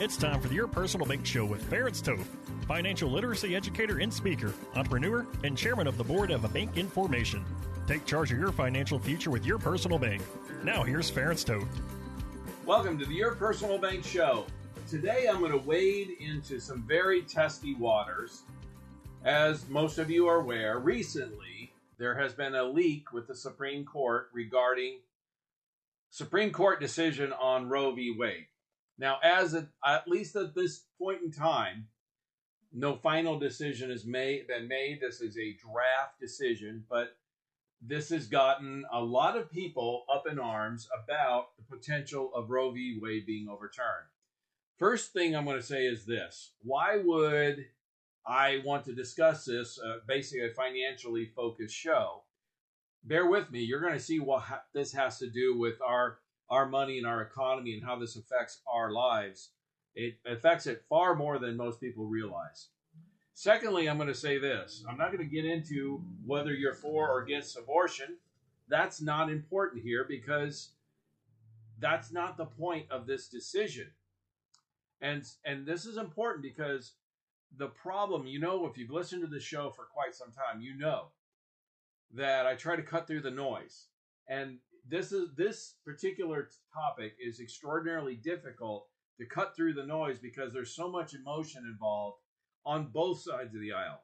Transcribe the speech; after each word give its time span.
It's 0.00 0.16
time 0.16 0.40
for 0.40 0.46
the 0.46 0.54
Your 0.54 0.68
Personal 0.68 1.08
Bank 1.08 1.26
Show 1.26 1.44
with 1.44 1.68
Ference 1.68 2.00
Toth, 2.00 2.28
financial 2.68 3.10
literacy 3.10 3.56
educator 3.56 3.98
and 3.98 4.14
speaker, 4.14 4.54
entrepreneur, 4.76 5.26
and 5.42 5.58
chairman 5.58 5.88
of 5.88 5.98
the 5.98 6.04
board 6.04 6.30
of 6.30 6.44
a 6.44 6.48
bank 6.48 6.76
information. 6.76 7.44
Take 7.88 8.06
charge 8.06 8.30
of 8.30 8.38
your 8.38 8.52
financial 8.52 9.00
future 9.00 9.32
with 9.32 9.44
your 9.44 9.58
personal 9.58 9.98
bank. 9.98 10.22
Now 10.62 10.84
here's 10.84 11.10
Ference 11.10 11.44
Toth. 11.44 11.66
Welcome 12.64 12.96
to 13.00 13.06
the 13.06 13.14
Your 13.14 13.34
Personal 13.34 13.76
Bank 13.76 14.04
Show. 14.04 14.46
Today 14.88 15.26
I'm 15.28 15.40
going 15.40 15.50
to 15.50 15.58
wade 15.58 16.10
into 16.20 16.60
some 16.60 16.84
very 16.86 17.22
testy 17.22 17.74
waters. 17.74 18.42
As 19.24 19.68
most 19.68 19.98
of 19.98 20.12
you 20.12 20.28
are 20.28 20.42
aware, 20.42 20.78
recently 20.78 21.72
there 21.98 22.14
has 22.14 22.32
been 22.34 22.54
a 22.54 22.62
leak 22.62 23.12
with 23.12 23.26
the 23.26 23.34
Supreme 23.34 23.84
Court 23.84 24.28
regarding 24.32 25.00
Supreme 26.10 26.52
Court 26.52 26.80
decision 26.80 27.32
on 27.32 27.68
Roe 27.68 27.90
v. 27.90 28.14
Wade. 28.16 28.46
Now, 28.98 29.18
as 29.22 29.54
a, 29.54 29.68
at 29.86 30.08
least 30.08 30.34
at 30.34 30.54
this 30.54 30.84
point 30.98 31.22
in 31.22 31.30
time, 31.30 31.86
no 32.72 32.96
final 32.96 33.38
decision 33.38 33.90
has 33.90 34.04
made 34.04 34.48
been 34.48 34.68
made. 34.68 35.00
This 35.00 35.20
is 35.20 35.38
a 35.38 35.54
draft 35.54 36.20
decision, 36.20 36.84
but 36.90 37.16
this 37.80 38.08
has 38.10 38.26
gotten 38.26 38.84
a 38.92 39.00
lot 39.00 39.36
of 39.36 39.50
people 39.50 40.04
up 40.12 40.24
in 40.30 40.38
arms 40.38 40.88
about 41.04 41.56
the 41.56 41.76
potential 41.76 42.32
of 42.34 42.50
Roe 42.50 42.72
v. 42.72 42.98
Wade 43.00 43.24
being 43.24 43.48
overturned. 43.48 44.08
First 44.78 45.12
thing 45.12 45.34
I'm 45.34 45.44
going 45.44 45.56
to 45.56 45.62
say 45.62 45.86
is 45.86 46.04
this: 46.04 46.52
Why 46.62 46.98
would 47.02 47.66
I 48.26 48.60
want 48.64 48.84
to 48.86 48.94
discuss 48.94 49.44
this? 49.44 49.78
Uh, 49.78 49.98
basically, 50.06 50.46
a 50.46 50.50
financially 50.50 51.26
focused 51.36 51.74
show. 51.74 52.22
Bear 53.04 53.26
with 53.26 53.50
me. 53.50 53.60
You're 53.60 53.80
going 53.80 53.94
to 53.94 54.00
see 54.00 54.18
what 54.18 54.42
ha- 54.42 54.62
this 54.74 54.92
has 54.92 55.18
to 55.20 55.30
do 55.30 55.56
with 55.56 55.80
our 55.80 56.18
our 56.50 56.66
money 56.68 56.98
and 56.98 57.06
our 57.06 57.22
economy 57.22 57.74
and 57.74 57.84
how 57.84 57.96
this 57.96 58.16
affects 58.16 58.60
our 58.66 58.90
lives. 58.90 59.50
It 59.94 60.18
affects 60.26 60.66
it 60.66 60.84
far 60.88 61.14
more 61.14 61.38
than 61.38 61.56
most 61.56 61.80
people 61.80 62.06
realize. 62.06 62.68
Secondly, 63.34 63.88
I'm 63.88 63.96
going 63.96 64.08
to 64.08 64.14
say 64.14 64.38
this 64.38 64.84
I'm 64.88 64.98
not 64.98 65.12
going 65.12 65.26
to 65.26 65.34
get 65.34 65.44
into 65.44 66.02
whether 66.24 66.52
you're 66.52 66.74
for 66.74 67.08
or 67.08 67.22
against 67.22 67.58
abortion. 67.58 68.16
That's 68.68 69.00
not 69.00 69.30
important 69.30 69.82
here 69.82 70.04
because 70.08 70.70
that's 71.78 72.12
not 72.12 72.36
the 72.36 72.46
point 72.46 72.86
of 72.90 73.06
this 73.06 73.28
decision. 73.28 73.88
And, 75.00 75.24
and 75.44 75.64
this 75.64 75.86
is 75.86 75.96
important 75.96 76.42
because 76.42 76.94
the 77.56 77.68
problem, 77.68 78.26
you 78.26 78.40
know, 78.40 78.66
if 78.66 78.76
you've 78.76 78.90
listened 78.90 79.22
to 79.22 79.28
the 79.28 79.40
show 79.40 79.70
for 79.70 79.84
quite 79.84 80.14
some 80.14 80.32
time, 80.32 80.60
you 80.60 80.76
know 80.76 81.06
that 82.14 82.46
I 82.46 82.54
try 82.54 82.76
to 82.76 82.82
cut 82.82 83.06
through 83.06 83.22
the 83.22 83.30
noise. 83.30 83.86
And 84.28 84.58
this 84.88 85.12
is 85.12 85.34
this 85.36 85.74
particular 85.84 86.48
topic 86.72 87.14
is 87.24 87.40
extraordinarily 87.40 88.16
difficult 88.16 88.86
to 89.18 89.26
cut 89.26 89.54
through 89.54 89.74
the 89.74 89.86
noise 89.86 90.18
because 90.18 90.52
there's 90.52 90.74
so 90.74 90.90
much 90.90 91.14
emotion 91.14 91.64
involved 91.66 92.18
on 92.64 92.90
both 92.92 93.20
sides 93.20 93.54
of 93.54 93.60
the 93.60 93.72
aisle. 93.72 94.00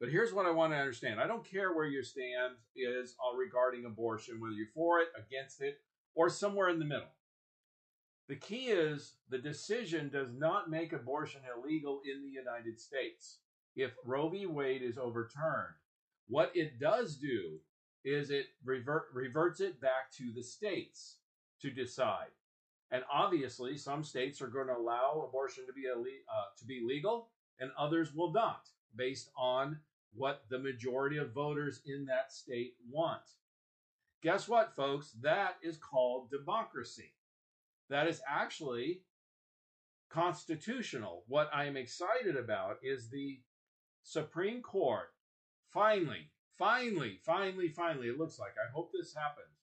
But 0.00 0.10
here's 0.10 0.32
what 0.32 0.46
I 0.46 0.50
want 0.50 0.72
to 0.72 0.78
understand. 0.78 1.20
I 1.20 1.26
don't 1.26 1.48
care 1.48 1.74
where 1.74 1.86
your 1.86 2.04
stand 2.04 2.54
is 2.76 3.16
uh, 3.18 3.36
regarding 3.36 3.84
abortion, 3.84 4.40
whether 4.40 4.54
you're 4.54 4.66
for 4.74 5.00
it, 5.00 5.08
against 5.16 5.60
it, 5.60 5.78
or 6.14 6.30
somewhere 6.30 6.68
in 6.68 6.78
the 6.78 6.84
middle. 6.84 7.08
The 8.28 8.36
key 8.36 8.66
is 8.66 9.14
the 9.30 9.38
decision 9.38 10.10
does 10.10 10.28
not 10.36 10.70
make 10.70 10.92
abortion 10.92 11.40
illegal 11.56 12.00
in 12.04 12.22
the 12.22 12.28
United 12.28 12.78
States. 12.78 13.38
If 13.74 13.92
Roe 14.04 14.28
v. 14.28 14.46
Wade 14.46 14.82
is 14.82 14.98
overturned, 14.98 15.74
what 16.28 16.52
it 16.54 16.78
does 16.78 17.16
do 17.16 17.58
is 18.08 18.30
it 18.30 18.46
revert, 18.64 19.06
reverts 19.12 19.60
it 19.60 19.80
back 19.80 20.10
to 20.16 20.32
the 20.34 20.42
states 20.42 21.16
to 21.60 21.70
decide. 21.70 22.28
And 22.90 23.02
obviously, 23.12 23.76
some 23.76 24.02
states 24.02 24.40
are 24.40 24.48
going 24.48 24.68
to 24.68 24.76
allow 24.76 25.24
abortion 25.28 25.66
to 25.66 25.72
be 25.72 25.86
uh, 25.88 26.58
to 26.58 26.64
be 26.64 26.82
legal, 26.86 27.28
and 27.60 27.70
others 27.78 28.14
will 28.14 28.32
not, 28.32 28.68
based 28.96 29.30
on 29.36 29.78
what 30.14 30.44
the 30.48 30.58
majority 30.58 31.18
of 31.18 31.34
voters 31.34 31.82
in 31.86 32.06
that 32.06 32.32
state 32.32 32.74
want. 32.90 33.20
Guess 34.22 34.48
what, 34.48 34.74
folks? 34.74 35.12
That 35.20 35.56
is 35.62 35.76
called 35.76 36.30
democracy. 36.30 37.12
That 37.90 38.08
is 38.08 38.22
actually 38.28 39.02
constitutional. 40.10 41.24
What 41.28 41.50
I 41.52 41.66
am 41.66 41.76
excited 41.76 42.36
about 42.36 42.78
is 42.82 43.08
the 43.08 43.40
Supreme 44.02 44.62
Court 44.62 45.10
finally 45.72 46.30
finally, 46.58 47.18
finally, 47.24 47.68
finally, 47.68 48.08
it 48.08 48.18
looks 48.18 48.38
like, 48.38 48.52
I 48.58 48.70
hope 48.72 48.90
this 48.92 49.14
happens, 49.14 49.56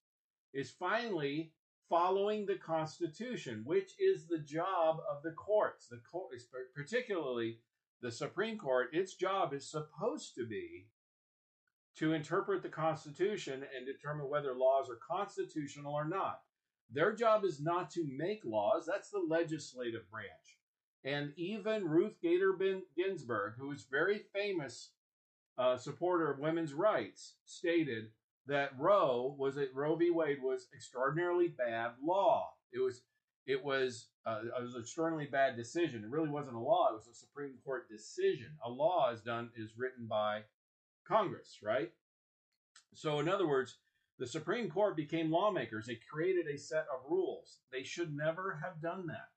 is 0.53 0.71
finally 0.71 1.51
following 1.89 2.45
the 2.45 2.55
Constitution, 2.55 3.61
which 3.65 3.91
is 3.99 4.25
the 4.27 4.39
job 4.39 4.97
of 5.09 5.21
the 5.23 5.31
courts. 5.31 5.87
The 5.87 6.01
court, 6.09 6.31
particularly 6.73 7.59
the 8.01 8.11
Supreme 8.11 8.57
Court, 8.57 8.89
its 8.93 9.15
job 9.15 9.53
is 9.53 9.69
supposed 9.69 10.35
to 10.35 10.47
be 10.47 10.87
to 11.97 12.13
interpret 12.13 12.61
the 12.61 12.69
Constitution 12.69 13.63
and 13.75 13.85
determine 13.85 14.29
whether 14.29 14.53
laws 14.53 14.89
are 14.89 14.99
constitutional 15.07 15.93
or 15.93 16.07
not. 16.07 16.41
Their 16.91 17.13
job 17.13 17.45
is 17.45 17.61
not 17.61 17.89
to 17.91 18.05
make 18.05 18.43
laws, 18.45 18.85
that's 18.85 19.09
the 19.09 19.25
legislative 19.27 20.09
branch. 20.11 20.59
And 21.03 21.33
even 21.37 21.87
Ruth 21.87 22.15
Bader 22.21 22.55
Ginsburg, 22.95 23.53
who 23.57 23.71
is 23.71 23.87
very 23.89 24.23
famous 24.33 24.91
uh, 25.57 25.77
supporter 25.77 26.31
of 26.31 26.39
women's 26.39 26.73
rights, 26.73 27.35
stated 27.45 28.09
that 28.47 28.71
Roe 28.77 29.35
was 29.37 29.57
it 29.57 29.71
Roe 29.73 29.95
v. 29.95 30.09
Wade 30.09 30.41
was 30.41 30.67
extraordinarily 30.73 31.47
bad 31.47 31.91
law. 32.03 32.49
It 32.71 32.79
was 32.79 33.01
it 33.45 33.63
was 33.63 34.07
uh, 34.25 34.39
it 34.43 34.63
was 34.63 34.75
an 34.75 34.81
extraordinarily 34.81 35.29
bad 35.29 35.55
decision. 35.55 36.03
It 36.03 36.09
really 36.09 36.29
wasn't 36.29 36.55
a 36.55 36.59
law; 36.59 36.89
it 36.89 36.95
was 36.95 37.07
a 37.07 37.13
Supreme 37.13 37.53
Court 37.63 37.87
decision. 37.89 38.51
A 38.63 38.69
law 38.69 39.11
is 39.11 39.21
done 39.21 39.51
is 39.55 39.77
written 39.77 40.07
by 40.07 40.41
Congress, 41.07 41.59
right? 41.63 41.91
So, 42.93 43.19
in 43.19 43.29
other 43.29 43.47
words, 43.47 43.77
the 44.17 44.27
Supreme 44.27 44.69
Court 44.69 44.95
became 44.95 45.31
lawmakers. 45.31 45.85
They 45.85 45.99
created 46.09 46.47
a 46.47 46.57
set 46.57 46.85
of 46.93 47.09
rules. 47.09 47.59
They 47.71 47.83
should 47.83 48.15
never 48.15 48.59
have 48.63 48.81
done 48.81 49.07
that. 49.07 49.29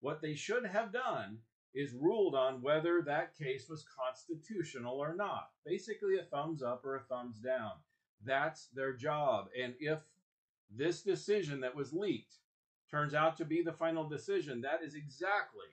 What 0.00 0.22
they 0.22 0.34
should 0.34 0.66
have 0.66 0.92
done 0.92 1.38
is 1.74 1.94
ruled 1.94 2.34
on 2.34 2.62
whether 2.62 3.02
that 3.02 3.36
case 3.36 3.68
was 3.68 3.84
constitutional 3.98 4.98
or 4.98 5.14
not. 5.14 5.50
Basically, 5.64 6.18
a 6.18 6.24
thumbs 6.24 6.62
up 6.62 6.84
or 6.84 6.96
a 6.96 7.00
thumbs 7.00 7.38
down. 7.38 7.72
That's 8.24 8.68
their 8.74 8.92
job. 8.92 9.48
And 9.60 9.74
if 9.80 10.00
this 10.70 11.02
decision 11.02 11.60
that 11.60 11.74
was 11.74 11.92
leaked 11.92 12.34
turns 12.90 13.14
out 13.14 13.36
to 13.38 13.44
be 13.44 13.62
the 13.62 13.72
final 13.72 14.08
decision, 14.08 14.60
that 14.60 14.80
is 14.84 14.94
exactly, 14.94 15.68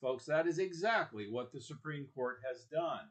folks, 0.00 0.24
that 0.26 0.46
is 0.46 0.58
exactly 0.58 1.28
what 1.28 1.52
the 1.52 1.60
Supreme 1.60 2.06
Court 2.14 2.38
has 2.48 2.64
done. 2.64 3.08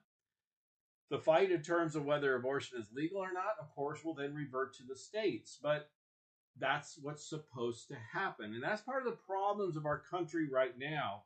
The 1.09 1.19
fight 1.19 1.51
in 1.51 1.61
terms 1.61 1.97
of 1.97 2.05
whether 2.05 2.35
abortion 2.35 2.79
is 2.79 2.87
legal 2.95 3.17
or 3.17 3.33
not, 3.33 3.55
of 3.59 3.69
course, 3.75 4.03
will 4.05 4.13
then 4.13 4.33
revert 4.33 4.73
to 4.75 4.83
the 4.87 4.95
states. 4.95 5.59
But 5.61 5.89
that's 6.57 6.97
what's 7.01 7.27
supposed 7.27 7.89
to 7.89 7.97
happen. 8.13 8.53
And 8.53 8.63
that's 8.63 8.81
part 8.81 9.05
of 9.05 9.11
the 9.11 9.19
problems 9.27 9.75
of 9.75 9.85
our 9.85 9.99
country 9.99 10.47
right 10.49 10.77
now 10.79 11.23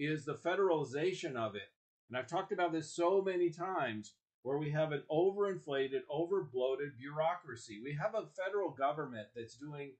is 0.00 0.24
the 0.24 0.34
federalization 0.34 1.36
of 1.36 1.54
it. 1.54 1.70
And 2.08 2.16
I've 2.16 2.26
talked 2.26 2.52
about 2.52 2.72
this 2.72 2.90
so 2.90 3.22
many 3.22 3.50
times 3.50 4.14
where 4.42 4.56
we 4.56 4.70
have 4.70 4.92
an 4.92 5.02
overinflated, 5.10 6.00
overbloated 6.10 6.96
bureaucracy. 6.98 7.80
We 7.84 7.92
have 8.00 8.14
a 8.14 8.26
federal 8.42 8.70
government 8.70 9.28
that's 9.36 9.56
doing 9.56 9.92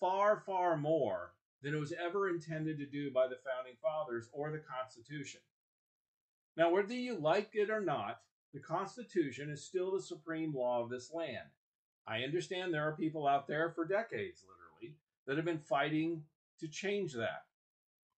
far, 0.00 0.42
far 0.44 0.76
more 0.76 1.32
than 1.62 1.74
it 1.74 1.78
was 1.78 1.92
ever 1.92 2.28
intended 2.28 2.78
to 2.78 2.86
do 2.86 3.12
by 3.12 3.28
the 3.28 3.38
founding 3.46 3.76
fathers 3.80 4.28
or 4.32 4.50
the 4.50 4.58
Constitution. 4.58 5.40
Now, 6.56 6.70
whether 6.70 6.92
you 6.92 7.16
like 7.16 7.50
it 7.54 7.70
or 7.70 7.80
not, 7.80 8.20
the 8.52 8.60
Constitution 8.60 9.48
is 9.48 9.64
still 9.64 9.92
the 9.92 10.02
supreme 10.02 10.52
law 10.54 10.82
of 10.82 10.90
this 10.90 11.12
land. 11.14 11.50
I 12.08 12.22
understand 12.22 12.74
there 12.74 12.88
are 12.88 12.96
people 12.96 13.26
out 13.26 13.46
there 13.46 13.70
for 13.70 13.84
decades, 13.84 14.44
literally, 14.44 14.96
that 15.26 15.36
have 15.36 15.44
been 15.44 15.58
fighting 15.58 16.22
to 16.60 16.68
change 16.68 17.12
that 17.14 17.44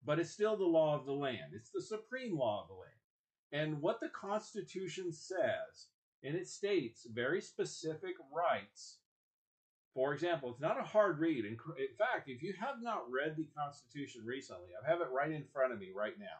but 0.08 0.18
it's 0.18 0.30
still 0.30 0.56
the 0.56 0.64
law 0.64 0.98
of 0.98 1.04
the 1.04 1.12
land. 1.12 1.52
It's 1.52 1.68
the 1.68 1.82
supreme 1.82 2.34
law 2.34 2.62
of 2.62 2.68
the 2.68 2.74
land. 2.74 2.94
And 3.52 3.82
what 3.82 4.00
the 4.00 4.08
Constitution 4.08 5.12
says, 5.12 5.88
and 6.24 6.34
it 6.34 6.48
states 6.48 7.06
very 7.12 7.42
specific 7.42 8.14
rights 8.34 9.00
For 9.94 10.14
example, 10.14 10.50
it's 10.50 10.60
not 10.60 10.80
a 10.80 10.84
hard 10.84 11.18
read. 11.18 11.44
In 11.44 11.56
fact, 11.98 12.28
if 12.28 12.42
you 12.42 12.54
have 12.58 12.76
not 12.80 13.10
read 13.10 13.36
the 13.36 13.48
Constitution 13.58 14.22
recently, 14.24 14.68
I 14.72 14.88
have 14.88 15.00
it 15.00 15.08
right 15.12 15.30
in 15.30 15.44
front 15.52 15.72
of 15.74 15.78
me 15.78 15.90
right 15.94 16.18
now. 16.18 16.38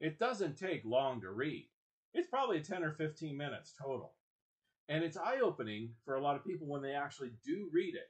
It 0.00 0.18
doesn't 0.18 0.56
take 0.56 0.84
long 0.84 1.20
to 1.20 1.32
read. 1.32 1.68
It's 2.14 2.28
probably 2.28 2.60
10 2.60 2.82
or 2.82 2.92
15 2.92 3.36
minutes 3.36 3.74
total. 3.78 4.14
And 4.88 5.04
it's 5.04 5.16
eye 5.18 5.40
opening 5.42 5.90
for 6.04 6.14
a 6.14 6.22
lot 6.22 6.36
of 6.36 6.46
people 6.46 6.66
when 6.66 6.80
they 6.80 6.92
actually 6.92 7.32
do 7.44 7.68
read 7.72 7.94
it 7.94 8.08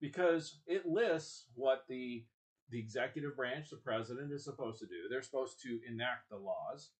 because 0.00 0.58
it 0.66 0.84
lists 0.84 1.46
what 1.54 1.84
the 1.88 2.24
the 2.70 2.78
executive 2.78 3.36
branch, 3.36 3.70
the 3.70 3.76
president, 3.76 4.32
is 4.32 4.44
supposed 4.44 4.78
to 4.80 4.86
do. 4.86 5.08
They're 5.08 5.22
supposed 5.22 5.60
to 5.62 5.80
enact 5.88 6.28
the 6.30 6.36
laws. 6.36 6.90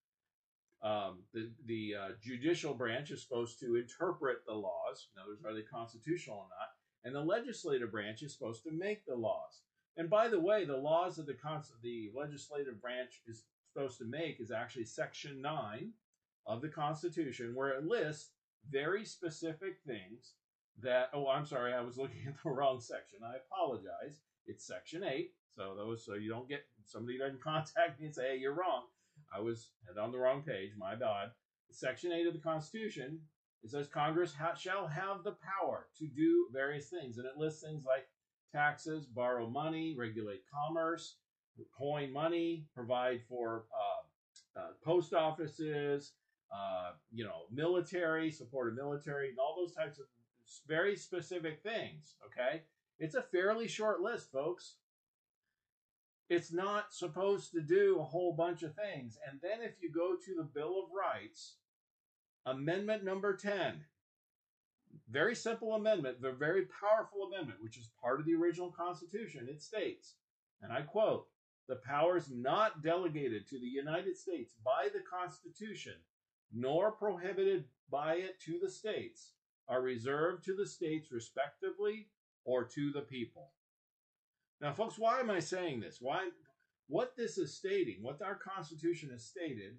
Um, 0.82 1.24
the 1.34 1.50
the 1.66 1.94
uh, 2.00 2.08
judicial 2.22 2.74
branch 2.74 3.10
is 3.10 3.22
supposed 3.22 3.58
to 3.60 3.76
interpret 3.76 4.38
the 4.46 4.54
laws. 4.54 5.08
In 5.14 5.22
other 5.22 5.32
words, 5.32 5.44
are 5.44 5.54
they 5.54 5.66
constitutional 5.66 6.36
or 6.36 6.46
not? 6.48 6.68
And 7.04 7.14
the 7.14 7.20
legislative 7.20 7.90
branch 7.90 8.22
is 8.22 8.32
supposed 8.32 8.62
to 8.64 8.70
make 8.70 9.04
the 9.04 9.14
laws. 9.14 9.62
And 9.96 10.08
by 10.08 10.28
the 10.28 10.40
way, 10.40 10.64
the 10.64 10.76
laws 10.76 11.16
that 11.16 11.26
the 11.26 11.36
the 11.82 12.10
legislative 12.14 12.80
branch 12.80 13.22
is 13.26 13.44
supposed 13.72 13.98
to 13.98 14.04
make 14.04 14.40
is 14.40 14.50
actually 14.50 14.84
Section 14.84 15.42
nine 15.42 15.92
of 16.46 16.62
the 16.62 16.68
Constitution, 16.68 17.54
where 17.54 17.70
it 17.70 17.84
lists 17.84 18.30
very 18.70 19.04
specific 19.04 19.78
things 19.86 20.34
that. 20.80 21.10
Oh, 21.12 21.26
I'm 21.26 21.46
sorry, 21.46 21.74
I 21.74 21.80
was 21.80 21.98
looking 21.98 22.24
at 22.28 22.34
the 22.42 22.50
wrong 22.50 22.80
section. 22.80 23.18
I 23.24 23.36
apologize. 23.36 24.20
It's 24.48 24.66
Section 24.66 25.04
eight. 25.04 25.32
So 25.54 25.74
those, 25.76 26.04
so 26.04 26.14
you 26.14 26.28
don't 26.30 26.48
get 26.48 26.64
somebody 26.84 27.18
doesn't 27.18 27.42
contact 27.42 28.00
me 28.00 28.06
and 28.06 28.14
say, 28.14 28.30
"Hey, 28.32 28.38
you're 28.38 28.54
wrong." 28.54 28.84
I 29.34 29.40
was 29.40 29.70
on 30.00 30.12
the 30.12 30.18
wrong 30.18 30.42
page. 30.42 30.70
My 30.76 30.94
bad. 30.94 31.30
Section 31.70 32.12
8 32.12 32.26
of 32.26 32.32
the 32.32 32.40
Constitution, 32.40 33.20
it 33.62 33.70
says 33.70 33.88
Congress 33.88 34.32
ha- 34.34 34.54
shall 34.54 34.86
have 34.86 35.22
the 35.22 35.36
power 35.60 35.88
to 35.98 36.06
do 36.06 36.46
various 36.52 36.88
things. 36.88 37.18
And 37.18 37.26
it 37.26 37.36
lists 37.36 37.62
things 37.62 37.84
like 37.84 38.08
taxes, 38.52 39.06
borrow 39.06 39.48
money, 39.48 39.94
regulate 39.98 40.42
commerce, 40.52 41.16
coin 41.76 42.12
money, 42.12 42.64
provide 42.74 43.20
for 43.28 43.66
uh, 43.74 44.60
uh, 44.60 44.68
post 44.84 45.12
offices, 45.12 46.12
uh, 46.52 46.92
you 47.12 47.24
know, 47.24 47.42
military, 47.52 48.30
support 48.30 48.68
of 48.68 48.74
military, 48.74 49.28
and 49.28 49.38
all 49.38 49.54
those 49.58 49.74
types 49.74 49.98
of 49.98 50.06
very 50.66 50.96
specific 50.96 51.62
things. 51.62 52.16
Okay. 52.24 52.62
It's 52.98 53.14
a 53.14 53.22
fairly 53.22 53.68
short 53.68 54.00
list, 54.00 54.32
folks. 54.32 54.74
It's 56.28 56.52
not 56.52 56.92
supposed 56.92 57.52
to 57.52 57.60
do 57.60 57.98
a 57.98 58.04
whole 58.04 58.34
bunch 58.34 58.62
of 58.62 58.74
things. 58.74 59.18
And 59.28 59.40
then 59.40 59.62
if 59.62 59.74
you 59.80 59.90
go 59.90 60.14
to 60.16 60.34
the 60.34 60.42
Bill 60.42 60.82
of 60.82 60.90
Rights, 60.92 61.54
Amendment 62.48 63.04
number 63.04 63.36
10, 63.36 63.84
very 65.10 65.34
simple 65.34 65.74
amendment, 65.74 66.16
but 66.22 66.38
very 66.38 66.64
powerful 66.80 67.24
amendment, 67.24 67.62
which 67.62 67.76
is 67.76 67.90
part 68.00 68.20
of 68.20 68.26
the 68.26 68.34
original 68.34 68.70
Constitution, 68.70 69.48
it 69.50 69.60
states, 69.60 70.14
and 70.62 70.72
I 70.72 70.80
quote, 70.80 71.26
the 71.68 71.76
powers 71.76 72.30
not 72.30 72.82
delegated 72.82 73.46
to 73.48 73.58
the 73.58 73.66
United 73.66 74.16
States 74.16 74.54
by 74.64 74.88
the 74.90 75.00
Constitution, 75.00 75.92
nor 76.50 76.92
prohibited 76.92 77.64
by 77.90 78.14
it 78.14 78.40
to 78.46 78.58
the 78.58 78.70
states, 78.70 79.32
are 79.68 79.82
reserved 79.82 80.42
to 80.44 80.56
the 80.56 80.66
states 80.66 81.12
respectively 81.12 82.08
or 82.48 82.64
to 82.64 82.90
the 82.90 83.02
people. 83.02 83.50
Now, 84.62 84.72
folks, 84.72 84.98
why 84.98 85.20
am 85.20 85.30
I 85.30 85.38
saying 85.38 85.80
this? 85.80 85.98
Why? 86.00 86.30
What 86.88 87.14
this 87.14 87.36
is 87.36 87.54
stating, 87.54 87.98
what 88.00 88.22
our 88.22 88.36
Constitution 88.36 89.10
has 89.10 89.22
stated, 89.22 89.76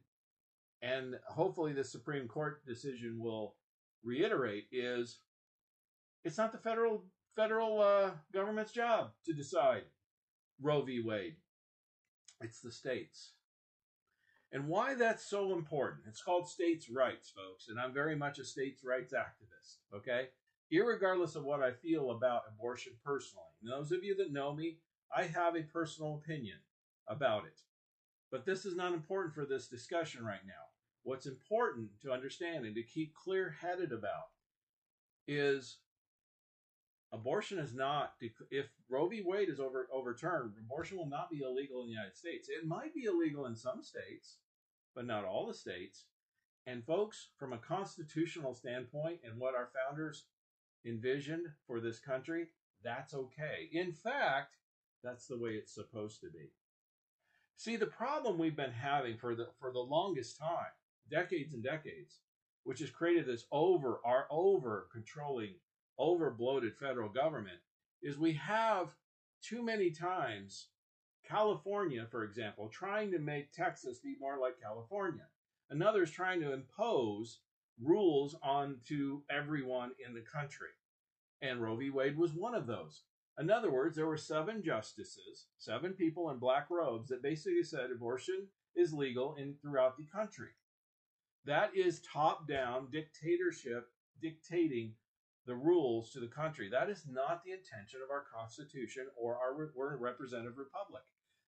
and 0.84 1.16
hopefully 1.28 1.74
the 1.74 1.84
Supreme 1.84 2.28
Court 2.28 2.64
decision 2.68 3.18
will 3.20 3.56
reiterate, 4.04 4.68
is 4.72 5.18
it's 6.24 6.38
not 6.38 6.52
the 6.52 6.60
federal 6.60 7.06
federal 7.36 7.82
uh, 7.82 8.12
government's 8.32 8.72
job 8.72 9.10
to 9.26 9.34
decide 9.34 9.84
Roe 10.62 10.84
v. 10.84 11.02
Wade. 11.04 11.38
It's 12.40 12.62
the 12.62 12.72
states. 12.72 13.34
And 14.52 14.68
why 14.68 14.94
that's 14.94 15.26
so 15.26 15.54
important. 15.54 16.04
It's 16.08 16.22
called 16.22 16.48
states' 16.48 16.90
rights, 16.90 17.32
folks, 17.36 17.68
and 17.68 17.80
I'm 17.80 17.94
very 17.94 18.16
much 18.16 18.38
a 18.38 18.46
states' 18.46 18.84
rights 18.84 19.14
activist, 19.14 19.78
okay? 19.96 20.30
Irregardless 20.72 21.36
of 21.36 21.44
what 21.44 21.62
I 21.62 21.72
feel 21.72 22.12
about 22.12 22.44
abortion 22.48 22.94
personally. 23.04 23.46
And 23.62 23.72
those 23.72 23.92
of 23.92 24.04
you 24.04 24.16
that 24.18 24.32
know 24.32 24.54
me, 24.54 24.78
I 25.16 25.24
have 25.24 25.56
a 25.56 25.64
personal 25.64 26.22
opinion 26.24 26.58
about 27.08 27.46
it. 27.46 27.60
But 28.32 28.46
this 28.46 28.66
is 28.66 28.76
not 28.76 28.94
important 28.94 29.34
for 29.34 29.46
this 29.46 29.68
discussion 29.68 30.24
right 30.24 30.46
now. 30.46 30.54
What's 31.04 31.26
important 31.26 31.90
to 32.04 32.12
understand 32.12 32.66
and 32.66 32.76
to 32.76 32.84
keep 32.84 33.16
clear 33.16 33.56
headed 33.60 33.92
about 33.92 34.30
is 35.28 35.78
abortion 37.12 37.58
is 37.58 37.74
not, 37.74 38.14
if 38.52 38.68
Roe 38.90 39.08
v. 39.08 39.24
Wade 39.26 39.50
is 39.50 39.60
over, 39.60 39.88
overturned, 39.92 40.54
abortion 40.60 40.98
will 40.98 41.10
not 41.10 41.32
be 41.32 41.42
illegal 41.42 41.82
in 41.82 41.88
the 41.88 41.94
United 41.94 42.16
States. 42.16 42.50
It 42.50 42.68
might 42.68 42.94
be 42.94 43.06
illegal 43.06 43.48
in 43.48 43.56
some 43.56 43.82
states, 43.82 44.38
but 44.94 45.08
not 45.08 45.26
all 45.26 45.48
the 45.48 45.54
states. 45.54 46.06
And 46.68 46.86
folks, 46.86 47.30
from 47.40 47.54
a 47.54 47.58
constitutional 47.58 48.54
standpoint 48.54 49.22
and 49.24 49.40
what 49.40 49.56
our 49.56 49.70
founders 49.74 50.26
envisioned 50.86 51.48
for 51.68 51.80
this 51.80 52.00
country, 52.00 52.48
that's 52.84 53.14
okay. 53.14 53.70
In 53.72 53.92
fact, 53.92 54.56
that's 55.04 55.28
the 55.28 55.38
way 55.38 55.52
it's 55.52 55.74
supposed 55.74 56.22
to 56.22 56.30
be. 56.30 56.52
See, 57.56 57.76
the 57.76 57.88
problem 57.88 58.38
we've 58.38 58.56
been 58.56 58.72
having 58.72 59.18
for 59.18 59.36
the 59.36 59.50
for 59.60 59.72
the 59.72 59.80
longest 59.80 60.38
time, 60.38 60.72
decades 61.10 61.54
and 61.54 61.64
decades, 61.64 62.20
which 62.64 62.80
has 62.80 62.90
created 62.90 63.26
this 63.26 63.46
over 63.52 64.00
our 64.06 64.28
over 64.30 64.88
controlling, 64.92 65.56
over 65.98 66.32
bloated 66.32 66.76
federal 66.78 67.10
government, 67.10 67.60
is 68.02 68.18
we 68.18 68.34
have 68.34 68.96
too 69.42 69.64
many 69.64 69.92
times 69.92 70.68
California, 71.28 72.08
for 72.10 72.24
example, 72.24 72.70
trying 72.70 73.12
to 73.12 73.20
make 73.20 73.52
Texas 73.52 74.00
be 74.00 74.16
more 74.20 74.40
like 74.40 74.62
California. 74.62 75.28
Another 75.70 76.04
is 76.04 76.12
trying 76.12 76.42
to 76.42 76.54
impose 76.54 77.40
rules 77.82 78.36
onto 78.44 79.22
everyone 79.30 79.92
in 80.06 80.14
the 80.14 80.22
country. 80.22 80.70
And 81.42 81.62
Roe 81.62 81.76
v. 81.76 81.90
Wade 81.90 82.18
was 82.18 82.34
one 82.34 82.56
of 82.56 82.68
those. 82.68 83.04
In 83.40 83.50
other 83.50 83.72
words, 83.72 83.96
there 83.96 84.08
were 84.08 84.18
seven 84.18 84.62
justices, 84.62 85.48
seven 85.58 85.94
people 85.94 86.30
in 86.30 86.40
black 86.40 86.70
robes 86.70 87.08
that 87.10 87.24
basically 87.24 87.64
said 87.64 87.90
abortion 87.90 88.48
is 88.76 88.92
legal 88.92 89.36
in 89.36 89.56
throughout 89.62 89.96
the 89.98 90.06
country. 90.14 90.50
That 91.46 91.72
is 91.74 92.02
top-down 92.02 92.90
dictatorship 92.92 93.88
dictating 94.22 94.96
the 95.46 95.56
rules 95.56 96.12
to 96.12 96.20
the 96.20 96.28
country. 96.28 96.70
That 96.70 96.90
is 96.90 97.06
not 97.10 97.44
the 97.44 97.52
intention 97.52 98.02
of 98.04 98.12
our 98.12 98.26
Constitution 98.36 99.08
or 99.16 99.38
our 99.38 99.72
we're 99.74 99.94
a 99.94 99.98
representative 99.98 100.58
republic. 100.58 101.04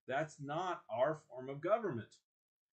That's 0.07 0.37
not 0.41 0.81
our 0.89 1.19
form 1.29 1.49
of 1.49 1.61
government. 1.61 2.09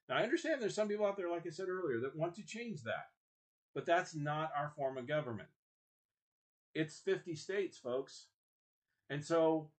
Now, 0.08 0.16
I 0.16 0.22
understand 0.22 0.62
there's 0.62 0.74
some 0.74 0.88
people 0.88 1.06
out 1.06 1.16
there, 1.16 1.30
like 1.30 1.46
I 1.46 1.50
said 1.50 1.68
earlier, 1.68 2.00
that 2.00 2.16
want 2.16 2.34
to 2.36 2.46
change 2.46 2.82
that, 2.84 3.08
but 3.78 3.86
that's 3.86 4.12
not 4.12 4.50
our 4.58 4.72
form 4.74 4.98
of 4.98 5.06
government. 5.06 5.48
It's 6.74 6.98
50 6.98 7.36
states, 7.36 7.78
folks. 7.78 8.26
And 9.08 9.24
so 9.24 9.70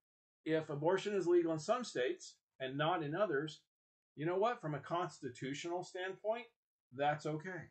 if 0.45 0.69
abortion 0.69 1.13
is 1.13 1.27
legal 1.27 1.51
in 1.51 1.59
some 1.59 1.83
states 1.83 2.35
and 2.61 2.77
not 2.77 3.03
in 3.03 3.13
others, 3.13 3.59
you 4.15 4.25
know 4.25 4.37
what? 4.37 4.61
From 4.61 4.73
a 4.73 4.79
constitutional 4.79 5.83
standpoint, 5.83 6.45
that's 6.95 7.25
okay. 7.25 7.67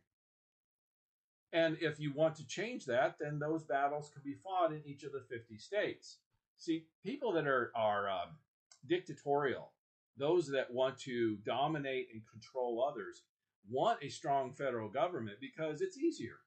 And 1.55 1.79
if 1.81 1.99
you 1.99 2.13
want 2.13 2.35
to 2.35 2.47
change 2.47 2.85
that, 2.85 3.17
then 3.19 3.39
those 3.39 3.63
battles 3.63 4.11
can 4.13 4.21
be 4.23 4.37
fought 4.45 4.71
in 4.71 4.83
each 4.85 5.05
of 5.05 5.13
the 5.13 5.25
50 5.31 5.57
states. 5.57 6.19
See, 6.59 6.89
people 7.03 7.33
that 7.33 7.47
are, 7.47 7.73
are 7.75 8.11
um, 8.11 8.37
dictatorial, 8.87 9.73
those 10.19 10.47
that 10.49 10.71
want 10.71 10.99
to 10.99 11.39
dominate 11.47 12.09
and 12.13 12.21
control 12.31 12.87
others, 12.87 13.23
want 13.69 14.03
a 14.03 14.09
strong 14.09 14.53
federal 14.53 14.89
government 14.89 15.39
because 15.41 15.81
it's 15.81 15.99
easier. 15.99 16.39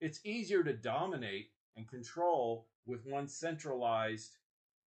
It's 0.00 0.20
easier 0.24 0.62
to 0.62 0.72
dominate 0.72 1.50
and 1.76 1.88
control 1.88 2.68
with 2.86 3.04
one 3.06 3.28
centralized, 3.28 4.36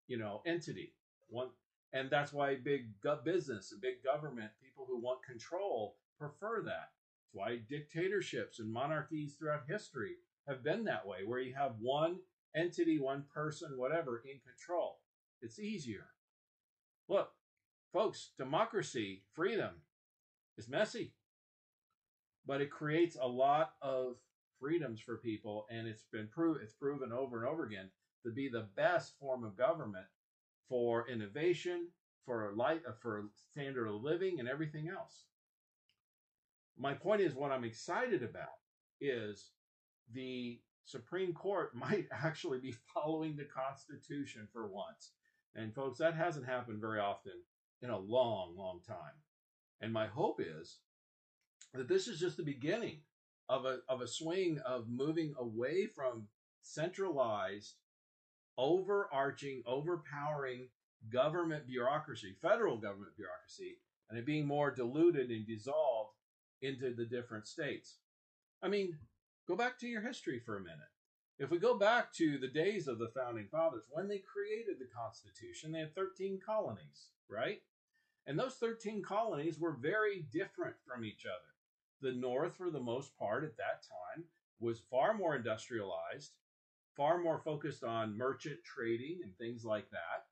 you 0.06 0.18
know, 0.18 0.42
entity. 0.46 0.94
One, 1.28 1.48
and 1.92 2.10
that's 2.10 2.32
why 2.32 2.56
big 2.56 2.86
business 3.24 3.72
and 3.72 3.80
big 3.80 4.02
government, 4.04 4.50
people 4.62 4.86
who 4.86 5.00
want 5.00 5.22
control, 5.22 5.96
prefer 6.18 6.62
that. 6.62 6.90
That's 7.22 7.34
why 7.34 7.58
dictatorships 7.68 8.60
and 8.60 8.72
monarchies 8.72 9.34
throughout 9.34 9.64
history 9.68 10.14
have 10.48 10.62
been 10.62 10.84
that 10.84 11.06
way, 11.06 11.18
where 11.24 11.40
you 11.40 11.54
have 11.54 11.72
one 11.80 12.18
entity, 12.54 12.98
one 12.98 13.24
person, 13.32 13.72
whatever, 13.76 14.22
in 14.24 14.40
control. 14.40 15.00
It's 15.42 15.58
easier. 15.58 16.06
Look, 17.08 17.30
folks, 17.92 18.30
democracy, 18.38 19.22
freedom 19.32 19.70
is 20.56 20.68
messy, 20.68 21.12
but 22.50 22.60
it 22.60 22.68
creates 22.68 23.16
a 23.22 23.28
lot 23.28 23.74
of 23.80 24.16
freedoms 24.58 24.98
for 24.98 25.18
people, 25.18 25.66
and 25.70 25.86
it's 25.86 26.02
been 26.10 26.26
proved 26.26 26.60
it's 26.60 26.72
proven 26.72 27.12
over 27.12 27.38
and 27.38 27.48
over 27.48 27.64
again 27.64 27.88
to 28.24 28.32
be 28.32 28.48
the 28.48 28.66
best 28.74 29.16
form 29.20 29.44
of 29.44 29.56
government 29.56 30.06
for 30.68 31.08
innovation, 31.08 31.86
for 32.26 32.50
light, 32.56 32.82
uh, 32.88 32.90
for 33.00 33.26
standard 33.52 33.86
of 33.86 34.02
living, 34.02 34.40
and 34.40 34.48
everything 34.48 34.88
else. 34.88 35.26
My 36.76 36.92
point 36.92 37.20
is, 37.20 37.36
what 37.36 37.52
I'm 37.52 37.62
excited 37.62 38.24
about 38.24 38.58
is 39.00 39.50
the 40.12 40.58
Supreme 40.86 41.32
Court 41.32 41.72
might 41.76 42.08
actually 42.10 42.58
be 42.58 42.74
following 42.92 43.36
the 43.36 43.44
Constitution 43.44 44.48
for 44.52 44.66
once. 44.66 45.12
And 45.54 45.72
folks, 45.72 46.00
that 46.00 46.16
hasn't 46.16 46.46
happened 46.46 46.80
very 46.80 46.98
often 46.98 47.44
in 47.80 47.90
a 47.90 47.98
long, 47.98 48.56
long 48.56 48.80
time. 48.84 49.14
And 49.80 49.92
my 49.92 50.08
hope 50.08 50.40
is 50.40 50.78
that 51.74 51.88
this 51.88 52.08
is 52.08 52.18
just 52.18 52.36
the 52.36 52.42
beginning 52.42 52.98
of 53.48 53.64
a, 53.64 53.78
of 53.88 54.00
a 54.00 54.08
swing 54.08 54.60
of 54.66 54.88
moving 54.88 55.34
away 55.38 55.86
from 55.86 56.28
centralized, 56.62 57.74
overarching, 58.58 59.62
overpowering 59.66 60.68
government 61.12 61.66
bureaucracy, 61.66 62.34
federal 62.42 62.76
government 62.76 63.16
bureaucracy, 63.16 63.78
and 64.08 64.18
it 64.18 64.26
being 64.26 64.46
more 64.46 64.70
diluted 64.70 65.30
and 65.30 65.46
dissolved 65.46 66.14
into 66.62 66.94
the 66.94 67.06
different 67.06 67.46
states. 67.46 67.98
I 68.62 68.68
mean, 68.68 68.98
go 69.48 69.56
back 69.56 69.78
to 69.80 69.88
your 69.88 70.02
history 70.02 70.40
for 70.44 70.56
a 70.56 70.60
minute. 70.60 70.78
If 71.38 71.50
we 71.50 71.58
go 71.58 71.78
back 71.78 72.12
to 72.14 72.36
the 72.36 72.48
days 72.48 72.86
of 72.86 72.98
the 72.98 73.10
founding 73.16 73.48
fathers, 73.50 73.84
when 73.90 74.08
they 74.08 74.18
created 74.18 74.78
the 74.78 74.94
Constitution, 74.94 75.72
they 75.72 75.78
had 75.78 75.94
13 75.94 76.38
colonies, 76.44 77.08
right? 77.30 77.62
And 78.26 78.38
those 78.38 78.56
13 78.56 79.02
colonies 79.02 79.58
were 79.58 79.72
very 79.72 80.26
different 80.30 80.74
from 80.86 81.04
each 81.04 81.24
other. 81.24 81.49
The 82.02 82.12
North, 82.12 82.56
for 82.56 82.70
the 82.70 82.80
most 82.80 83.16
part 83.18 83.44
at 83.44 83.56
that 83.56 83.82
time, 83.82 84.24
was 84.58 84.80
far 84.90 85.14
more 85.14 85.36
industrialized, 85.36 86.32
far 86.96 87.18
more 87.18 87.38
focused 87.38 87.84
on 87.84 88.16
merchant 88.16 88.58
trading 88.64 89.20
and 89.22 89.36
things 89.36 89.64
like 89.64 89.90
that. 89.90 90.26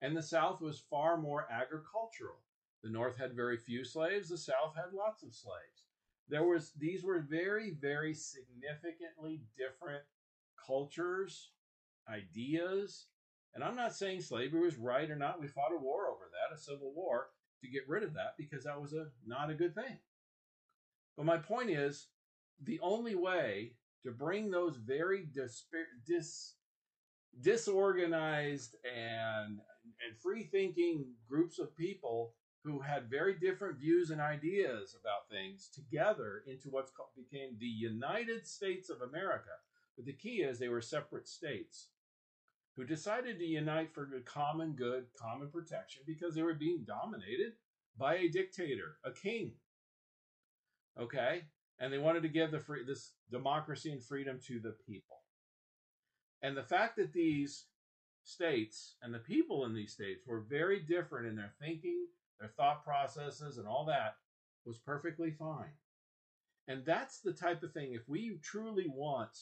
And 0.00 0.16
the 0.16 0.22
South 0.22 0.60
was 0.60 0.84
far 0.90 1.16
more 1.16 1.46
agricultural. 1.50 2.40
The 2.82 2.90
North 2.90 3.16
had 3.16 3.34
very 3.34 3.56
few 3.56 3.84
slaves, 3.84 4.28
the 4.28 4.38
South 4.38 4.74
had 4.74 4.92
lots 4.92 5.22
of 5.22 5.34
slaves. 5.34 5.84
There 6.28 6.44
was 6.44 6.72
these 6.78 7.04
were 7.04 7.20
very, 7.20 7.76
very 7.80 8.14
significantly 8.14 9.42
different 9.56 10.02
cultures, 10.64 11.50
ideas. 12.08 13.06
And 13.54 13.62
I'm 13.62 13.76
not 13.76 13.94
saying 13.94 14.22
slavery 14.22 14.60
was 14.60 14.78
right 14.78 15.10
or 15.10 15.16
not. 15.16 15.40
We 15.40 15.46
fought 15.46 15.72
a 15.72 15.78
war 15.78 16.08
over 16.08 16.24
that, 16.32 16.54
a 16.54 16.58
civil 16.58 16.92
war, 16.94 17.28
to 17.62 17.68
get 17.68 17.88
rid 17.88 18.02
of 18.02 18.14
that 18.14 18.34
because 18.38 18.64
that 18.64 18.80
was 18.80 18.92
a 18.92 19.06
not 19.26 19.50
a 19.50 19.54
good 19.54 19.74
thing. 19.74 19.98
But 21.16 21.26
my 21.26 21.38
point 21.38 21.70
is, 21.70 22.08
the 22.62 22.80
only 22.80 23.14
way 23.14 23.72
to 24.04 24.10
bring 24.10 24.50
those 24.50 24.76
very 24.76 25.24
dis, 25.32 25.64
dis, 26.06 26.54
disorganized 27.40 28.76
and 28.84 29.58
and 30.06 30.16
free 30.22 30.44
thinking 30.44 31.06
groups 31.28 31.58
of 31.58 31.76
people 31.76 32.34
who 32.62 32.80
had 32.80 33.10
very 33.10 33.34
different 33.34 33.78
views 33.78 34.10
and 34.10 34.20
ideas 34.20 34.96
about 35.00 35.28
things 35.28 35.68
together 35.74 36.44
into 36.46 36.70
called, 36.70 37.08
became 37.16 37.56
the 37.58 37.66
United 37.66 38.46
States 38.46 38.88
of 38.90 39.02
America 39.02 39.50
but 39.96 40.06
the 40.06 40.12
key 40.12 40.42
is 40.42 40.58
they 40.58 40.68
were 40.68 40.80
separate 40.80 41.28
states 41.28 41.88
who 42.76 42.84
decided 42.84 43.38
to 43.38 43.44
unite 43.44 43.92
for 43.92 44.06
the 44.06 44.20
common 44.20 44.72
good, 44.72 45.06
common 45.18 45.50
protection, 45.50 46.02
because 46.06 46.34
they 46.34 46.42
were 46.42 46.54
being 46.54 46.84
dominated 46.84 47.52
by 47.98 48.16
a 48.16 48.28
dictator, 48.28 48.96
a 49.04 49.10
king. 49.10 49.52
Okay? 51.00 51.42
And 51.78 51.92
they 51.92 51.98
wanted 51.98 52.22
to 52.22 52.28
give 52.28 52.50
the 52.50 52.60
free, 52.60 52.84
this 52.84 53.12
democracy 53.30 53.90
and 53.90 54.02
freedom 54.02 54.38
to 54.46 54.60
the 54.60 54.74
people. 54.86 55.18
And 56.42 56.56
the 56.56 56.62
fact 56.62 56.96
that 56.96 57.12
these 57.12 57.64
states 58.24 58.96
and 59.02 59.12
the 59.12 59.18
people 59.18 59.64
in 59.64 59.74
these 59.74 59.92
states 59.92 60.22
were 60.26 60.40
very 60.40 60.80
different 60.80 61.26
in 61.26 61.36
their 61.36 61.52
thinking, 61.60 62.06
their 62.38 62.50
thought 62.56 62.84
processes, 62.84 63.58
and 63.58 63.66
all 63.66 63.84
that 63.86 64.16
was 64.64 64.78
perfectly 64.78 65.30
fine. 65.30 65.72
And 66.68 66.84
that's 66.84 67.20
the 67.20 67.32
type 67.32 67.62
of 67.62 67.72
thing, 67.72 67.94
if 67.94 68.08
we 68.08 68.38
truly 68.42 68.86
want 68.88 69.36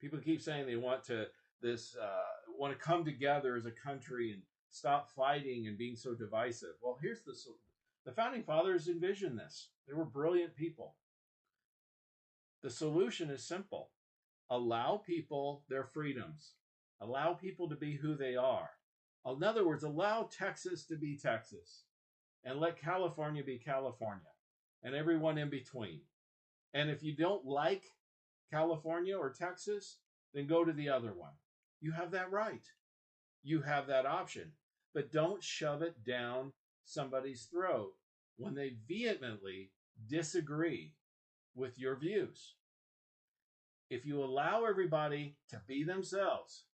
people 0.00 0.18
keep 0.18 0.40
saying 0.40 0.66
they 0.66 0.76
want 0.76 1.04
to 1.04 1.26
this 1.62 1.94
uh, 2.00 2.56
want 2.58 2.72
to 2.72 2.84
come 2.84 3.04
together 3.04 3.56
as 3.56 3.66
a 3.66 3.70
country 3.70 4.32
and 4.32 4.42
stop 4.70 5.10
fighting 5.10 5.66
and 5.66 5.76
being 5.76 5.96
so 5.96 6.14
divisive. 6.14 6.70
Well, 6.82 6.98
here's 7.02 7.22
the 7.22 7.34
the 8.04 8.12
founding 8.12 8.42
fathers 8.42 8.88
envisioned 8.88 9.38
this. 9.38 9.68
They 9.86 9.94
were 9.94 10.04
brilliant 10.04 10.54
people. 10.54 10.94
The 12.62 12.70
solution 12.70 13.30
is 13.30 13.46
simple: 13.46 13.90
allow 14.48 14.96
people 14.96 15.64
their 15.68 15.84
freedoms, 15.84 16.52
allow 17.00 17.34
people 17.34 17.68
to 17.68 17.76
be 17.76 17.96
who 17.96 18.14
they 18.14 18.36
are. 18.36 18.70
In 19.26 19.42
other 19.42 19.66
words, 19.66 19.84
allow 19.84 20.28
Texas 20.30 20.84
to 20.86 20.96
be 20.96 21.16
Texas, 21.16 21.84
and 22.44 22.58
let 22.58 22.80
California 22.80 23.44
be 23.44 23.58
California, 23.58 24.32
and 24.82 24.94
everyone 24.94 25.38
in 25.38 25.50
between. 25.50 26.00
And 26.72 26.88
if 26.88 27.02
you 27.02 27.14
don't 27.14 27.44
like 27.44 27.84
California 28.50 29.16
or 29.16 29.30
Texas, 29.30 29.98
then 30.32 30.46
go 30.46 30.64
to 30.64 30.72
the 30.72 30.88
other 30.88 31.12
one. 31.12 31.32
You 31.80 31.92
have 31.92 32.12
that 32.12 32.30
right. 32.30 32.66
You 33.42 33.62
have 33.62 33.86
that 33.88 34.06
option. 34.06 34.52
But 34.94 35.12
don't 35.12 35.42
shove 35.42 35.82
it 35.82 36.04
down 36.04 36.52
somebody's 36.84 37.44
throat 37.44 37.92
when 38.36 38.54
they 38.54 38.76
vehemently 38.88 39.70
disagree 40.08 40.94
with 41.54 41.78
your 41.78 41.96
views. 41.96 42.54
If 43.90 44.06
you 44.06 44.22
allow 44.22 44.64
everybody 44.64 45.36
to 45.50 45.60
be 45.66 45.82
themselves, 45.82 46.64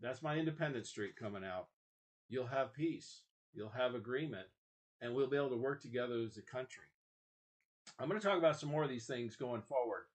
that's 0.00 0.22
my 0.22 0.36
independent 0.36 0.86
streak 0.86 1.16
coming 1.16 1.44
out. 1.44 1.68
You'll 2.28 2.46
have 2.46 2.74
peace, 2.74 3.22
you'll 3.54 3.70
have 3.70 3.94
agreement, 3.94 4.46
and 5.00 5.14
we'll 5.14 5.28
be 5.28 5.36
able 5.36 5.50
to 5.50 5.56
work 5.56 5.80
together 5.80 6.20
as 6.24 6.36
a 6.36 6.42
country. 6.42 6.84
I'm 7.98 8.08
going 8.08 8.20
to 8.20 8.26
talk 8.26 8.38
about 8.38 8.58
some 8.58 8.68
more 8.68 8.82
of 8.82 8.90
these 8.90 9.06
things 9.06 9.36
going 9.36 9.62
forward. 9.62 10.06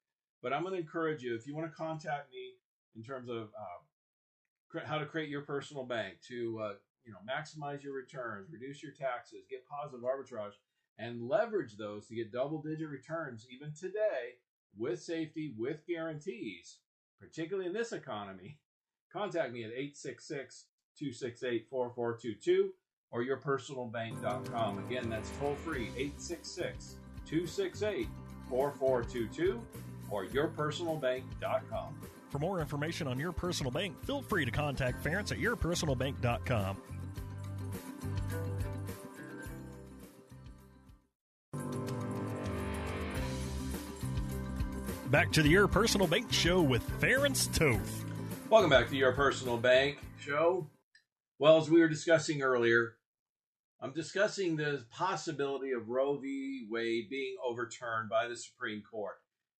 But 0.41 0.53
I'm 0.53 0.63
going 0.63 0.73
to 0.73 0.79
encourage 0.79 1.21
you 1.21 1.35
if 1.35 1.45
you 1.45 1.55
want 1.55 1.69
to 1.71 1.75
contact 1.75 2.31
me 2.31 2.53
in 2.95 3.03
terms 3.03 3.29
of 3.29 3.49
uh, 3.57 4.79
how 4.85 4.97
to 4.97 5.05
create 5.05 5.29
your 5.29 5.41
personal 5.41 5.85
bank 5.85 6.15
to 6.27 6.59
uh, 6.61 6.73
you 7.05 7.11
know 7.11 7.19
maximize 7.27 7.83
your 7.83 7.93
returns, 7.93 8.49
reduce 8.51 8.81
your 8.81 8.91
taxes, 8.91 9.45
get 9.49 9.67
positive 9.67 10.01
arbitrage, 10.01 10.53
and 10.97 11.27
leverage 11.27 11.77
those 11.77 12.07
to 12.07 12.15
get 12.15 12.31
double 12.31 12.61
digit 12.61 12.89
returns 12.89 13.47
even 13.51 13.73
today 13.73 14.37
with 14.77 15.01
safety, 15.01 15.53
with 15.57 15.85
guarantees, 15.87 16.77
particularly 17.19 17.67
in 17.67 17.73
this 17.73 17.91
economy. 17.91 18.59
Contact 19.11 19.51
me 19.51 19.63
at 19.63 19.71
866 19.71 20.65
268 20.97 21.67
4422 21.69 22.71
or 23.11 23.23
yourpersonalbank.com. 23.23 24.79
Again, 24.85 25.09
that's 25.09 25.31
toll 25.39 25.55
free 25.55 25.89
866 25.97 26.95
268 27.25 28.07
4422 28.49 29.61
or 30.09 30.25
yourpersonalbank.com. 30.25 31.95
For 32.29 32.39
more 32.39 32.61
information 32.61 33.07
on 33.07 33.19
Your 33.19 33.33
Personal 33.33 33.71
Bank, 33.71 34.01
feel 34.05 34.21
free 34.21 34.45
to 34.45 34.51
contact 34.51 35.03
Ference 35.03 35.31
at 35.31 35.37
yourpersonalbank.com. 35.39 36.77
Back 45.11 45.33
to 45.33 45.43
the 45.43 45.49
Your 45.49 45.67
Personal 45.67 46.07
Bank 46.07 46.31
Show 46.31 46.61
with 46.61 46.89
Ference 47.01 47.53
Toth. 47.53 48.05
Welcome 48.49 48.69
back 48.69 48.87
to 48.87 48.95
Your 48.95 49.11
Personal 49.11 49.57
Bank 49.57 49.97
Show. 50.21 50.69
Well, 51.37 51.57
as 51.57 51.69
we 51.69 51.81
were 51.81 51.89
discussing 51.89 52.41
earlier, 52.41 52.93
I'm 53.81 53.91
discussing 53.91 54.55
the 54.55 54.85
possibility 54.89 55.73
of 55.73 55.89
Roe 55.89 56.17
v. 56.17 56.65
Wade 56.71 57.09
being 57.09 57.35
overturned 57.45 58.09
by 58.09 58.29
the 58.29 58.37
Supreme 58.37 58.83
Court. 58.89 59.15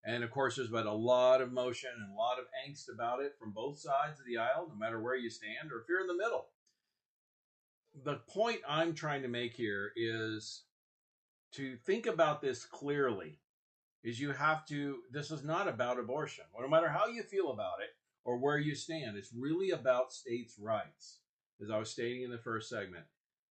And 0.06 0.24
of 0.24 0.32
course, 0.32 0.56
there's 0.56 0.70
been 0.70 0.88
a 0.88 0.94
lot 0.94 1.42
of 1.42 1.52
motion 1.52 1.90
and 1.98 2.14
a 2.14 2.18
lot 2.18 2.40
of 2.40 2.46
angst 2.66 2.86
about 2.90 3.22
it 3.22 3.34
from 3.38 3.52
both 3.52 3.78
sides 3.78 4.22
of 4.22 4.26
the 4.26 4.38
aisle, 4.38 4.70
no 4.70 4.76
matter 4.76 5.02
where 5.02 5.18
you 5.18 5.30
stand 5.30 5.74
or 5.74 5.82
if 5.82 5.90
you're 5.90 6.00
in 6.00 6.08
the 6.08 6.14
middle. 6.14 6.46
The 8.06 8.22
point 8.34 8.62
I'm 8.66 8.94
trying 8.94 9.24
to 9.24 9.28
make 9.28 9.54
here 9.54 9.92
is 9.98 10.64
to 11.56 11.76
think 11.76 12.06
about 12.06 12.42
this 12.42 12.64
clearly. 12.64 13.40
Is 14.04 14.20
you 14.20 14.32
have 14.32 14.66
to, 14.68 15.00
this 15.12 15.30
is 15.30 15.44
not 15.44 15.68
about 15.68 16.00
abortion. 16.00 16.46
No 16.60 16.68
matter 16.68 16.90
how 16.90 17.08
you 17.08 17.22
feel 17.24 17.52
about 17.52 17.82
it 17.82 17.90
or 18.24 18.38
where 18.38 18.58
you 18.58 18.74
stand, 18.74 19.16
it's 19.16 19.34
really 19.38 19.72
about 19.72 20.12
states' 20.12 20.58
rights, 20.60 21.20
as 21.62 21.70
I 21.70 21.78
was 21.78 21.92
stating 21.92 22.24
in 22.24 22.32
the 22.32 22.38
first 22.40 22.70
segment. 22.70 23.06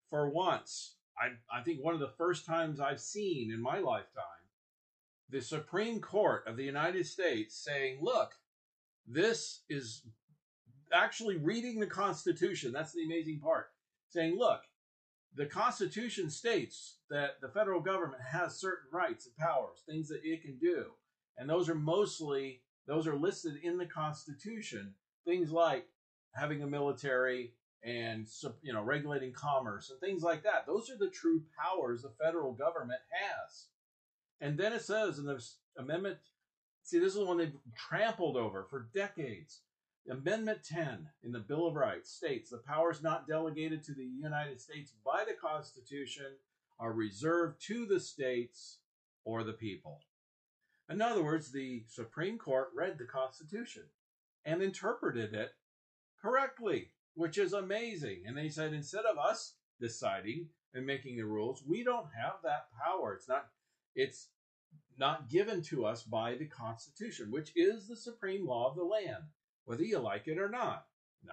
For 0.08 0.28
once, 0.28 0.94
I, 1.18 1.30
I 1.52 1.62
think 1.62 1.82
one 1.82 1.94
of 1.94 2.00
the 2.00 2.12
first 2.16 2.46
times 2.46 2.78
I've 2.78 3.00
seen 3.00 3.52
in 3.52 3.60
my 3.60 3.78
lifetime 3.78 4.22
the 5.28 5.40
Supreme 5.40 6.00
Court 6.00 6.44
of 6.46 6.56
the 6.56 6.64
United 6.64 7.06
States 7.06 7.56
saying, 7.56 7.98
look, 8.00 8.34
this 9.08 9.62
is 9.68 10.02
actually 10.92 11.36
reading 11.36 11.80
the 11.80 11.86
Constitution. 11.86 12.72
That's 12.72 12.92
the 12.92 13.04
amazing 13.04 13.40
part. 13.40 13.70
Saying, 14.10 14.36
look, 14.38 14.60
the 15.36 15.46
Constitution 15.46 16.30
states 16.30 16.96
that 17.10 17.40
the 17.40 17.48
federal 17.48 17.80
government 17.80 18.22
has 18.22 18.58
certain 18.58 18.88
rights 18.92 19.26
and 19.26 19.36
powers, 19.36 19.82
things 19.88 20.08
that 20.08 20.20
it 20.24 20.42
can 20.42 20.58
do. 20.58 20.86
And 21.36 21.48
those 21.48 21.68
are 21.68 21.74
mostly, 21.74 22.62
those 22.86 23.06
are 23.06 23.16
listed 23.16 23.56
in 23.62 23.76
the 23.76 23.86
Constitution. 23.86 24.94
Things 25.26 25.50
like 25.50 25.86
having 26.34 26.62
a 26.62 26.66
military 26.66 27.52
and, 27.84 28.26
you 28.62 28.72
know, 28.72 28.82
regulating 28.82 29.32
commerce 29.32 29.90
and 29.90 30.00
things 30.00 30.22
like 30.22 30.42
that. 30.44 30.66
Those 30.66 30.90
are 30.90 30.98
the 30.98 31.10
true 31.10 31.42
powers 31.58 32.02
the 32.02 32.12
federal 32.22 32.52
government 32.52 33.00
has. 33.10 33.66
And 34.40 34.58
then 34.58 34.72
it 34.72 34.82
says 34.82 35.18
in 35.18 35.26
the 35.26 35.42
amendment 35.78 36.18
See, 36.86 37.00
this 37.00 37.16
is 37.16 37.24
one 37.24 37.36
they've 37.36 37.52
trampled 37.76 38.36
over 38.36 38.64
for 38.70 38.88
decades. 38.94 39.62
Amendment 40.10 40.60
10 40.64 41.08
in 41.24 41.32
the 41.32 41.40
Bill 41.40 41.66
of 41.66 41.74
Rights 41.74 42.12
states 42.12 42.50
the 42.50 42.58
powers 42.58 43.02
not 43.02 43.26
delegated 43.26 43.82
to 43.84 43.94
the 43.94 44.04
United 44.04 44.60
States 44.60 44.92
by 45.04 45.24
the 45.24 45.34
Constitution 45.34 46.36
are 46.78 46.92
reserved 46.92 47.60
to 47.66 47.86
the 47.86 47.98
states 47.98 48.78
or 49.24 49.42
the 49.42 49.52
people. 49.52 50.00
In 50.88 51.02
other 51.02 51.24
words, 51.24 51.50
the 51.50 51.84
Supreme 51.88 52.38
Court 52.38 52.68
read 52.74 52.98
the 52.98 53.04
Constitution 53.04 53.82
and 54.44 54.62
interpreted 54.62 55.34
it 55.34 55.50
correctly, 56.22 56.90
which 57.14 57.38
is 57.38 57.52
amazing. 57.52 58.22
And 58.26 58.36
they 58.36 58.48
said 58.48 58.72
instead 58.72 59.04
of 59.04 59.18
us 59.18 59.54
deciding 59.80 60.48
and 60.74 60.86
making 60.86 61.16
the 61.16 61.24
rules, 61.24 61.64
we 61.66 61.82
don't 61.82 62.08
have 62.16 62.34
that 62.44 62.66
power. 62.80 63.14
It's 63.14 63.28
not 63.28 63.46
it's 63.96 64.28
not 64.98 65.28
given 65.28 65.62
to 65.62 65.84
us 65.84 66.02
by 66.02 66.34
the 66.36 66.46
Constitution, 66.46 67.30
which 67.30 67.50
is 67.56 67.88
the 67.88 67.96
supreme 67.96 68.46
law 68.46 68.70
of 68.70 68.76
the 68.76 68.84
land, 68.84 69.24
whether 69.66 69.82
you 69.82 69.98
like 69.98 70.26
it 70.26 70.38
or 70.38 70.48
not. 70.48 70.86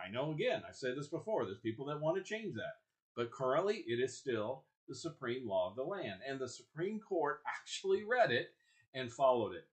I 0.03 0.11
know 0.11 0.31
again, 0.31 0.63
I've 0.67 0.75
said 0.75 0.97
this 0.97 1.07
before, 1.07 1.45
there's 1.45 1.59
people 1.59 1.85
that 1.85 2.01
want 2.01 2.17
to 2.17 2.23
change 2.23 2.55
that. 2.55 2.79
But 3.15 3.31
currently 3.31 3.83
it 3.87 3.99
is 3.99 4.17
still 4.17 4.63
the 4.87 4.95
supreme 4.95 5.47
law 5.47 5.69
of 5.69 5.75
the 5.75 5.83
land. 5.83 6.21
And 6.27 6.39
the 6.39 6.49
Supreme 6.49 6.99
Court 6.99 7.41
actually 7.61 8.03
read 8.03 8.31
it 8.31 8.49
and 8.93 9.11
followed 9.11 9.53
it. 9.53 9.67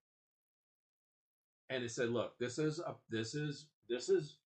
And 1.69 1.85
it 1.85 1.91
said, 1.91 2.11
look, 2.11 2.39
this 2.39 2.59
is 2.59 2.81
a, 2.81 2.97
this 3.11 3.35
is 3.35 3.67
this 3.89 4.09
is 4.09 4.37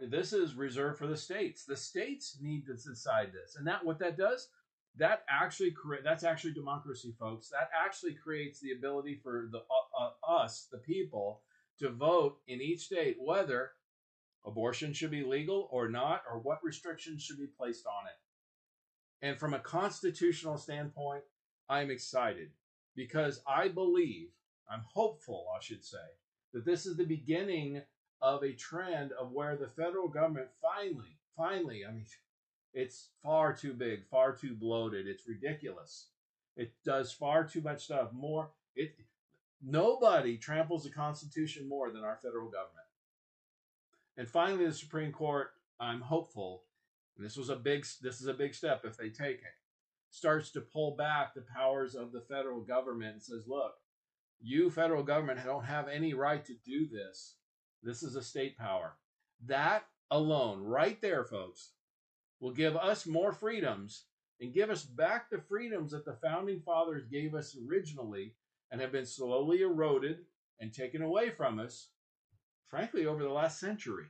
this 0.00 0.32
is 0.32 0.54
reserved 0.54 0.98
for 0.98 1.06
the 1.06 1.16
states. 1.16 1.64
The 1.64 1.76
states 1.76 2.38
need 2.40 2.66
to 2.66 2.74
decide 2.74 3.32
this. 3.32 3.56
And 3.56 3.66
that 3.66 3.84
what 3.84 4.00
that 4.00 4.18
does, 4.18 4.48
that 4.96 5.24
actually 5.28 5.70
create 5.70 6.02
that's 6.02 6.24
actually 6.24 6.54
democracy, 6.54 7.14
folks. 7.18 7.50
That 7.50 7.70
actually 7.72 8.14
creates 8.14 8.60
the 8.60 8.72
ability 8.72 9.20
for 9.22 9.48
the 9.50 9.58
uh, 9.58 10.04
uh, 10.04 10.32
us, 10.42 10.66
the 10.70 10.78
people, 10.78 11.42
to 11.78 11.90
vote 11.90 12.38
in 12.46 12.60
each 12.60 12.86
state 12.86 13.16
whether 13.20 13.72
abortion 14.44 14.92
should 14.92 15.10
be 15.10 15.24
legal 15.24 15.68
or 15.72 15.88
not, 15.88 16.22
or 16.30 16.38
what 16.38 16.62
restrictions 16.62 17.22
should 17.22 17.38
be 17.38 17.46
placed 17.46 17.86
on 17.86 18.06
it. 18.06 19.26
And 19.26 19.38
from 19.38 19.54
a 19.54 19.58
constitutional 19.58 20.56
standpoint, 20.56 21.24
I'm 21.68 21.90
excited 21.90 22.50
because 22.94 23.40
I 23.46 23.68
believe, 23.68 24.28
I'm 24.70 24.82
hopeful, 24.92 25.46
I 25.56 25.60
should 25.60 25.84
say, 25.84 25.96
that 26.52 26.64
this 26.64 26.86
is 26.86 26.96
the 26.96 27.04
beginning 27.04 27.82
of 28.22 28.42
a 28.42 28.52
trend 28.52 29.12
of 29.12 29.32
where 29.32 29.56
the 29.56 29.68
federal 29.68 30.08
government 30.08 30.48
finally, 30.62 31.18
finally, 31.36 31.82
I 31.86 31.92
mean, 31.92 32.06
it's 32.72 33.08
far 33.22 33.52
too 33.52 33.72
big, 33.72 34.06
far 34.10 34.34
too 34.34 34.54
bloated. 34.54 35.06
It's 35.06 35.28
ridiculous. 35.28 36.08
It 36.56 36.72
does 36.84 37.12
far 37.12 37.44
too 37.44 37.62
much 37.62 37.84
stuff. 37.84 38.12
More, 38.12 38.50
it 38.74 38.94
nobody 39.62 40.36
tramples 40.36 40.84
the 40.84 40.90
Constitution 40.90 41.68
more 41.68 41.90
than 41.90 42.04
our 42.04 42.18
federal 42.22 42.46
government. 42.46 42.86
And 44.16 44.28
finally, 44.28 44.66
the 44.66 44.72
Supreme 44.72 45.12
Court. 45.12 45.50
I'm 45.78 46.00
hopeful, 46.00 46.62
this 47.18 47.36
was 47.36 47.50
a 47.50 47.56
big. 47.56 47.86
This 48.02 48.20
is 48.20 48.26
a 48.26 48.34
big 48.34 48.54
step 48.54 48.84
if 48.84 48.96
they 48.96 49.10
take 49.10 49.38
it. 49.38 49.54
Starts 50.10 50.50
to 50.52 50.60
pull 50.60 50.96
back 50.96 51.34
the 51.34 51.44
powers 51.54 51.94
of 51.94 52.12
the 52.12 52.20
federal 52.20 52.60
government 52.60 53.14
and 53.14 53.22
says, 53.22 53.46
"Look, 53.46 53.74
you 54.40 54.70
federal 54.70 55.02
government 55.02 55.44
don't 55.44 55.64
have 55.64 55.88
any 55.88 56.14
right 56.14 56.44
to 56.44 56.54
do 56.54 56.86
this. 56.86 57.36
This 57.82 58.02
is 58.02 58.16
a 58.16 58.22
state 58.22 58.56
power." 58.56 58.96
That 59.44 59.88
alone, 60.10 60.62
right 60.62 61.00
there, 61.00 61.24
folks, 61.24 61.72
will 62.40 62.52
give 62.52 62.76
us 62.76 63.06
more 63.06 63.32
freedoms 63.32 64.06
and 64.40 64.52
give 64.52 64.70
us 64.70 64.84
back 64.84 65.30
the 65.30 65.40
freedoms 65.40 65.92
that 65.92 66.04
the 66.04 66.16
founding 66.16 66.60
fathers 66.60 67.06
gave 67.06 67.34
us 67.34 67.56
originally 67.66 68.36
and 68.70 68.80
have 68.80 68.92
been 68.92 69.06
slowly 69.06 69.62
eroded 69.62 70.18
and 70.60 70.72
taken 70.72 71.02
away 71.02 71.30
from 71.30 71.58
us, 71.58 71.88
frankly, 72.68 73.06
over 73.06 73.22
the 73.22 73.30
last 73.30 73.60
century. 73.60 74.06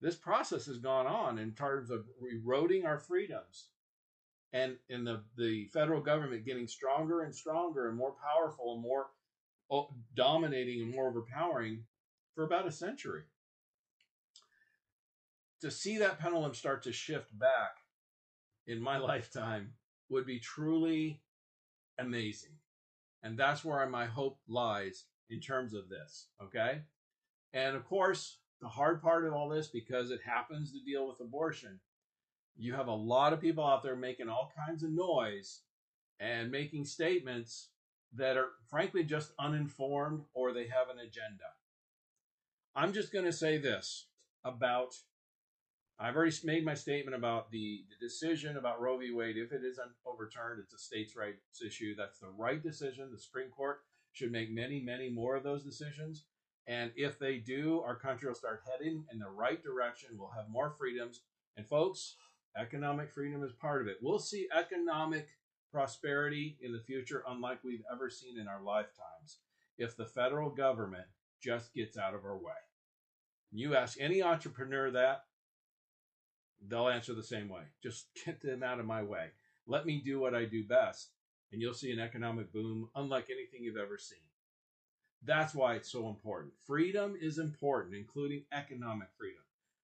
This 0.00 0.16
process 0.16 0.66
has 0.66 0.78
gone 0.78 1.06
on 1.06 1.38
in 1.38 1.52
terms 1.52 1.90
of 1.90 2.04
eroding 2.30 2.84
our 2.84 2.98
freedoms 2.98 3.68
and 4.52 4.76
in 4.88 5.04
the, 5.04 5.22
the 5.36 5.66
federal 5.72 6.00
government 6.00 6.44
getting 6.44 6.68
stronger 6.68 7.22
and 7.22 7.34
stronger 7.34 7.88
and 7.88 7.96
more 7.96 8.14
powerful 8.22 8.74
and 8.74 8.82
more 8.82 9.06
oh, 9.70 9.88
dominating 10.14 10.82
and 10.82 10.94
more 10.94 11.08
overpowering 11.08 11.84
for 12.34 12.44
about 12.44 12.66
a 12.66 12.72
century 12.72 13.22
to 15.60 15.70
see 15.70 15.98
that 15.98 16.18
pendulum 16.18 16.54
start 16.54 16.82
to 16.82 16.92
shift 16.92 17.36
back 17.38 17.78
in 18.66 18.80
my 18.80 18.98
lifetime 19.12 19.72
would 20.08 20.26
be 20.26 20.38
truly 20.38 21.20
amazing. 21.98 22.55
And 23.22 23.38
that's 23.38 23.64
where 23.64 23.86
my 23.88 24.06
hope 24.06 24.38
lies 24.48 25.04
in 25.30 25.40
terms 25.40 25.74
of 25.74 25.88
this. 25.88 26.28
Okay. 26.42 26.82
And 27.52 27.76
of 27.76 27.84
course, 27.84 28.38
the 28.60 28.68
hard 28.68 29.02
part 29.02 29.26
of 29.26 29.32
all 29.32 29.48
this, 29.48 29.68
because 29.68 30.10
it 30.10 30.20
happens 30.24 30.72
to 30.72 30.84
deal 30.84 31.08
with 31.08 31.20
abortion, 31.20 31.80
you 32.56 32.74
have 32.74 32.88
a 32.88 32.94
lot 32.94 33.32
of 33.32 33.40
people 33.40 33.64
out 33.64 33.82
there 33.82 33.96
making 33.96 34.28
all 34.28 34.52
kinds 34.56 34.82
of 34.82 34.90
noise 34.90 35.60
and 36.18 36.50
making 36.50 36.84
statements 36.84 37.68
that 38.14 38.36
are 38.36 38.48
frankly 38.70 39.04
just 39.04 39.32
uninformed 39.38 40.22
or 40.32 40.52
they 40.52 40.66
have 40.68 40.88
an 40.88 40.98
agenda. 40.98 41.44
I'm 42.74 42.92
just 42.92 43.12
going 43.12 43.24
to 43.24 43.32
say 43.32 43.58
this 43.58 44.06
about 44.44 44.94
I've 45.98 46.14
already 46.14 46.36
made 46.44 46.64
my 46.64 46.74
statement 46.74 47.16
about 47.16 47.50
the, 47.50 47.84
the 47.88 48.06
decision 48.06 48.58
about 48.58 48.80
Roe 48.80 48.98
v. 48.98 49.12
Wade. 49.12 49.38
If 49.38 49.52
it 49.52 49.62
is 49.64 49.80
overturned, 50.04 50.60
it's 50.62 50.74
a 50.74 50.78
states' 50.78 51.16
rights 51.16 51.62
issue. 51.64 51.94
That's 51.96 52.18
the 52.18 52.28
right 52.28 52.62
decision. 52.62 53.10
The 53.10 53.18
Supreme 53.18 53.48
Court 53.48 53.80
should 54.12 54.30
make 54.30 54.50
many, 54.50 54.80
many 54.80 55.08
more 55.08 55.36
of 55.36 55.42
those 55.42 55.64
decisions. 55.64 56.24
And 56.66 56.90
if 56.96 57.18
they 57.18 57.38
do, 57.38 57.80
our 57.80 57.96
country 57.96 58.28
will 58.28 58.34
start 58.34 58.62
heading 58.70 59.04
in 59.10 59.18
the 59.18 59.28
right 59.28 59.62
direction. 59.62 60.10
We'll 60.18 60.32
have 60.36 60.50
more 60.50 60.74
freedoms. 60.78 61.22
And 61.56 61.66
folks, 61.66 62.16
economic 62.58 63.10
freedom 63.10 63.42
is 63.42 63.52
part 63.52 63.80
of 63.80 63.88
it. 63.88 63.96
We'll 64.02 64.18
see 64.18 64.48
economic 64.54 65.28
prosperity 65.72 66.58
in 66.60 66.72
the 66.72 66.80
future 66.80 67.22
unlike 67.28 67.62
we've 67.64 67.84
ever 67.92 68.10
seen 68.10 68.38
in 68.38 68.48
our 68.48 68.62
lifetimes 68.62 69.38
if 69.78 69.96
the 69.96 70.06
federal 70.06 70.50
government 70.50 71.06
just 71.42 71.72
gets 71.74 71.96
out 71.96 72.14
of 72.14 72.24
our 72.24 72.36
way. 72.36 72.52
You 73.52 73.76
ask 73.76 73.98
any 74.00 74.22
entrepreneur 74.22 74.90
that, 74.90 75.24
they'll 76.68 76.88
answer 76.88 77.14
the 77.14 77.22
same 77.22 77.48
way. 77.48 77.62
Just 77.82 78.06
get 78.24 78.40
them 78.40 78.62
out 78.62 78.80
of 78.80 78.86
my 78.86 79.02
way. 79.02 79.28
Let 79.66 79.86
me 79.86 80.00
do 80.04 80.20
what 80.20 80.34
I 80.34 80.44
do 80.44 80.64
best, 80.64 81.10
and 81.52 81.60
you'll 81.60 81.74
see 81.74 81.90
an 81.90 81.98
economic 81.98 82.52
boom 82.52 82.88
unlike 82.94 83.26
anything 83.30 83.62
you've 83.62 83.76
ever 83.76 83.98
seen. 83.98 84.18
That's 85.24 85.54
why 85.54 85.74
it's 85.74 85.90
so 85.90 86.08
important. 86.08 86.52
Freedom 86.66 87.16
is 87.20 87.38
important, 87.38 87.96
including 87.96 88.44
economic 88.52 89.08
freedom. 89.18 89.42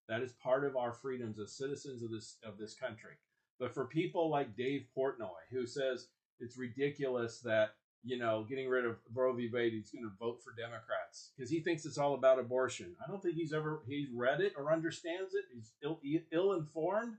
That 0.08 0.22
is 0.22 0.32
part 0.32 0.64
of 0.64 0.76
our 0.76 0.92
freedoms 0.92 1.38
as 1.38 1.56
citizens 1.56 2.02
of 2.02 2.10
this 2.10 2.36
of 2.44 2.58
this 2.58 2.74
country. 2.74 3.14
But 3.58 3.74
for 3.74 3.86
people 3.86 4.28
like 4.28 4.56
Dave 4.56 4.86
Portnoy, 4.96 5.30
who 5.50 5.66
says 5.66 6.08
it's 6.38 6.58
ridiculous 6.58 7.40
that 7.40 7.74
you 8.04 8.18
know, 8.18 8.44
getting 8.48 8.68
rid 8.68 8.84
of 8.84 8.96
Roe 9.14 9.32
v. 9.32 9.48
Wade, 9.52 9.72
he's 9.72 9.90
going 9.90 10.04
to 10.04 10.10
vote 10.18 10.40
for 10.42 10.52
Democrats 10.60 11.30
because 11.36 11.50
he 11.50 11.60
thinks 11.60 11.84
it's 11.84 11.98
all 11.98 12.14
about 12.14 12.38
abortion. 12.38 12.96
I 13.04 13.08
don't 13.10 13.22
think 13.22 13.36
he's 13.36 13.52
ever 13.52 13.82
he's 13.86 14.08
read 14.12 14.40
it 14.40 14.54
or 14.56 14.72
understands 14.72 15.34
it. 15.34 15.44
He's 15.54 15.72
ill, 15.82 16.00
ill 16.32 16.52
informed, 16.52 17.14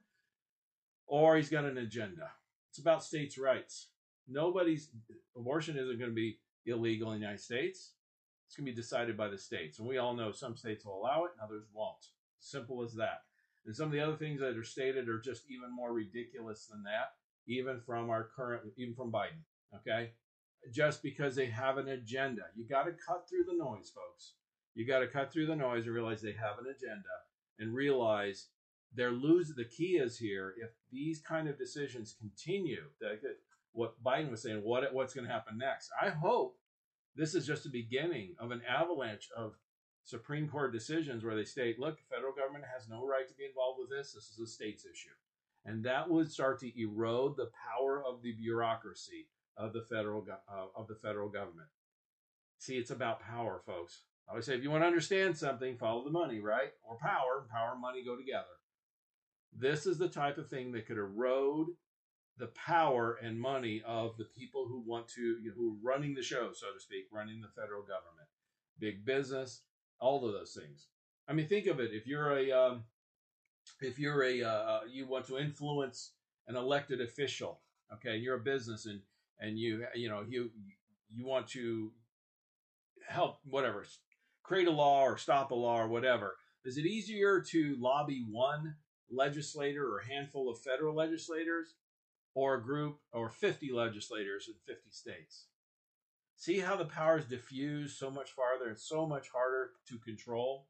or 1.07 1.37
he's 1.37 1.49
got 1.49 1.65
an 1.65 1.77
agenda. 1.77 2.29
It's 2.69 2.79
about 2.79 3.03
states' 3.03 3.37
rights. 3.37 3.87
Nobody's 4.27 4.89
abortion 5.37 5.77
isn't 5.77 5.99
going 5.99 6.11
to 6.11 6.15
be 6.15 6.39
illegal 6.65 7.11
in 7.11 7.19
the 7.19 7.21
United 7.21 7.41
States. 7.41 7.91
It's 8.47 8.55
going 8.55 8.65
to 8.65 8.71
be 8.71 8.75
decided 8.75 9.17
by 9.17 9.29
the 9.29 9.37
states, 9.37 9.79
and 9.79 9.87
we 9.87 9.97
all 9.97 10.13
know 10.13 10.31
some 10.31 10.55
states 10.55 10.85
will 10.85 10.99
allow 10.99 11.25
it, 11.25 11.31
and 11.33 11.41
others 11.41 11.63
won't. 11.73 12.07
Simple 12.39 12.83
as 12.83 12.93
that. 12.95 13.23
And 13.65 13.75
some 13.75 13.87
of 13.87 13.93
the 13.93 14.01
other 14.01 14.15
things 14.15 14.41
that 14.41 14.57
are 14.57 14.63
stated 14.63 15.07
are 15.07 15.19
just 15.19 15.49
even 15.49 15.73
more 15.73 15.93
ridiculous 15.93 16.65
than 16.65 16.83
that, 16.83 17.13
even 17.47 17.79
from 17.79 18.09
our 18.09 18.29
current, 18.35 18.63
even 18.77 18.93
from 18.93 19.11
Biden. 19.11 19.41
Okay, 19.75 20.11
just 20.71 21.03
because 21.03 21.35
they 21.35 21.47
have 21.47 21.77
an 21.77 21.89
agenda. 21.89 22.43
You 22.55 22.67
got 22.67 22.83
to 22.83 22.91
cut 22.91 23.27
through 23.29 23.45
the 23.45 23.57
noise, 23.57 23.91
folks. 23.93 24.33
You 24.75 24.87
got 24.87 24.99
to 24.99 25.07
cut 25.07 25.31
through 25.31 25.47
the 25.47 25.55
noise 25.55 25.85
and 25.85 25.93
realize 25.93 26.21
they 26.21 26.33
have 26.33 26.57
an 26.59 26.73
agenda 26.75 27.03
and 27.59 27.73
realize 27.73 28.47
they're 28.93 29.11
losing. 29.11 29.55
The 29.55 29.65
key 29.65 29.97
is 29.97 30.17
here 30.17 30.53
if 30.57 30.69
these 30.91 31.21
kind 31.21 31.47
of 31.47 31.57
decisions 31.57 32.15
continue, 32.19 32.83
that 33.01 33.19
what 33.73 34.01
Biden 34.03 34.31
was 34.31 34.41
saying, 34.41 34.61
what 34.63 34.93
what's 34.93 35.13
going 35.13 35.27
to 35.27 35.33
happen 35.33 35.57
next. 35.57 35.89
I 36.01 36.09
hope 36.09 36.57
this 37.15 37.35
is 37.35 37.45
just 37.45 37.63
the 37.63 37.69
beginning 37.69 38.35
of 38.39 38.51
an 38.51 38.61
avalanche 38.67 39.29
of 39.35 39.53
Supreme 40.03 40.47
Court 40.47 40.73
decisions 40.73 41.23
where 41.23 41.35
they 41.35 41.45
state, 41.45 41.79
look, 41.79 41.97
the 41.97 42.15
federal 42.15 42.33
government 42.33 42.65
has 42.73 42.89
no 42.89 43.05
right 43.05 43.27
to 43.27 43.33
be 43.35 43.45
involved 43.45 43.79
with 43.79 43.89
this. 43.89 44.13
This 44.13 44.29
is 44.31 44.39
a 44.39 44.47
state's 44.47 44.85
issue. 44.85 45.13
And 45.65 45.83
that 45.85 46.09
would 46.09 46.31
start 46.31 46.59
to 46.59 46.81
erode 46.81 47.37
the 47.37 47.51
power 47.71 48.03
of 48.05 48.21
the 48.21 48.33
bureaucracy 48.33 49.27
of 49.57 49.73
the 49.73 49.81
federal 49.81 50.25
uh, 50.29 50.65
of 50.75 50.87
the 50.87 50.95
federal 50.95 51.29
government. 51.29 51.67
See, 52.59 52.77
it's 52.77 52.91
about 52.91 53.21
power, 53.21 53.61
folks. 53.65 54.03
I 54.27 54.31
always 54.31 54.45
say, 54.45 54.55
if 54.55 54.63
you 54.63 54.71
want 54.71 54.83
to 54.83 54.87
understand 54.87 55.37
something, 55.37 55.77
follow 55.77 56.03
the 56.03 56.09
money, 56.09 56.39
right? 56.39 56.71
Or 56.87 56.97
power. 56.97 57.45
Power 57.51 57.73
and 57.73 57.81
money 57.81 58.03
go 58.05 58.15
together. 58.15 58.45
This 59.55 59.85
is 59.85 59.97
the 59.97 60.07
type 60.07 60.37
of 60.37 60.49
thing 60.49 60.71
that 60.71 60.87
could 60.87 60.97
erode 60.97 61.67
the 62.37 62.47
power 62.47 63.19
and 63.21 63.39
money 63.39 63.83
of 63.85 64.17
the 64.17 64.25
people 64.25 64.65
who 64.67 64.81
want 64.85 65.07
to, 65.07 65.21
you 65.21 65.49
know, 65.49 65.53
who 65.55 65.73
are 65.73 65.91
running 65.91 66.15
the 66.15 66.23
show, 66.23 66.51
so 66.53 66.67
to 66.73 66.79
speak, 66.79 67.05
running 67.11 67.41
the 67.41 67.61
federal 67.61 67.81
government, 67.81 68.27
big 68.79 69.05
business, 69.05 69.61
all 69.99 70.25
of 70.25 70.33
those 70.33 70.57
things. 70.59 70.87
I 71.27 71.33
mean, 71.33 71.47
think 71.47 71.67
of 71.67 71.79
it. 71.79 71.91
If 71.93 72.07
you're 72.07 72.35
a, 72.35 72.51
um, 72.51 72.83
if 73.81 73.99
you're 73.99 74.23
a, 74.23 74.41
uh, 74.41 74.79
you 74.91 75.07
want 75.07 75.27
to 75.27 75.37
influence 75.37 76.13
an 76.47 76.55
elected 76.55 77.01
official, 77.01 77.61
okay, 77.93 78.15
and 78.15 78.23
you're 78.23 78.37
a 78.37 78.39
business 78.39 78.85
and 78.87 79.01
and 79.39 79.57
you, 79.57 79.85
you 79.95 80.09
know, 80.09 80.23
you 80.27 80.49
you 81.13 81.25
want 81.25 81.47
to 81.49 81.91
help 83.07 83.39
whatever 83.45 83.85
create 84.43 84.67
a 84.67 84.71
law 84.71 85.03
or 85.03 85.17
stop 85.17 85.51
a 85.51 85.55
law 85.55 85.79
or 85.79 85.87
whatever. 85.87 86.35
Is 86.65 86.77
it 86.77 86.85
easier 86.85 87.41
to 87.51 87.75
lobby 87.79 88.25
one 88.29 88.75
legislator 89.09 89.85
or 89.85 89.99
a 89.99 90.07
handful 90.07 90.49
of 90.49 90.59
federal 90.59 90.95
legislators 90.95 91.75
or 92.35 92.55
a 92.55 92.63
group 92.63 92.99
or 93.11 93.29
50 93.29 93.71
legislators 93.71 94.47
in 94.47 94.55
50 94.67 94.89
states? 94.91 95.45
See 96.35 96.59
how 96.59 96.75
the 96.75 96.85
power 96.85 97.19
is 97.19 97.25
diffused 97.25 97.97
so 97.97 98.11
much 98.11 98.31
farther 98.31 98.69
and 98.69 98.79
so 98.79 99.05
much 99.05 99.29
harder 99.29 99.71
to 99.87 99.97
control? 99.99 100.67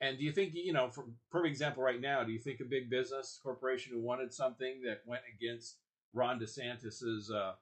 And 0.00 0.18
do 0.18 0.24
you 0.24 0.32
think, 0.32 0.52
you 0.54 0.74
know, 0.74 0.90
for 0.90 1.04
perfect 1.30 1.52
example 1.52 1.82
right 1.82 2.00
now, 2.00 2.22
do 2.22 2.32
you 2.32 2.38
think 2.38 2.60
a 2.60 2.64
big 2.64 2.90
business 2.90 3.40
corporation 3.42 3.94
who 3.94 4.02
wanted 4.02 4.34
something 4.34 4.82
that 4.84 5.00
went 5.06 5.22
against 5.34 5.76
Ron 6.16 6.40
DeSantis's 6.40 7.30
uh, 7.30 7.52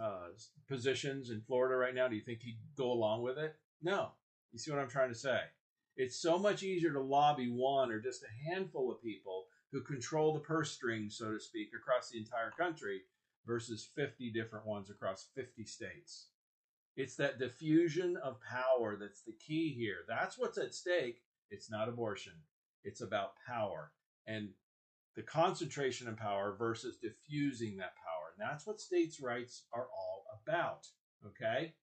uh, 0.00 0.28
positions 0.68 1.30
in 1.30 1.40
Florida 1.40 1.76
right 1.76 1.94
now, 1.94 2.08
do 2.08 2.16
you 2.16 2.22
think 2.22 2.40
he'd 2.42 2.58
go 2.76 2.90
along 2.90 3.22
with 3.22 3.38
it? 3.38 3.54
No. 3.82 4.10
You 4.52 4.58
see 4.58 4.70
what 4.70 4.80
I'm 4.80 4.88
trying 4.88 5.10
to 5.10 5.18
say? 5.18 5.38
It's 5.96 6.16
so 6.20 6.38
much 6.38 6.62
easier 6.64 6.92
to 6.92 7.00
lobby 7.00 7.48
one 7.48 7.92
or 7.92 8.00
just 8.00 8.24
a 8.24 8.50
handful 8.50 8.90
of 8.90 9.02
people 9.02 9.46
who 9.70 9.80
control 9.80 10.34
the 10.34 10.40
purse 10.40 10.72
strings, 10.72 11.16
so 11.16 11.32
to 11.32 11.40
speak, 11.40 11.68
across 11.74 12.10
the 12.10 12.18
entire 12.18 12.50
country 12.58 13.02
versus 13.46 13.88
50 13.94 14.30
different 14.32 14.66
ones 14.66 14.90
across 14.90 15.28
50 15.34 15.64
states. 15.64 16.28
It's 16.96 17.16
that 17.16 17.38
diffusion 17.38 18.16
of 18.16 18.40
power 18.40 18.96
that's 18.96 19.22
the 19.22 19.34
key 19.44 19.74
here. 19.76 19.98
That's 20.08 20.38
what's 20.38 20.58
at 20.58 20.74
stake. 20.74 21.22
It's 21.50 21.70
not 21.70 21.88
abortion, 21.88 22.32
it's 22.84 23.00
about 23.00 23.34
power 23.46 23.92
and 24.26 24.48
the 25.16 25.22
concentration 25.22 26.08
of 26.08 26.16
power 26.16 26.54
versus 26.58 26.96
diffusing 26.96 27.76
that 27.76 27.94
power. 27.96 28.34
And 28.36 28.50
that's 28.50 28.66
what 28.66 28.80
states' 28.80 29.20
rights 29.20 29.64
are 29.72 29.86
all 29.96 30.24
about. 30.42 30.86
Okay? 31.26 31.74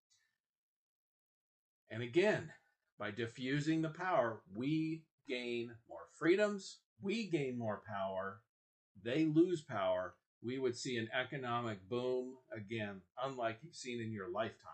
And 1.89 2.04
again, 2.04 2.52
by 3.00 3.12
diffusing 3.12 3.82
the 3.82 3.89
power, 3.89 4.41
we 4.56 5.04
gain 5.28 5.72
more 5.89 6.08
freedoms, 6.17 6.80
we 7.02 7.28
gain 7.28 7.58
more 7.58 7.82
power, 7.88 8.41
they 9.04 9.26
lose 9.26 9.62
power. 9.62 10.15
We 10.44 10.58
would 10.58 10.76
see 10.76 10.98
an 10.98 11.10
economic 11.13 11.88
boom 11.88 12.36
again, 12.56 13.02
unlike 13.24 13.60
you've 13.62 13.76
seen 13.76 14.02
in 14.02 14.12
your 14.12 14.30
lifetime. 14.30 14.72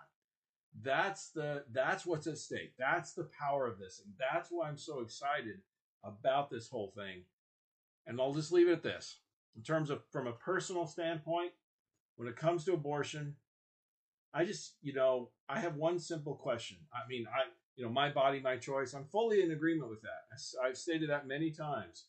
That's 0.81 1.29
the 1.31 1.65
that's 1.71 2.05
what's 2.05 2.27
at 2.27 2.37
stake. 2.37 2.73
That's 2.77 3.13
the 3.13 3.29
power 3.37 3.67
of 3.67 3.79
this. 3.79 4.01
And 4.03 4.13
that's 4.17 4.49
why 4.49 4.69
I'm 4.69 4.77
so 4.77 4.99
excited 4.99 5.61
about 6.03 6.49
this 6.49 6.69
whole 6.69 6.93
thing. 6.95 7.23
And 8.07 8.19
I'll 8.19 8.33
just 8.33 8.51
leave 8.51 8.69
it 8.69 8.73
at 8.73 8.83
this. 8.83 9.19
In 9.55 9.63
terms 9.63 9.89
of 9.89 10.01
from 10.11 10.27
a 10.27 10.31
personal 10.31 10.87
standpoint, 10.87 11.51
when 12.15 12.27
it 12.27 12.35
comes 12.35 12.63
to 12.65 12.73
abortion, 12.73 13.35
I 14.33 14.45
just, 14.45 14.75
you 14.81 14.93
know, 14.93 15.29
I 15.49 15.59
have 15.59 15.75
one 15.75 15.99
simple 15.99 16.35
question. 16.35 16.77
I 16.93 17.07
mean, 17.07 17.25
I, 17.27 17.49
you 17.75 17.85
know, 17.85 17.91
my 17.91 18.09
body, 18.09 18.39
my 18.39 18.57
choice. 18.57 18.93
I'm 18.93 19.05
fully 19.05 19.43
in 19.43 19.51
agreement 19.51 19.89
with 19.89 20.01
that. 20.01 20.39
I've 20.63 20.77
stated 20.77 21.09
that 21.09 21.27
many 21.27 21.51
times. 21.51 22.05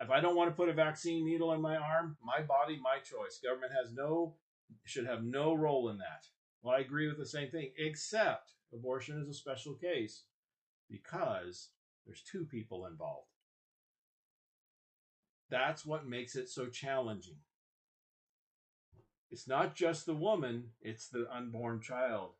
If 0.00 0.10
I 0.10 0.20
don't 0.20 0.36
want 0.36 0.50
to 0.50 0.56
put 0.56 0.68
a 0.68 0.72
vaccine 0.72 1.24
needle 1.24 1.52
in 1.52 1.60
my 1.60 1.76
arm, 1.76 2.16
my 2.24 2.42
body, 2.42 2.78
my 2.80 2.98
choice. 2.98 3.40
Government 3.42 3.72
has 3.72 3.92
no, 3.92 4.36
should 4.84 5.06
have 5.06 5.24
no 5.24 5.54
role 5.54 5.88
in 5.88 5.98
that. 5.98 6.26
Well, 6.62 6.76
I 6.76 6.80
agree 6.80 7.08
with 7.08 7.18
the 7.18 7.26
same 7.26 7.50
thing, 7.50 7.72
except 7.76 8.52
abortion 8.72 9.20
is 9.20 9.28
a 9.28 9.34
special 9.34 9.74
case 9.74 10.22
because 10.90 11.70
there's 12.06 12.22
two 12.22 12.44
people 12.44 12.86
involved. 12.86 13.28
That's 15.50 15.86
what 15.86 16.08
makes 16.08 16.36
it 16.36 16.48
so 16.48 16.66
challenging. 16.66 17.36
It's 19.30 19.48
not 19.48 19.74
just 19.74 20.06
the 20.06 20.14
woman, 20.14 20.70
it's 20.80 21.08
the 21.08 21.26
unborn 21.32 21.80
child's 21.80 22.32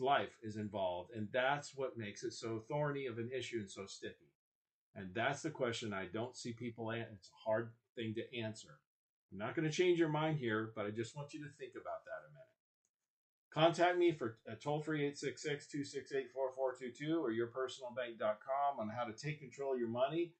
life 0.00 0.36
is 0.42 0.56
involved. 0.56 1.10
And 1.14 1.28
that's 1.32 1.74
what 1.74 1.98
makes 1.98 2.24
it 2.24 2.32
so 2.32 2.62
thorny 2.68 3.06
of 3.06 3.18
an 3.18 3.30
issue 3.36 3.58
and 3.58 3.70
so 3.70 3.86
sticky. 3.86 4.32
And 4.94 5.14
that's 5.14 5.42
the 5.42 5.50
question 5.50 5.92
I 5.92 6.06
don't 6.06 6.36
see 6.36 6.52
people 6.52 6.90
answer. 6.90 7.12
It's 7.14 7.28
a 7.28 7.48
hard 7.48 7.70
thing 7.94 8.14
to 8.14 8.38
answer. 8.38 8.78
I'm 9.30 9.38
not 9.38 9.54
going 9.54 9.68
to 9.68 9.74
change 9.74 9.98
your 9.98 10.08
mind 10.08 10.38
here, 10.38 10.72
but 10.74 10.86
I 10.86 10.90
just 10.90 11.16
want 11.16 11.34
you 11.34 11.40
to 11.40 11.50
think 11.58 11.72
about 11.74 12.04
that 12.04 12.26
a 12.26 12.32
minute. 12.32 12.48
Contact 13.52 13.98
me 13.98 14.12
for 14.12 14.38
a 14.50 14.56
toll 14.56 14.80
free 14.80 15.00
866 15.00 15.66
268 15.66 16.32
4422 16.32 17.22
or 17.22 17.30
yourpersonalbank.com 17.30 18.80
on 18.80 18.88
how 18.88 19.04
to 19.04 19.12
take 19.12 19.40
control 19.40 19.74
of 19.74 19.78
your 19.78 19.88
money, 19.88 20.32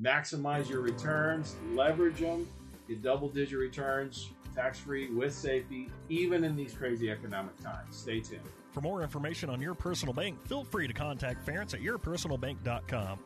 maximize 0.00 0.68
your 0.68 0.80
returns, 0.80 1.56
leverage 1.72 2.18
them, 2.18 2.46
get 2.88 3.02
double 3.02 3.28
digit 3.28 3.58
returns, 3.58 4.30
tax 4.54 4.78
free 4.78 5.08
with 5.10 5.34
safety, 5.34 5.90
even 6.08 6.44
in 6.44 6.56
these 6.56 6.72
crazy 6.72 7.10
economic 7.10 7.60
times. 7.62 7.96
Stay 7.96 8.20
tuned. 8.20 8.40
For 8.72 8.80
more 8.80 9.02
information 9.02 9.50
on 9.50 9.60
your 9.60 9.74
personal 9.74 10.14
bank, 10.14 10.44
feel 10.46 10.64
free 10.64 10.86
to 10.86 10.92
contact 10.92 11.46
Ference 11.46 11.74
at 11.74 11.80
yourpersonalbank.com. 11.80 13.18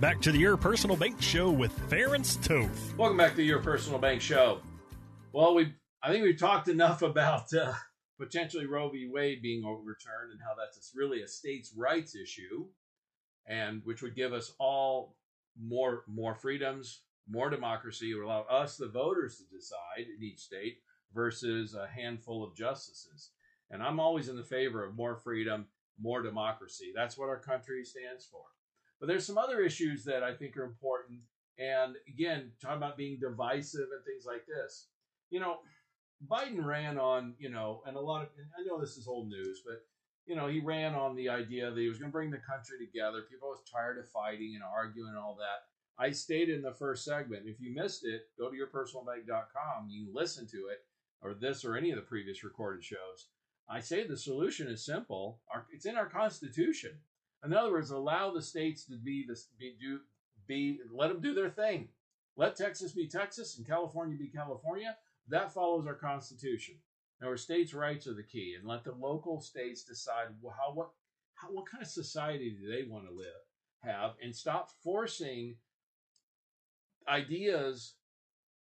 Back 0.00 0.22
to 0.22 0.32
the 0.32 0.38
Your 0.38 0.56
Personal 0.56 0.96
Bank 0.96 1.20
Show 1.20 1.50
with 1.50 1.78
Ference 1.90 2.42
Toth. 2.42 2.94
Welcome 2.96 3.18
back 3.18 3.36
to 3.36 3.42
Your 3.42 3.58
Personal 3.58 3.98
Bank 3.98 4.22
Show. 4.22 4.60
Well, 5.34 5.54
we 5.54 5.74
I 6.02 6.10
think 6.10 6.24
we've 6.24 6.38
talked 6.38 6.68
enough 6.68 7.02
about 7.10 7.52
uh, 7.54 7.74
potentially 8.18 8.66
Roe 8.66 8.90
v. 8.90 9.08
Wade 9.10 9.42
being 9.42 9.64
overturned 9.64 10.32
and 10.32 10.40
how 10.40 10.54
that's 10.54 10.92
really 10.94 11.22
a 11.22 11.28
states' 11.28 11.74
rights 11.76 12.14
issue, 12.14 12.66
and 13.46 13.82
which 13.84 14.02
would 14.02 14.14
give 14.14 14.32
us 14.32 14.52
all 14.58 15.16
more 15.60 16.04
more 16.06 16.34
freedoms, 16.34 17.02
more 17.28 17.50
democracy, 17.50 18.14
would 18.14 18.24
allow 18.24 18.42
us, 18.42 18.76
the 18.76 18.88
voters, 18.88 19.36
to 19.38 19.56
decide 19.56 20.06
in 20.16 20.22
each 20.22 20.38
state 20.38 20.78
versus 21.14 21.74
a 21.74 21.86
handful 21.88 22.44
of 22.44 22.56
justices. 22.56 23.30
And 23.70 23.82
I'm 23.82 24.00
always 24.00 24.28
in 24.28 24.36
the 24.36 24.42
favor 24.44 24.84
of 24.84 24.96
more 24.96 25.16
freedom, 25.16 25.66
more 26.00 26.22
democracy. 26.22 26.92
That's 26.94 27.18
what 27.18 27.28
our 27.28 27.38
country 27.38 27.84
stands 27.84 28.26
for. 28.26 28.42
But 28.98 29.06
there's 29.06 29.26
some 29.26 29.38
other 29.38 29.60
issues 29.60 30.04
that 30.04 30.22
I 30.22 30.34
think 30.34 30.56
are 30.56 30.64
important. 30.64 31.20
And 31.58 31.96
again, 32.08 32.52
talking 32.60 32.76
about 32.78 32.96
being 32.96 33.18
divisive 33.20 33.88
and 33.94 34.04
things 34.04 34.24
like 34.26 34.46
this. 34.46 34.88
You 35.30 35.40
know, 35.40 35.58
Biden 36.28 36.64
ran 36.64 36.98
on, 36.98 37.34
you 37.38 37.50
know, 37.50 37.82
and 37.86 37.96
a 37.96 38.00
lot 38.00 38.22
of, 38.22 38.28
I 38.58 38.64
know 38.64 38.80
this 38.80 38.96
is 38.96 39.08
old 39.08 39.28
news, 39.28 39.62
but, 39.64 39.82
you 40.26 40.36
know, 40.36 40.48
he 40.48 40.60
ran 40.60 40.94
on 40.94 41.16
the 41.16 41.28
idea 41.28 41.70
that 41.70 41.80
he 41.80 41.88
was 41.88 41.98
going 41.98 42.10
to 42.10 42.12
bring 42.12 42.30
the 42.30 42.38
country 42.38 42.78
together. 42.78 43.22
People 43.30 43.48
was 43.48 43.62
tired 43.70 43.98
of 43.98 44.08
fighting 44.08 44.52
and 44.54 44.62
arguing 44.64 45.08
and 45.10 45.18
all 45.18 45.36
that. 45.38 46.02
I 46.02 46.12
stated 46.12 46.56
in 46.56 46.62
the 46.62 46.72
first 46.72 47.04
segment, 47.04 47.42
if 47.46 47.60
you 47.60 47.74
missed 47.74 48.04
it, 48.04 48.22
go 48.38 48.50
to 48.50 48.56
yourpersonalbank.com. 48.56 49.88
You 49.88 50.08
listen 50.12 50.46
to 50.48 50.68
it 50.68 50.84
or 51.22 51.34
this 51.34 51.64
or 51.64 51.76
any 51.76 51.90
of 51.90 51.96
the 51.96 52.02
previous 52.02 52.44
recorded 52.44 52.84
shows. 52.84 53.28
I 53.68 53.80
say 53.80 54.06
the 54.06 54.16
solution 54.16 54.68
is 54.68 54.84
simple. 54.84 55.40
It's 55.72 55.86
in 55.86 55.96
our 55.96 56.08
Constitution. 56.08 56.92
In 57.44 57.54
other 57.54 57.70
words, 57.70 57.90
allow 57.90 58.32
the 58.32 58.42
states 58.42 58.84
to 58.86 58.96
be 58.96 59.24
this 59.26 59.48
be 59.58 59.76
do 59.80 60.00
be 60.46 60.80
let 60.92 61.08
them 61.08 61.20
do 61.20 61.34
their 61.34 61.50
thing. 61.50 61.88
Let 62.36 62.56
Texas 62.56 62.92
be 62.92 63.06
Texas 63.06 63.58
and 63.58 63.66
California 63.66 64.16
be 64.18 64.28
California. 64.28 64.96
That 65.30 65.52
follows 65.52 65.86
our 65.86 65.94
Constitution. 65.94 66.76
Now, 67.20 67.28
Our 67.28 67.36
states' 67.36 67.74
rights 67.74 68.06
are 68.06 68.14
the 68.14 68.22
key, 68.22 68.56
and 68.58 68.66
let 68.66 68.84
the 68.84 68.92
local 68.92 69.40
states 69.40 69.84
decide 69.84 70.28
how 70.42 70.74
what 70.74 70.90
how, 71.34 71.48
what 71.48 71.66
kind 71.70 71.82
of 71.82 71.88
society 71.88 72.50
do 72.50 72.70
they 72.70 72.88
want 72.88 73.06
to 73.06 73.14
live 73.14 73.28
have, 73.82 74.12
and 74.22 74.34
stop 74.34 74.70
forcing 74.82 75.56
ideas 77.08 77.94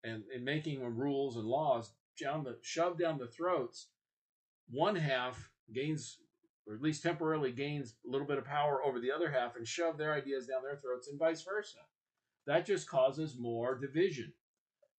and, 0.05 0.23
and 0.35 0.45
making 0.45 0.83
rules 0.83 1.37
and 1.37 1.47
laws 1.47 1.93
down 2.21 2.45
the 2.45 2.59
shoved 2.63 2.99
down 2.99 3.19
the 3.19 3.27
throats. 3.27 3.89
One 4.69 4.97
half 4.97 5.51
gains 5.73 6.19
or 6.67 6.75
at 6.75 6.83
least 6.83 7.03
temporarily 7.03 7.53
gains 7.53 7.95
a 8.07 8.11
little 8.11 8.27
bit 8.27 8.39
of 8.39 8.45
power 8.45 8.83
over 8.83 8.99
the 8.99 9.13
other 9.13 9.31
half 9.31 9.57
and 9.57 9.67
shove 9.67 9.97
their 9.97 10.15
ideas 10.15 10.47
down 10.47 10.63
their 10.63 10.77
throats 10.77 11.09
and 11.09 11.19
vice 11.19 11.43
versa. 11.43 11.79
That 12.47 12.67
just 12.67 12.89
causes 12.89 13.37
more 13.39 13.79
division. 13.79 14.33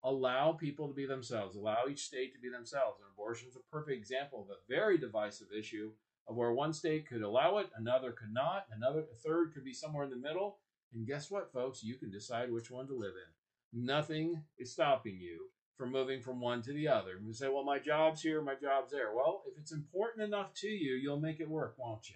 Allow 0.08 0.54
people 0.54 0.88
to 0.88 0.94
be 0.94 1.06
themselves. 1.06 1.58
Allow 1.58 1.88
each 1.90 2.06
state 2.06 2.34
to 2.34 2.40
be 2.40 2.50
themselves. 2.50 3.02
And 3.02 3.10
abortion 3.14 3.50
is 3.50 3.58
a 3.58 3.72
perfect 3.76 3.98
example 3.98 4.42
of 4.42 4.50
a 4.50 4.74
very 4.74 4.98
divisive 4.98 5.48
issue 5.58 5.92
of 6.30 6.38
where 6.38 6.54
one 6.54 6.72
state 6.72 7.08
could 7.08 7.22
allow 7.22 7.58
it, 7.58 7.68
another 7.76 8.12
could 8.14 8.34
not, 8.34 8.68
another 8.72 9.02
a 9.12 9.16
third 9.16 9.54
could 9.54 9.66
be 9.66 9.74
somewhere 9.74 10.06
in 10.06 10.10
the 10.10 10.16
middle. 10.16 10.60
And 10.94 11.06
guess 11.06 11.30
what, 11.30 11.52
folks? 11.52 11.84
You 11.84 11.96
can 11.96 12.10
decide 12.10 12.52
which 12.52 12.72
one 12.72 12.88
to 12.88 12.94
live 12.94 13.14
in. 13.16 13.86
Nothing 13.86 14.44
is 14.58 14.72
stopping 14.72 15.18
you 15.20 15.50
from 15.78 15.92
moving 15.92 16.22
from 16.22 16.40
one 16.40 16.62
to 16.64 16.74
the 16.74 16.88
other. 16.88 17.18
And 17.18 17.28
you 17.28 17.34
say, 17.34 17.50
well, 17.50 17.64
my 17.66 17.80
job's 17.80 18.22
here, 18.22 18.42
my 18.42 18.56
job's 18.56 18.92
there. 18.92 19.14
Well, 19.14 19.44
if 19.46 19.58
it's 19.60 19.74
important 19.74 20.26
enough 20.26 20.54
to 20.62 20.68
you, 20.68 20.96
you'll 20.96 21.20
make 21.20 21.42
it 21.42 21.50
work, 21.50 21.76
won't 21.78 22.10
you? 22.10 22.16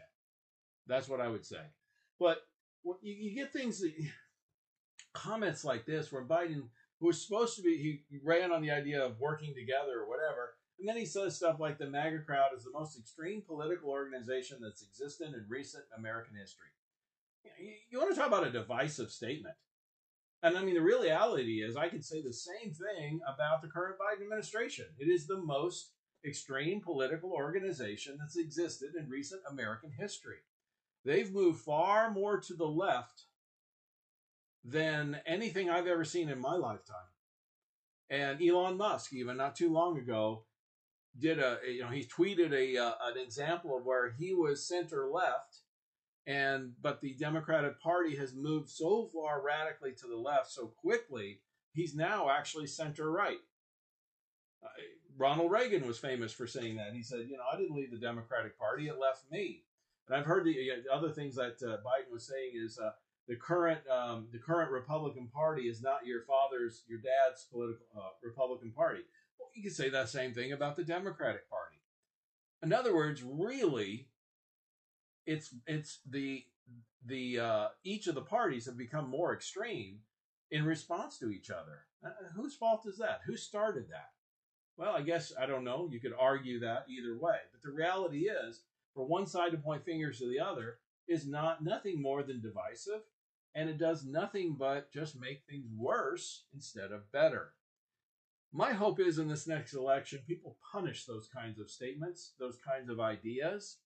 That's 0.88 1.10
what 1.10 1.22
I 1.22 1.28
would 1.28 1.46
say. 1.46 1.62
But 2.20 2.40
you, 3.02 3.14
you 3.14 3.36
get 3.36 3.54
things 3.54 3.80
that 3.82 3.94
comments 5.14 5.64
like 5.64 5.86
this 5.86 6.12
where 6.12 6.24
Biden, 6.24 6.64
who 7.02 7.08
was 7.08 7.22
supposed 7.22 7.56
to 7.56 7.64
be, 7.64 8.04
he 8.10 8.20
ran 8.24 8.52
on 8.52 8.62
the 8.62 8.72
idea 8.72 9.04
of 9.04 9.20
working 9.20 9.54
together 9.56 10.00
or 10.00 10.08
whatever, 10.08 10.54
and 10.80 10.88
then 10.88 10.96
he 10.96 11.06
says 11.06 11.36
stuff 11.36 11.60
like 11.60 11.78
the 11.78 11.90
MAGA 11.90 12.20
crowd 12.20 12.52
is 12.56 12.64
the 12.64 12.72
most 12.72 12.98
extreme 12.98 13.42
political 13.42 13.90
organization 13.90 14.60
that's 14.62 14.84
existed 14.84 15.34
in 15.34 15.46
recent 15.50 15.84
American 15.98 16.36
history. 16.36 16.70
You, 17.60 17.74
you 17.90 18.00
want 18.00 18.12
to 18.12 18.18
talk 18.18 18.28
about 18.28 18.48
a 18.48 18.52
divisive 18.52 19.12
statement. 19.12 19.56
And 20.44 20.58
I 20.58 20.64
mean, 20.64 20.76
the 20.76 20.82
reality 20.82 21.62
is, 21.64 21.76
I 21.76 21.90
could 21.90 22.06
say 22.06 22.22
the 22.22 22.34
same 22.34 22.74
thing 22.74 23.20
about 23.28 23.62
the 23.62 23.68
current 23.68 23.98
Biden 23.98 24.24
administration. 24.24 24.86
It 24.98 25.06
is 25.06 25.28
the 25.28 25.42
most 25.42 25.92
extreme 26.26 26.82
political 26.82 27.32
organization 27.32 28.18
that's 28.20 28.38
existed 28.38 28.92
in 28.98 29.10
recent 29.10 29.42
American 29.50 29.92
history. 29.92 30.38
They've 31.04 31.32
moved 31.32 31.62
far 31.62 32.12
more 32.12 32.40
to 32.40 32.54
the 32.54 32.68
left 32.68 33.26
than 34.64 35.20
anything 35.26 35.70
I've 35.70 35.88
ever 35.88 36.06
seen 36.06 36.30
in 36.30 36.40
my 36.40 36.56
lifetime. 36.56 36.98
And 38.10 38.42
Elon 38.42 38.78
Musk, 38.78 39.14
even 39.14 39.38
not 39.38 39.56
too 39.56 39.72
long 39.72 39.98
ago, 39.98 40.44
did 41.18 41.40
a 41.40 41.60
you 41.68 41.82
know 41.82 41.90
he 41.90 42.06
tweeted 42.06 42.54
a 42.54 42.78
uh, 42.78 42.94
an 43.04 43.18
example 43.18 43.78
of 43.78 43.86
where 43.86 44.12
he 44.12 44.34
was 44.34 44.68
center 44.68 45.10
left, 45.12 45.60
and 46.28 46.74
but 46.82 47.02
the 47.02 47.14
Democratic 47.14 47.82
Party 47.82 48.16
has 48.16 48.34
moved 48.34 48.70
so 48.70 49.10
far 49.14 49.42
radically 49.42 49.94
to 49.94 50.08
the 50.08 50.18
left 50.18 50.52
so 50.52 50.68
quickly, 50.68 51.42
he's 51.74 51.96
now 51.96 52.30
actually 52.30 52.68
center 52.68 53.12
right. 53.12 53.40
Uh, 54.64 54.68
Ronald 55.18 55.52
Reagan 55.52 55.86
was 55.86 55.98
famous 55.98 56.32
for 56.32 56.48
saying 56.48 56.78
that. 56.78 56.94
He 56.94 57.04
said, 57.04 57.28
you 57.30 57.38
know, 57.38 57.44
I 57.52 57.58
didn't 57.58 57.76
leave 57.76 57.92
the 57.92 57.98
Democratic 57.98 58.58
Party; 58.58 58.88
it 58.88 59.00
left 59.00 59.24
me. 59.32 59.64
And 60.08 60.18
I've 60.18 60.26
heard 60.26 60.46
the, 60.46 60.54
the 60.54 60.94
other 60.94 61.10
things 61.10 61.36
that 61.36 61.62
uh, 61.64 61.78
Biden 61.78 62.12
was 62.12 62.28
saying 62.28 62.52
is 62.56 62.78
uh, 62.78 62.92
the 63.32 63.38
current 63.38 63.80
um, 63.90 64.28
the 64.34 64.38
current 64.38 64.72
Republican 64.72 65.30
Party 65.34 65.70
is 65.70 65.82
not 65.82 66.06
your 66.06 66.24
father's 66.24 66.84
your 66.90 67.00
dad's 67.00 67.46
political 67.50 67.86
uh, 67.98 68.10
Republican 68.22 68.72
Party. 68.72 69.04
Well, 69.40 69.48
you 69.56 69.64
could 69.64 69.72
say 69.72 69.88
that 69.90 70.10
same 70.10 70.34
thing 70.34 70.52
about 70.52 70.76
the 70.76 70.84
Democratic 70.84 71.50
Party. 71.50 71.78
In 72.62 72.74
other 72.74 72.94
words, 72.94 73.24
really, 73.24 74.10
it's 75.26 75.56
it's 75.66 76.00
the 76.06 76.44
the 77.06 77.40
uh, 77.40 77.68
each 77.86 78.08
of 78.08 78.16
the 78.16 78.22
parties 78.22 78.66
have 78.66 78.78
become 78.78 79.10
more 79.10 79.34
extreme 79.34 80.00
in 80.52 80.66
response 80.66 81.18
to 81.20 81.32
each 81.32 81.50
other. 81.50 81.86
Uh, 82.06 82.10
whose 82.36 82.56
fault 82.56 82.86
is 82.86 82.98
that? 82.98 83.22
Who 83.26 83.38
started 83.38 83.88
that? 83.92 84.10
Well, 84.76 84.94
I 84.94 85.04
guess 85.04 85.32
I 85.40 85.46
don't 85.46 85.64
know. 85.64 85.88
You 85.90 86.02
could 86.02 86.16
argue 86.20 86.60
that 86.60 86.86
either 86.90 87.18
way, 87.18 87.38
but 87.54 87.62
the 87.62 87.72
reality 87.72 88.28
is, 88.28 88.64
for 88.94 89.06
one 89.06 89.26
side 89.26 89.54
to 89.54 89.58
point 89.58 89.86
fingers 89.86 90.20
to 90.20 90.28
the 90.28 90.42
other 90.42 90.80
is 91.08 91.26
not 91.26 91.64
nothing 91.64 92.02
more 92.02 92.24
than 92.24 92.42
divisive, 92.42 93.02
and 93.56 93.70
it 93.70 93.78
does 93.78 94.06
nothing 94.06 94.56
but 94.58 94.92
just 94.92 95.20
make 95.20 95.44
things 95.50 95.68
worse 95.76 96.46
instead 96.54 96.92
of 96.92 97.12
better. 97.12 97.54
My 98.54 98.74
hope 98.74 99.00
is 99.00 99.18
in 99.18 99.28
this 99.28 99.48
next 99.48 99.74
election, 99.74 100.20
people 100.28 100.58
punish 100.72 101.06
those 101.06 101.28
kinds 101.28 101.60
of 101.60 101.70
statements, 101.70 102.34
those 102.38 102.58
kinds 102.58 102.90
of 102.90 103.00
ideas, 103.00 103.78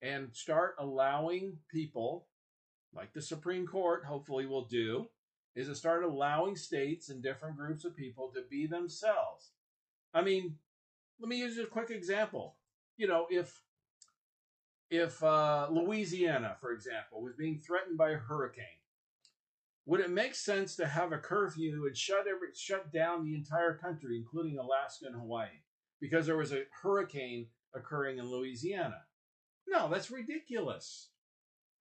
and 0.00 0.34
start 0.34 0.76
allowing 0.78 1.58
people, 1.70 2.26
like 2.94 3.12
the 3.12 3.20
Supreme 3.20 3.66
Court 3.66 4.04
hopefully 4.04 4.46
will 4.46 4.64
do, 4.64 5.08
is 5.54 5.68
to 5.68 5.74
start 5.74 6.04
allowing 6.04 6.56
states 6.56 7.10
and 7.10 7.22
different 7.22 7.56
groups 7.56 7.84
of 7.84 7.96
people 7.96 8.30
to 8.34 8.42
be 8.50 8.66
themselves. 8.66 9.50
I 10.14 10.22
mean, 10.22 10.56
let 11.20 11.28
me 11.28 11.36
use 11.36 11.58
a 11.58 11.66
quick 11.66 11.90
example. 11.90 12.56
You 12.96 13.08
know, 13.08 13.26
if 13.30 13.60
if 14.90 15.22
uh, 15.22 15.68
Louisiana, 15.70 16.56
for 16.60 16.72
example, 16.72 17.20
was 17.20 17.34
being 17.36 17.58
threatened 17.58 17.98
by 17.98 18.10
a 18.10 18.16
hurricane, 18.16 18.64
would 19.88 20.00
it 20.00 20.10
make 20.10 20.34
sense 20.34 20.76
to 20.76 20.86
have 20.86 21.12
a 21.12 21.18
curfew 21.18 21.86
and 21.86 21.96
shut 21.96 22.26
every 22.28 22.48
shut 22.54 22.92
down 22.92 23.24
the 23.24 23.34
entire 23.34 23.72
country, 23.72 24.18
including 24.18 24.58
Alaska 24.58 25.06
and 25.06 25.16
Hawaii, 25.16 25.62
because 25.98 26.26
there 26.26 26.36
was 26.36 26.52
a 26.52 26.64
hurricane 26.82 27.46
occurring 27.74 28.18
in 28.18 28.30
Louisiana? 28.30 29.00
No, 29.66 29.88
that's 29.88 30.10
ridiculous. 30.10 31.08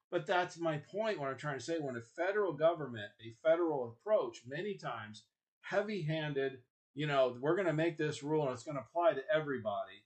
But 0.09 0.25
that's 0.25 0.57
my 0.57 0.77
point. 0.77 1.19
What 1.19 1.27
I'm 1.27 1.37
trying 1.37 1.59
to 1.59 1.63
say, 1.63 1.79
when 1.79 1.97
a 1.97 2.01
federal 2.01 2.53
government, 2.53 3.11
a 3.21 3.35
federal 3.45 3.89
approach, 3.89 4.43
many 4.47 4.75
times 4.75 5.23
heavy-handed, 5.59 6.59
you 6.95 7.07
know, 7.07 7.35
we're 7.41 7.57
going 7.57 7.67
to 7.67 7.73
make 7.73 7.97
this 7.97 8.23
rule 8.23 8.43
and 8.43 8.53
it's 8.53 8.63
going 8.63 8.77
to 8.77 8.83
apply 8.89 9.15
to 9.15 9.35
everybody, 9.35 10.05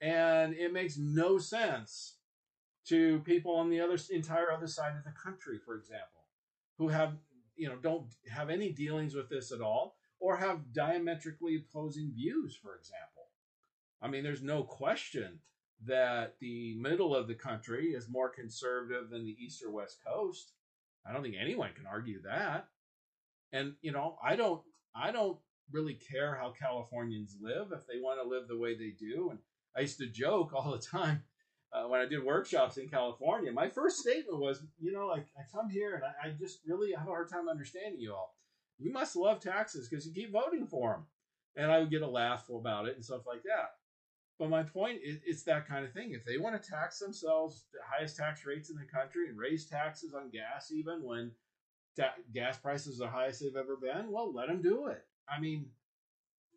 and 0.00 0.54
it 0.54 0.72
makes 0.72 0.96
no 0.96 1.36
sense 1.36 2.14
to 2.86 3.18
people 3.26 3.56
on 3.56 3.68
the 3.68 3.80
other 3.80 3.98
entire 4.10 4.50
other 4.50 4.66
side 4.66 4.96
of 4.96 5.04
the 5.04 5.12
country, 5.22 5.58
for 5.62 5.76
example, 5.76 6.24
who 6.78 6.88
have 6.88 7.12
you 7.56 7.68
know 7.68 7.76
don't 7.76 8.06
have 8.30 8.50
any 8.50 8.72
dealings 8.72 9.14
with 9.14 9.28
this 9.28 9.52
at 9.52 9.60
all 9.60 9.96
or 10.20 10.36
have 10.36 10.72
diametrically 10.72 11.56
opposing 11.56 12.12
views, 12.14 12.56
for 12.56 12.76
example. 12.76 13.26
I 14.00 14.08
mean, 14.08 14.22
there's 14.22 14.42
no 14.42 14.62
question 14.62 15.40
that 15.84 16.36
the 16.40 16.76
middle 16.78 17.14
of 17.14 17.26
the 17.26 17.34
country 17.34 17.88
is 17.88 18.08
more 18.08 18.28
conservative 18.28 19.10
than 19.10 19.24
the 19.24 19.36
east 19.38 19.62
or 19.64 19.70
west 19.70 19.98
coast. 20.06 20.52
I 21.04 21.12
don't 21.12 21.22
think 21.22 21.34
anyone 21.40 21.70
can 21.74 21.86
argue 21.86 22.22
that. 22.22 22.68
And 23.52 23.74
you 23.82 23.92
know, 23.92 24.16
I 24.22 24.36
don't 24.36 24.62
I 24.94 25.10
don't 25.10 25.38
really 25.70 25.94
care 25.94 26.36
how 26.36 26.52
Californians 26.58 27.36
live 27.40 27.68
if 27.72 27.86
they 27.86 28.00
want 28.00 28.20
to 28.22 28.28
live 28.28 28.46
the 28.48 28.58
way 28.58 28.74
they 28.74 28.94
do. 28.98 29.30
And 29.30 29.40
I 29.76 29.80
used 29.80 29.98
to 29.98 30.06
joke 30.06 30.52
all 30.54 30.70
the 30.70 30.78
time 30.78 31.24
uh, 31.72 31.84
when 31.84 32.00
I 32.00 32.06
did 32.06 32.22
workshops 32.22 32.76
in 32.76 32.88
California, 32.88 33.50
my 33.52 33.68
first 33.68 33.98
statement 33.98 34.38
was, 34.38 34.62
you 34.78 34.92
know, 34.92 35.06
like 35.06 35.26
I 35.36 35.42
come 35.56 35.70
here 35.70 35.94
and 35.94 36.04
I, 36.04 36.28
I 36.28 36.32
just 36.38 36.60
really 36.66 36.92
have 36.92 37.06
a 37.06 37.10
hard 37.10 37.30
time 37.30 37.48
understanding 37.48 38.00
you 38.00 38.12
all. 38.12 38.36
You 38.78 38.92
must 38.92 39.16
love 39.16 39.40
taxes 39.40 39.88
because 39.88 40.06
you 40.06 40.12
keep 40.12 40.32
voting 40.32 40.66
for 40.66 40.92
them. 40.92 41.06
And 41.56 41.70
I 41.70 41.78
would 41.78 41.90
get 41.90 42.02
a 42.02 42.08
laugh 42.08 42.48
about 42.48 42.88
it 42.88 42.96
and 42.96 43.04
stuff 43.04 43.22
like 43.26 43.42
that. 43.44 43.72
But 44.38 44.50
my 44.50 44.62
point 44.62 45.00
is, 45.04 45.18
it's 45.24 45.44
that 45.44 45.68
kind 45.68 45.84
of 45.84 45.92
thing. 45.92 46.12
If 46.12 46.24
they 46.24 46.38
want 46.38 46.60
to 46.60 46.70
tax 46.70 46.98
themselves 46.98 47.66
the 47.72 47.80
highest 47.86 48.16
tax 48.16 48.44
rates 48.44 48.70
in 48.70 48.76
the 48.76 48.84
country 48.84 49.28
and 49.28 49.38
raise 49.38 49.66
taxes 49.66 50.14
on 50.14 50.30
gas, 50.30 50.72
even 50.72 51.02
when 51.02 51.30
ta- 51.96 52.14
gas 52.34 52.56
prices 52.56 53.00
are 53.00 53.04
the 53.04 53.10
highest 53.10 53.40
they've 53.40 53.56
ever 53.56 53.76
been, 53.76 54.10
well, 54.10 54.32
let 54.32 54.48
them 54.48 54.62
do 54.62 54.86
it. 54.86 55.04
I 55.28 55.38
mean, 55.38 55.66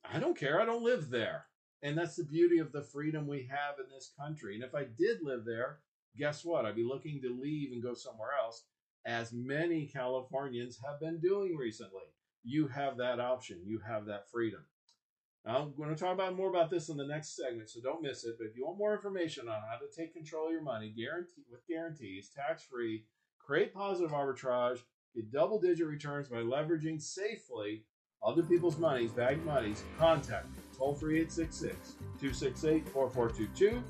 I 0.03 0.19
don't 0.19 0.37
care. 0.37 0.61
I 0.61 0.65
don't 0.65 0.83
live 0.83 1.09
there. 1.09 1.45
And 1.85 1.95
that's 1.95 2.15
the 2.15 2.23
beauty 2.23 2.57
of 2.57 2.71
the 2.71 2.81
freedom 2.81 3.27
we 3.27 3.47
have 3.51 3.75
in 3.77 3.85
this 3.93 4.11
country. 4.19 4.55
And 4.55 4.63
if 4.63 4.73
I 4.73 4.85
did 4.97 5.19
live 5.21 5.45
there, 5.45 5.81
guess 6.17 6.43
what? 6.43 6.65
I'd 6.65 6.75
be 6.75 6.83
looking 6.83 7.21
to 7.21 7.39
leave 7.39 7.71
and 7.71 7.83
go 7.83 7.93
somewhere 7.93 8.31
else, 8.43 8.63
as 9.05 9.31
many 9.31 9.85
Californians 9.85 10.79
have 10.83 10.99
been 10.99 11.19
doing 11.19 11.55
recently. 11.55 12.01
You 12.43 12.67
have 12.69 12.97
that 12.97 13.19
option, 13.19 13.61
you 13.63 13.79
have 13.87 14.07
that 14.07 14.31
freedom. 14.31 14.61
Now, 15.45 15.57
I'm 15.57 15.75
going 15.77 15.89
to 15.89 15.95
talk 15.95 16.15
about 16.15 16.35
more 16.35 16.49
about 16.49 16.71
this 16.71 16.89
in 16.89 16.97
the 16.97 17.05
next 17.05 17.35
segment, 17.35 17.69
so 17.69 17.81
don't 17.81 18.01
miss 18.01 18.25
it. 18.25 18.37
But 18.39 18.47
if 18.47 18.57
you 18.57 18.65
want 18.65 18.79
more 18.79 18.95
information 18.95 19.47
on 19.47 19.61
how 19.61 19.77
to 19.77 19.95
take 19.95 20.15
control 20.15 20.47
of 20.47 20.53
your 20.53 20.63
money, 20.63 20.89
guarantee 20.89 21.43
with 21.51 21.67
guarantees, 21.67 22.31
tax 22.35 22.63
free, 22.63 23.03
create 23.37 23.75
positive 23.75 24.09
arbitrage, 24.09 24.79
get 25.13 25.31
double 25.31 25.61
digit 25.61 25.85
returns 25.85 26.29
by 26.29 26.37
leveraging 26.37 26.99
safely 26.99 27.83
other 28.23 28.41
people's 28.41 28.79
monies, 28.79 29.11
bagged 29.11 29.45
monies, 29.45 29.83
contact 29.99 30.47
me 30.47 30.64
toll 30.77 30.95
free 30.95 31.19
866 31.21 31.93
268 32.19 32.87
4422 32.89 33.83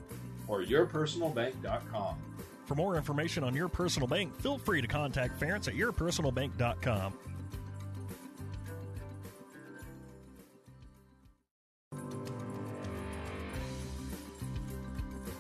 or 0.48 0.62
yourpersonalbank.com. 0.64 2.18
For 2.66 2.76
more 2.76 2.98
information 2.98 3.44
on 3.44 3.54
Your 3.54 3.70
Personal 3.70 4.08
Bank, 4.08 4.36
feel 4.40 4.58
free 4.58 4.82
to 4.82 4.88
contact 4.88 5.40
Ference 5.40 5.68
at 5.68 5.76
yourpersonalbank.com. 5.76 7.14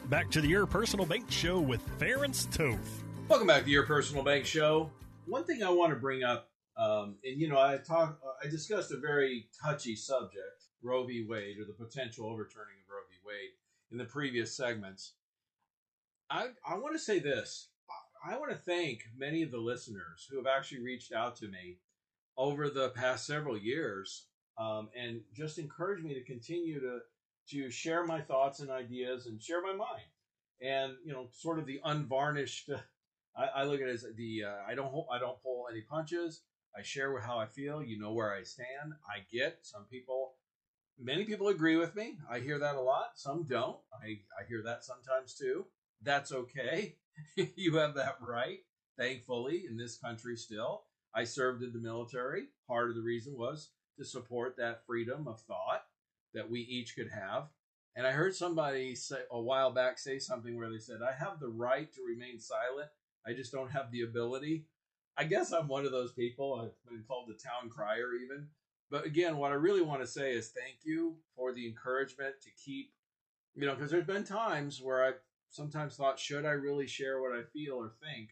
Back 0.09 0.29
to 0.31 0.41
the 0.41 0.47
Your 0.47 0.67
Personal 0.67 1.07
Bank 1.07 1.31
Show 1.31 1.59
with 1.59 1.81
Ference 1.97 2.49
Toth. 2.55 3.03
Welcome 3.27 3.47
back 3.47 3.63
to 3.63 3.71
Your 3.71 3.87
Personal 3.87 4.23
Bank 4.23 4.45
Show. 4.45 4.91
One 5.25 5.45
thing 5.45 5.63
I 5.63 5.69
want 5.71 5.91
to 5.93 5.95
bring 5.95 6.23
up, 6.23 6.47
um, 6.77 7.15
and 7.23 7.41
you 7.41 7.49
know, 7.49 7.57
I 7.57 7.77
talked, 7.77 8.23
I 8.43 8.47
discussed 8.47 8.91
a 8.91 8.99
very 8.99 9.47
touchy 9.59 9.95
subject 9.95 10.64
Roe 10.85 11.05
v. 11.05 11.25
Wade 11.27 11.57
or 11.59 11.65
the 11.65 11.73
potential 11.73 12.27
overturning 12.27 12.77
of 12.83 12.89
Roe 12.89 13.03
v. 13.09 13.17
Wade 13.25 13.51
in 13.91 13.97
the 13.97 14.05
previous 14.05 14.55
segments. 14.55 15.13
I, 16.29 16.47
I 16.67 16.75
want 16.77 16.93
to 16.93 16.99
say 16.99 17.19
this. 17.19 17.67
I 18.27 18.37
want 18.37 18.51
to 18.51 18.57
thank 18.57 19.03
many 19.15 19.43
of 19.43 19.51
the 19.51 19.59
listeners 19.59 20.27
who 20.29 20.37
have 20.37 20.47
actually 20.47 20.81
reached 20.81 21.13
out 21.13 21.35
to 21.37 21.47
me 21.47 21.77
over 22.37 22.69
the 22.69 22.89
past 22.89 23.27
several 23.27 23.57
years 23.57 24.25
um, 24.57 24.89
and 24.99 25.21
just 25.33 25.59
encouraged 25.59 26.03
me 26.03 26.13
to 26.13 26.23
continue 26.23 26.79
to 26.79 26.99
to 27.49 27.69
share 27.69 28.03
my 28.03 28.19
thoughts 28.21 28.59
and 28.59 28.71
ideas 28.71 29.27
and 29.27 29.39
share 29.39 29.61
my 29.61 29.73
mind 29.73 30.01
and 30.61 30.93
you 31.05 31.13
know 31.13 31.27
sort 31.31 31.59
of 31.59 31.65
the 31.65 31.79
unvarnished 31.83 32.69
I, 33.37 33.61
I 33.61 33.63
look 33.65 33.81
at 33.81 33.87
it 33.87 33.93
as 33.93 34.05
the 34.15 34.43
uh, 34.45 34.67
I 34.67 34.73
don't 34.75 34.91
I 35.11 35.19
don't 35.19 35.41
pull 35.43 35.67
any 35.71 35.81
punches 35.81 36.41
I 36.77 36.81
share 36.81 37.17
how 37.19 37.37
I 37.37 37.45
feel 37.45 37.83
you 37.83 37.99
know 37.99 38.13
where 38.13 38.33
I 38.33 38.43
stand 38.43 38.93
I 39.07 39.19
get 39.31 39.59
some 39.61 39.85
people 39.91 40.33
many 40.99 41.25
people 41.25 41.47
agree 41.49 41.75
with 41.75 41.95
me. 41.95 42.17
I 42.29 42.39
hear 42.39 42.59
that 42.59 42.75
a 42.75 42.81
lot. 42.81 43.11
Some 43.15 43.43
don't. 43.43 43.77
I, 43.93 44.19
I 44.39 44.45
hear 44.47 44.61
that 44.65 44.83
sometimes 44.83 45.33
too. 45.35 45.65
That's 46.01 46.31
okay. 46.31 46.95
you 47.55 47.77
have 47.77 47.95
that 47.95 48.17
right, 48.21 48.59
thankfully, 48.97 49.65
in 49.69 49.77
this 49.77 49.97
country 49.97 50.35
still. 50.35 50.83
I 51.13 51.23
served 51.23 51.63
in 51.63 51.71
the 51.71 51.79
military. 51.79 52.47
Part 52.67 52.89
of 52.89 52.95
the 52.95 53.01
reason 53.01 53.37
was 53.37 53.69
to 53.97 54.05
support 54.05 54.57
that 54.57 54.85
freedom 54.85 55.27
of 55.27 55.39
thought 55.41 55.83
that 56.33 56.49
we 56.49 56.59
each 56.59 56.95
could 56.95 57.09
have. 57.09 57.47
And 57.95 58.05
I 58.05 58.11
heard 58.11 58.35
somebody 58.35 58.93
say 58.95 59.19
a 59.31 59.39
while 59.39 59.71
back 59.71 59.97
say 59.97 60.19
something 60.19 60.57
where 60.57 60.69
they 60.69 60.79
said, 60.79 60.99
I 61.01 61.13
have 61.13 61.39
the 61.39 61.47
right 61.47 61.91
to 61.93 62.01
remain 62.05 62.39
silent. 62.39 62.89
I 63.25 63.31
just 63.33 63.53
don't 63.53 63.71
have 63.71 63.89
the 63.91 64.01
ability. 64.01 64.65
I 65.17 65.23
guess 65.23 65.53
I'm 65.53 65.69
one 65.69 65.85
of 65.85 65.93
those 65.93 66.11
people. 66.11 66.59
I've 66.61 66.91
been 66.91 67.05
called 67.07 67.29
the 67.29 67.41
town 67.41 67.69
crier, 67.69 68.11
even. 68.21 68.47
But 68.89 69.05
again, 69.05 69.37
what 69.37 69.51
I 69.51 69.55
really 69.55 69.81
want 69.81 70.01
to 70.01 70.07
say 70.07 70.33
is 70.33 70.49
thank 70.49 70.77
you 70.83 71.15
for 71.35 71.53
the 71.53 71.67
encouragement 71.67 72.35
to 72.43 72.49
keep, 72.63 72.91
you 73.55 73.65
know, 73.65 73.73
because 73.73 73.91
there's 73.91 74.05
been 74.05 74.23
times 74.23 74.81
where 74.81 75.03
I've 75.03 75.19
sometimes 75.49 75.95
thought, 75.95 76.19
should 76.19 76.45
I 76.45 76.51
really 76.51 76.87
share 76.87 77.21
what 77.21 77.31
I 77.31 77.43
feel 77.53 77.75
or 77.75 77.91
think 78.03 78.29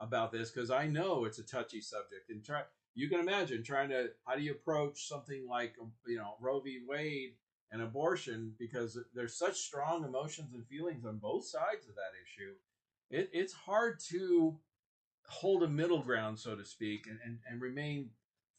about 0.00 0.30
this? 0.32 0.50
Because 0.50 0.70
I 0.70 0.86
know 0.86 1.24
it's 1.24 1.38
a 1.38 1.46
touchy 1.46 1.80
subject. 1.80 2.30
And 2.30 2.44
try, 2.44 2.62
you 2.94 3.08
can 3.08 3.20
imagine 3.20 3.62
trying 3.62 3.88
to, 3.90 4.10
how 4.24 4.36
do 4.36 4.42
you 4.42 4.52
approach 4.52 5.08
something 5.08 5.46
like, 5.48 5.74
um, 5.80 5.92
you 6.06 6.16
know, 6.16 6.34
Roe 6.40 6.60
v. 6.60 6.80
Wade 6.86 7.34
and 7.70 7.82
abortion 7.82 8.54
because 8.58 8.98
there's 9.14 9.38
such 9.38 9.56
strong 9.58 10.04
emotions 10.04 10.54
and 10.54 10.66
feelings 10.66 11.04
on 11.04 11.18
both 11.18 11.44
sides 11.44 11.86
of 11.88 11.94
that 11.96 12.14
issue. 12.24 12.52
It, 13.10 13.30
it's 13.32 13.52
hard 13.52 14.00
to 14.10 14.58
hold 15.26 15.62
a 15.62 15.68
middle 15.68 16.02
ground, 16.02 16.38
so 16.38 16.54
to 16.56 16.64
speak, 16.64 17.06
and, 17.06 17.18
and, 17.24 17.38
and 17.50 17.60
remain 17.60 18.10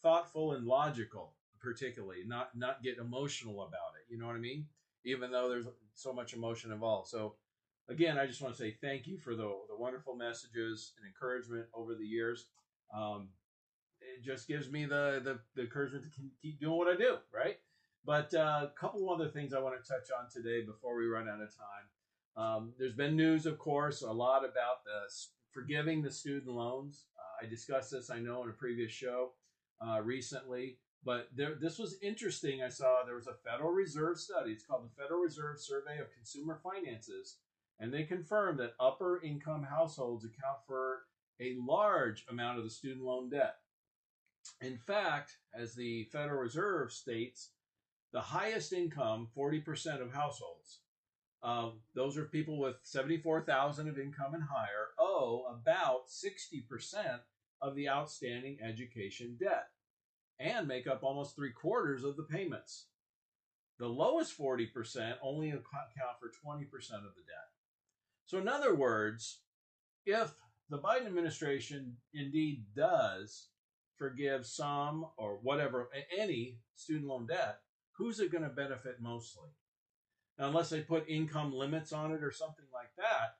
thoughtful 0.01 0.53
and 0.53 0.65
logical, 0.65 1.33
particularly, 1.59 2.23
not 2.25 2.55
not 2.55 2.83
get 2.83 2.97
emotional 2.97 3.61
about 3.63 3.95
it. 3.99 4.11
You 4.11 4.19
know 4.19 4.27
what 4.27 4.35
I 4.35 4.39
mean? 4.39 4.65
Even 5.05 5.31
though 5.31 5.49
there's 5.49 5.65
so 5.93 6.13
much 6.13 6.33
emotion 6.33 6.71
involved. 6.71 7.09
So 7.09 7.35
again, 7.89 8.17
I 8.17 8.25
just 8.25 8.41
want 8.41 8.55
to 8.55 8.61
say 8.61 8.75
thank 8.81 9.07
you 9.07 9.17
for 9.17 9.35
the, 9.35 9.51
the 9.69 9.75
wonderful 9.77 10.15
messages 10.15 10.93
and 10.97 11.07
encouragement 11.07 11.65
over 11.73 11.95
the 11.95 12.05
years. 12.05 12.45
Um, 12.95 13.29
it 14.01 14.23
just 14.23 14.47
gives 14.47 14.69
me 14.69 14.85
the, 14.85 15.21
the, 15.23 15.39
the 15.55 15.63
encouragement 15.63 16.05
to 16.05 16.09
keep 16.41 16.59
doing 16.59 16.77
what 16.77 16.87
I 16.87 16.95
do, 16.97 17.17
right? 17.33 17.57
But 18.05 18.33
uh, 18.33 18.67
a 18.67 18.71
couple 18.79 19.09
other 19.09 19.27
things 19.27 19.53
I 19.53 19.59
want 19.59 19.75
to 19.81 19.87
touch 19.87 20.07
on 20.17 20.29
today 20.31 20.65
before 20.65 20.97
we 20.97 21.05
run 21.05 21.27
out 21.27 21.41
of 21.41 21.49
time. 21.55 21.87
Um, 22.37 22.73
there's 22.79 22.93
been 22.93 23.15
news, 23.15 23.45
of 23.45 23.59
course, 23.59 24.01
a 24.01 24.11
lot 24.11 24.39
about 24.39 24.83
the 24.85 25.11
forgiving 25.51 26.01
the 26.01 26.11
student 26.11 26.47
loans. 26.47 27.05
Uh, 27.17 27.45
I 27.45 27.49
discussed 27.49 27.91
this, 27.91 28.09
I 28.09 28.19
know, 28.19 28.43
in 28.43 28.49
a 28.49 28.53
previous 28.53 28.91
show 28.91 29.31
uh, 29.85 30.01
recently. 30.01 30.77
But 31.03 31.29
there, 31.35 31.55
this 31.55 31.79
was 31.79 31.97
interesting. 32.01 32.61
I 32.61 32.69
saw 32.69 33.03
there 33.05 33.15
was 33.15 33.27
a 33.27 33.49
Federal 33.49 33.71
Reserve 33.71 34.19
study. 34.19 34.51
It's 34.51 34.65
called 34.65 34.83
the 34.83 35.01
Federal 35.01 35.21
Reserve 35.21 35.59
Survey 35.59 35.99
of 35.99 36.13
Consumer 36.13 36.59
Finances, 36.61 37.37
and 37.79 37.93
they 37.93 38.03
confirmed 38.03 38.59
that 38.59 38.73
upper 38.79 39.21
income 39.23 39.63
households 39.63 40.25
account 40.25 40.59
for 40.67 41.03
a 41.39 41.55
large 41.65 42.25
amount 42.29 42.57
of 42.57 42.65
the 42.65 42.69
student 42.69 43.05
loan 43.05 43.29
debt. 43.29 43.55
In 44.61 44.77
fact, 44.77 45.37
as 45.53 45.73
the 45.73 46.03
Federal 46.11 46.41
Reserve 46.41 46.91
states, 46.91 47.51
the 48.11 48.19
highest 48.19 48.73
income 48.73 49.29
40% 49.37 50.01
of 50.01 50.11
households 50.13 50.79
uh, 51.41 51.69
those 51.95 52.17
are 52.17 52.25
people 52.25 52.57
with 52.59 52.75
74,000 52.83 53.87
of 53.87 53.97
income 53.97 54.33
and 54.33 54.43
higher 54.43 54.89
owe 54.99 55.45
about 55.49 56.07
60% 56.07 57.19
of 57.61 57.75
the 57.75 57.89
outstanding 57.89 58.57
education 58.61 59.37
debt 59.39 59.67
and 60.39 60.67
make 60.67 60.87
up 60.87 61.03
almost 61.03 61.35
three 61.35 61.51
quarters 61.51 62.03
of 62.03 62.15
the 62.15 62.23
payments. 62.23 62.87
The 63.77 63.87
lowest 63.87 64.37
40% 64.37 65.15
only 65.21 65.49
account 65.49 65.63
for 66.19 66.31
20% 66.45 66.63
of 66.63 67.15
the 67.15 67.23
debt. 67.27 67.49
So, 68.25 68.37
in 68.37 68.47
other 68.47 68.75
words, 68.75 69.39
if 70.05 70.33
the 70.69 70.79
Biden 70.79 71.07
administration 71.07 71.97
indeed 72.13 72.65
does 72.75 73.47
forgive 73.97 74.45
some 74.45 75.05
or 75.17 75.39
whatever, 75.41 75.89
any 76.17 76.59
student 76.75 77.07
loan 77.07 77.27
debt, 77.27 77.59
who's 77.93 78.19
it 78.19 78.31
going 78.31 78.43
to 78.43 78.49
benefit 78.49 79.01
mostly? 79.01 79.49
Now, 80.37 80.47
unless 80.47 80.69
they 80.69 80.81
put 80.81 81.09
income 81.09 81.53
limits 81.53 81.91
on 81.91 82.13
it 82.13 82.23
or 82.23 82.31
something 82.31 82.65
like 82.73 82.91
that, 82.97 83.35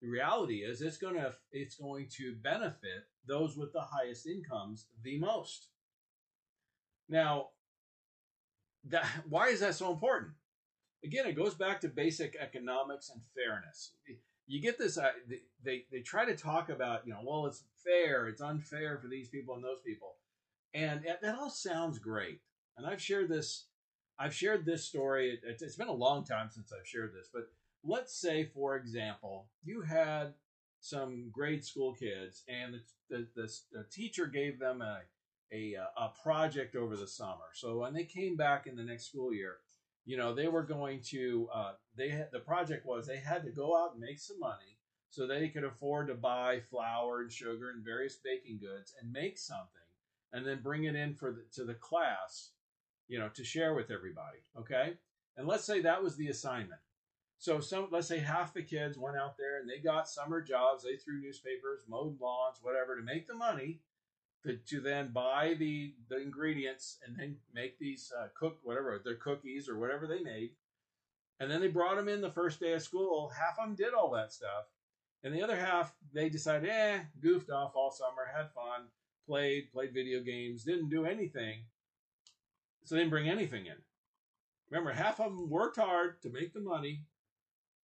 the 0.00 0.08
reality 0.08 0.56
is 0.56 0.82
it's 0.82 0.98
going 0.98 1.14
to 1.14 1.32
it's 1.52 1.76
going 1.76 2.08
to 2.16 2.34
benefit 2.42 3.06
those 3.26 3.56
with 3.56 3.72
the 3.72 3.80
highest 3.80 4.26
incomes 4.26 4.86
the 5.02 5.18
most. 5.18 5.68
Now, 7.08 7.48
that 8.88 9.06
why 9.28 9.48
is 9.48 9.60
that 9.60 9.74
so 9.74 9.92
important? 9.92 10.32
Again, 11.04 11.26
it 11.26 11.36
goes 11.36 11.54
back 11.54 11.80
to 11.80 11.88
basic 11.88 12.36
economics 12.36 13.10
and 13.10 13.20
fairness. 13.34 13.92
You 14.46 14.60
get 14.60 14.78
this 14.78 14.98
uh, 14.98 15.10
they 15.64 15.84
they 15.90 16.00
try 16.00 16.24
to 16.24 16.36
talk 16.36 16.68
about, 16.68 17.06
you 17.06 17.12
know, 17.12 17.20
well, 17.24 17.46
it's 17.46 17.64
fair, 17.84 18.28
it's 18.28 18.40
unfair 18.40 18.98
for 18.98 19.08
these 19.08 19.28
people 19.28 19.54
and 19.54 19.64
those 19.64 19.80
people. 19.84 20.16
And 20.74 21.04
that 21.22 21.38
all 21.38 21.50
sounds 21.50 21.98
great. 21.98 22.40
And 22.76 22.86
I've 22.86 23.00
shared 23.00 23.28
this 23.28 23.66
I've 24.18 24.34
shared 24.34 24.64
this 24.64 24.84
story. 24.84 25.38
It's 25.42 25.76
been 25.76 25.88
a 25.88 25.92
long 25.92 26.24
time 26.24 26.50
since 26.50 26.72
I've 26.72 26.86
shared 26.86 27.12
this, 27.14 27.28
but 27.32 27.50
let's 27.86 28.18
say, 28.18 28.44
for 28.44 28.76
example, 28.76 29.46
you 29.64 29.82
had 29.82 30.34
some 30.80 31.30
grade 31.32 31.64
school 31.64 31.94
kids, 31.94 32.44
and 32.48 32.74
the, 32.74 32.80
the, 33.08 33.26
the, 33.34 33.52
the 33.72 33.84
teacher 33.90 34.26
gave 34.26 34.58
them 34.58 34.82
a, 34.82 35.00
a 35.52 35.76
a 35.96 36.12
project 36.22 36.76
over 36.76 36.96
the 36.96 37.06
summer. 37.06 37.50
So 37.54 37.78
when 37.78 37.94
they 37.94 38.04
came 38.04 38.36
back 38.36 38.66
in 38.66 38.76
the 38.76 38.82
next 38.82 39.06
school 39.06 39.32
year, 39.32 39.56
you 40.04 40.16
know 40.16 40.34
they 40.34 40.48
were 40.48 40.64
going 40.64 41.00
to 41.10 41.48
uh, 41.54 41.72
they 41.96 42.10
had, 42.10 42.28
the 42.32 42.40
project 42.40 42.86
was 42.86 43.06
they 43.06 43.18
had 43.18 43.44
to 43.44 43.50
go 43.50 43.76
out 43.76 43.92
and 43.92 44.00
make 44.00 44.18
some 44.18 44.38
money 44.38 44.78
so 45.10 45.26
they 45.26 45.48
could 45.48 45.64
afford 45.64 46.08
to 46.08 46.14
buy 46.14 46.60
flour 46.70 47.22
and 47.22 47.32
sugar 47.32 47.70
and 47.70 47.84
various 47.84 48.16
baking 48.16 48.58
goods 48.60 48.94
and 49.00 49.12
make 49.12 49.38
something 49.38 49.66
and 50.32 50.46
then 50.46 50.60
bring 50.62 50.84
it 50.84 50.96
in 50.96 51.14
for 51.14 51.32
the, 51.32 51.44
to 51.54 51.64
the 51.64 51.74
class 51.74 52.50
you 53.08 53.18
know, 53.18 53.28
to 53.34 53.44
share 53.44 53.74
with 53.74 53.90
everybody. 53.90 54.38
Okay. 54.58 54.94
And 55.36 55.46
let's 55.46 55.64
say 55.64 55.80
that 55.82 56.02
was 56.02 56.16
the 56.16 56.28
assignment. 56.28 56.80
So 57.38 57.60
some, 57.60 57.88
let's 57.90 58.08
say 58.08 58.18
half 58.18 58.54
the 58.54 58.62
kids 58.62 58.98
went 58.98 59.16
out 59.16 59.36
there 59.36 59.60
and 59.60 59.68
they 59.68 59.78
got 59.78 60.08
summer 60.08 60.40
jobs. 60.40 60.82
They 60.82 60.96
threw 60.96 61.20
newspapers, 61.20 61.82
mowed 61.88 62.20
lawns, 62.20 62.58
whatever, 62.62 62.96
to 62.96 63.02
make 63.02 63.26
the 63.26 63.34
money 63.34 63.80
to, 64.44 64.56
to 64.56 64.80
then 64.80 65.10
buy 65.12 65.54
the, 65.58 65.94
the 66.08 66.20
ingredients 66.20 66.98
and 67.06 67.18
then 67.18 67.36
make 67.54 67.78
these 67.78 68.12
uh, 68.18 68.28
cook 68.38 68.58
whatever 68.62 69.00
their 69.04 69.16
cookies 69.16 69.68
or 69.68 69.78
whatever 69.78 70.06
they 70.06 70.20
made. 70.20 70.50
And 71.38 71.50
then 71.50 71.60
they 71.60 71.68
brought 71.68 71.96
them 71.96 72.08
in 72.08 72.20
the 72.20 72.30
first 72.30 72.60
day 72.60 72.72
of 72.72 72.82
school. 72.82 73.30
Half 73.36 73.58
of 73.58 73.66
them 73.66 73.74
did 73.74 73.92
all 73.92 74.10
that 74.12 74.32
stuff, 74.32 74.64
and 75.22 75.34
the 75.34 75.42
other 75.42 75.56
half 75.56 75.94
they 76.14 76.30
decided, 76.30 76.70
eh, 76.70 77.00
goofed 77.20 77.50
off 77.50 77.72
all 77.74 77.90
summer, 77.90 78.30
had 78.34 78.50
fun, 78.52 78.86
played, 79.26 79.70
played 79.70 79.92
video 79.92 80.22
games, 80.22 80.64
didn't 80.64 80.88
do 80.88 81.04
anything. 81.04 81.64
So 82.84 82.94
they 82.94 83.02
didn't 83.02 83.10
bring 83.10 83.28
anything 83.28 83.66
in. 83.66 83.76
Remember, 84.70 84.92
half 84.92 85.20
of 85.20 85.32
them 85.32 85.50
worked 85.50 85.76
hard 85.76 86.22
to 86.22 86.30
make 86.30 86.54
the 86.54 86.60
money 86.60 87.02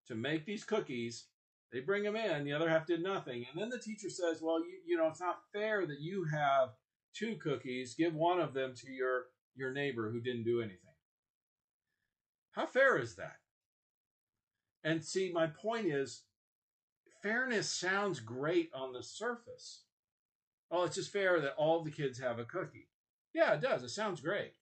to 0.09 0.15
make 0.15 0.45
these 0.45 0.65
cookies. 0.65 1.27
They 1.73 1.81
bring 1.81 2.03
them 2.03 2.17
in, 2.17 2.45
the 2.45 2.53
other 2.53 2.69
half 2.69 2.87
did 2.87 3.03
nothing. 3.03 3.47
And 3.51 3.61
then 3.61 3.69
the 3.69 3.79
teacher 3.79 4.11
says, 4.11 4.41
Well, 4.43 4.61
you, 4.61 4.79
you 4.87 4.97
know, 4.97 5.07
it's 5.07 5.21
not 5.21 5.43
fair 5.53 5.87
that 5.87 6.01
you 6.01 6.27
have 6.33 6.71
two 7.15 7.37
cookies. 7.37 7.95
Give 7.95 8.15
one 8.15 8.41
of 8.41 8.55
them 8.55 8.75
to 8.77 8.91
your, 8.91 9.27
your 9.55 9.73
neighbor 9.73 10.11
who 10.11 10.21
didn't 10.21 10.45
do 10.45 10.61
anything. 10.61 10.79
How 12.53 12.67
fair 12.67 12.99
is 12.99 13.15
that? 13.17 13.37
And 14.83 15.05
see, 15.05 15.31
my 15.33 15.47
point 15.47 15.87
is 15.87 16.23
fairness 17.23 17.69
sounds 17.69 18.19
great 18.19 18.71
on 18.75 18.93
the 18.93 19.03
surface. 19.03 19.85
Oh, 20.71 20.85
it's 20.85 20.97
just 20.97 21.13
fair 21.13 21.41
that 21.41 21.55
all 21.57 21.83
the 21.83 21.91
kids 21.91 22.19
have 22.19 22.39
a 22.39 22.45
cookie. 22.45 22.89
Yeah, 23.35 23.55
it 23.55 23.61
does. 23.61 23.83
It 23.83 23.91
sounds 23.91 24.21
great. 24.21 24.55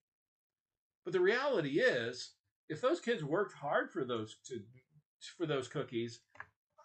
But 1.04 1.12
the 1.12 1.20
reality 1.20 1.80
is, 1.80 2.32
if 2.68 2.80
those 2.80 3.00
kids 3.00 3.24
worked 3.24 3.54
hard 3.54 3.90
for 3.90 4.04
those 4.04 4.36
to 4.46 4.60
for 5.36 5.46
those 5.46 5.68
cookies, 5.68 6.20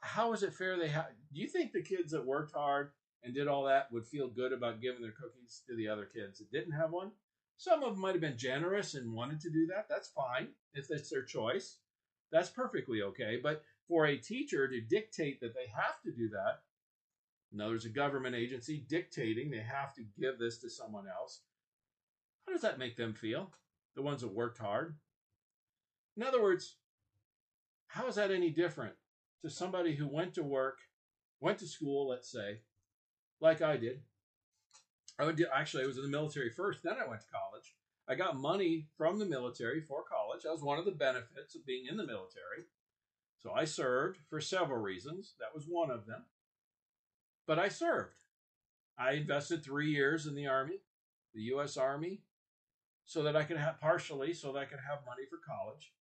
how 0.01 0.33
is 0.33 0.43
it 0.43 0.53
fair 0.53 0.77
they 0.77 0.89
have? 0.89 1.07
Do 1.33 1.39
you 1.39 1.47
think 1.47 1.71
the 1.71 1.81
kids 1.81 2.11
that 2.11 2.25
worked 2.25 2.53
hard 2.53 2.91
and 3.23 3.33
did 3.33 3.47
all 3.47 3.63
that 3.65 3.91
would 3.91 4.05
feel 4.05 4.27
good 4.27 4.51
about 4.53 4.81
giving 4.81 5.01
their 5.01 5.11
cookies 5.11 5.61
to 5.67 5.75
the 5.75 5.87
other 5.87 6.05
kids 6.05 6.39
that 6.39 6.51
didn't 6.51 6.73
have 6.73 6.91
one? 6.91 7.11
Some 7.57 7.83
of 7.83 7.93
them 7.93 8.01
might 8.01 8.13
have 8.13 8.21
been 8.21 8.37
generous 8.37 8.95
and 8.95 9.13
wanted 9.13 9.39
to 9.41 9.49
do 9.49 9.67
that. 9.67 9.87
That's 9.89 10.09
fine 10.09 10.49
if 10.73 10.89
it's 10.89 11.09
their 11.09 11.23
choice. 11.23 11.77
That's 12.31 12.49
perfectly 12.49 13.01
okay. 13.03 13.39
But 13.41 13.63
for 13.87 14.07
a 14.07 14.17
teacher 14.17 14.67
to 14.67 14.81
dictate 14.81 15.39
that 15.41 15.53
they 15.53 15.67
have 15.73 16.01
to 16.03 16.11
do 16.11 16.29
that, 16.29 16.61
now 17.51 17.67
there's 17.67 17.85
a 17.85 17.89
government 17.89 18.35
agency 18.35 18.83
dictating 18.89 19.51
they 19.51 19.59
have 19.59 19.93
to 19.93 20.03
give 20.19 20.39
this 20.39 20.57
to 20.59 20.69
someone 20.69 21.05
else. 21.07 21.41
How 22.45 22.53
does 22.53 22.63
that 22.63 22.79
make 22.79 22.97
them 22.97 23.13
feel? 23.13 23.51
the 23.95 24.01
ones 24.01 24.21
that 24.21 24.33
worked 24.33 24.57
hard. 24.57 24.95
In 26.17 26.23
other 26.23 26.41
words, 26.41 26.75
how 27.93 28.07
is 28.07 28.15
that 28.15 28.31
any 28.31 28.49
different 28.49 28.95
to 29.43 29.51
somebody 29.51 29.95
who 29.95 30.07
went 30.07 30.33
to 30.33 30.41
work, 30.41 30.79
went 31.39 31.59
to 31.59 31.67
school, 31.67 32.09
let's 32.09 32.31
say, 32.31 32.61
like 33.39 33.61
I 33.61 33.77
did? 33.77 34.01
I 35.19 35.25
would 35.25 35.35
do, 35.35 35.45
actually 35.53 35.83
I 35.83 35.85
was 35.85 35.97
in 35.97 36.03
the 36.03 36.09
military 36.09 36.49
first, 36.49 36.79
then 36.83 36.95
I 36.95 37.07
went 37.07 37.21
to 37.21 37.27
college. 37.27 37.75
I 38.09 38.15
got 38.15 38.35
money 38.35 38.87
from 38.97 39.19
the 39.19 39.27
military 39.27 39.79
for 39.79 40.03
college. 40.03 40.41
That 40.41 40.51
was 40.51 40.63
one 40.63 40.79
of 40.79 40.85
the 40.85 40.91
benefits 40.91 41.53
of 41.53 41.67
being 41.67 41.85
in 41.87 41.95
the 41.95 42.05
military. 42.05 42.65
So 43.37 43.51
I 43.51 43.65
served 43.65 44.17
for 44.27 44.41
several 44.41 44.81
reasons. 44.81 45.35
That 45.39 45.53
was 45.53 45.65
one 45.67 45.91
of 45.91 46.07
them. 46.07 46.25
But 47.45 47.59
I 47.59 47.67
served. 47.67 48.23
I 48.97 49.11
invested 49.11 49.63
three 49.63 49.91
years 49.91 50.25
in 50.25 50.33
the 50.33 50.47
Army, 50.47 50.79
the 51.35 51.41
U.S. 51.41 51.77
Army, 51.77 52.21
so 53.05 53.21
that 53.21 53.35
I 53.35 53.43
could 53.43 53.57
have 53.57 53.79
partially 53.79 54.33
so 54.33 54.51
that 54.51 54.59
I 54.59 54.65
could 54.65 54.79
have 54.89 55.05
money 55.05 55.23
for 55.29 55.37
college. 55.45 55.91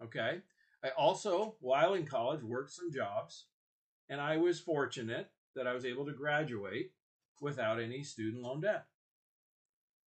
Okay. 0.00 0.42
I 0.82 0.88
also, 0.90 1.56
while 1.60 1.94
in 1.94 2.06
college, 2.06 2.42
worked 2.42 2.72
some 2.72 2.92
jobs, 2.92 3.46
and 4.08 4.20
I 4.20 4.38
was 4.38 4.60
fortunate 4.60 5.30
that 5.54 5.66
I 5.66 5.74
was 5.74 5.84
able 5.84 6.06
to 6.06 6.12
graduate 6.12 6.92
without 7.40 7.80
any 7.80 8.02
student 8.02 8.42
loan 8.42 8.60
debt 8.60 8.86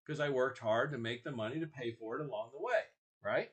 because 0.06 0.20
I 0.20 0.30
worked 0.30 0.60
hard 0.60 0.92
to 0.92 0.98
make 0.98 1.24
the 1.24 1.32
money 1.32 1.60
to 1.60 1.68
pay 1.68 1.92
for 1.92 2.20
it 2.20 2.26
along 2.26 2.50
the 2.54 2.64
way, 2.64 2.82
right? 3.24 3.50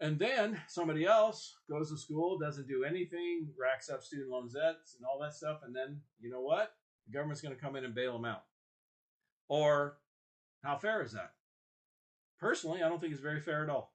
And 0.00 0.18
then 0.18 0.58
somebody 0.66 1.04
else 1.04 1.56
goes 1.68 1.90
to 1.90 1.98
school, 1.98 2.38
doesn't 2.38 2.68
do 2.68 2.84
anything, 2.84 3.48
racks 3.60 3.90
up 3.90 4.02
student 4.02 4.30
loan 4.30 4.48
debts 4.48 4.96
and 4.96 5.04
all 5.04 5.18
that 5.20 5.34
stuff, 5.34 5.60
and 5.64 5.76
then 5.76 6.00
you 6.20 6.30
know 6.30 6.40
what? 6.40 6.72
The 7.06 7.12
government's 7.12 7.42
going 7.42 7.54
to 7.54 7.60
come 7.60 7.76
in 7.76 7.84
and 7.84 7.94
bail 7.94 8.14
them 8.14 8.24
out. 8.24 8.44
Or 9.48 9.98
how 10.62 10.78
fair 10.78 11.02
is 11.02 11.12
that? 11.12 11.32
Personally, 12.38 12.82
I 12.82 12.88
don't 12.88 13.00
think 13.00 13.12
it's 13.12 13.20
very 13.20 13.40
fair 13.40 13.62
at 13.62 13.68
all. 13.68 13.92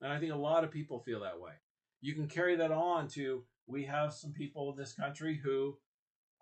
And 0.00 0.12
I 0.12 0.18
think 0.18 0.32
a 0.32 0.36
lot 0.36 0.64
of 0.64 0.70
people 0.70 0.98
feel 1.00 1.20
that 1.20 1.40
way. 1.40 1.52
You 2.00 2.14
can 2.14 2.28
carry 2.28 2.56
that 2.56 2.72
on 2.72 3.08
to 3.08 3.44
we 3.66 3.84
have 3.84 4.12
some 4.12 4.32
people 4.32 4.70
in 4.70 4.76
this 4.76 4.92
country 4.92 5.36
who, 5.42 5.76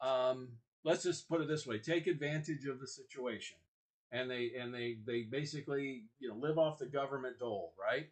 um, 0.01 0.49
let's 0.85 1.03
just 1.03 1.29
put 1.29 1.41
it 1.41 1.49
this 1.49 1.67
way, 1.67 1.79
take 1.79 2.07
advantage 2.07 2.65
of 2.67 2.81
the 2.81 2.87
situation. 2.87 3.57
And 4.11 4.31
they 4.31 4.53
and 4.59 4.73
they 4.73 4.97
they 5.07 5.23
basically 5.23 6.05
you 6.19 6.31
know 6.31 6.37
live 6.37 6.57
off 6.57 6.79
the 6.79 6.87
government 6.87 7.39
dole, 7.39 7.75
right? 7.79 8.09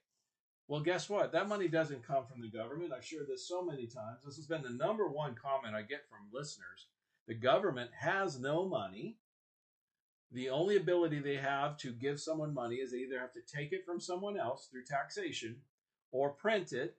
Well, 0.68 0.82
guess 0.82 1.08
what? 1.08 1.32
That 1.32 1.48
money 1.48 1.68
doesn't 1.68 2.06
come 2.06 2.26
from 2.26 2.42
the 2.42 2.50
government. 2.50 2.92
I've 2.92 3.04
shared 3.04 3.28
this 3.28 3.48
so 3.48 3.62
many 3.62 3.86
times. 3.86 4.18
This 4.24 4.36
has 4.36 4.46
been 4.46 4.62
the 4.62 4.70
number 4.70 5.08
one 5.08 5.34
comment 5.34 5.74
I 5.74 5.82
get 5.82 6.08
from 6.08 6.18
listeners. 6.32 6.88
The 7.28 7.34
government 7.34 7.90
has 7.98 8.38
no 8.38 8.68
money. 8.68 9.16
The 10.32 10.50
only 10.50 10.76
ability 10.76 11.20
they 11.20 11.36
have 11.36 11.76
to 11.78 11.92
give 11.92 12.20
someone 12.20 12.52
money 12.52 12.76
is 12.76 12.90
they 12.90 12.98
either 12.98 13.20
have 13.20 13.32
to 13.34 13.40
take 13.40 13.72
it 13.72 13.84
from 13.86 14.00
someone 14.00 14.38
else 14.38 14.66
through 14.66 14.84
taxation 14.84 15.56
or 16.10 16.30
print 16.30 16.72
it, 16.72 16.96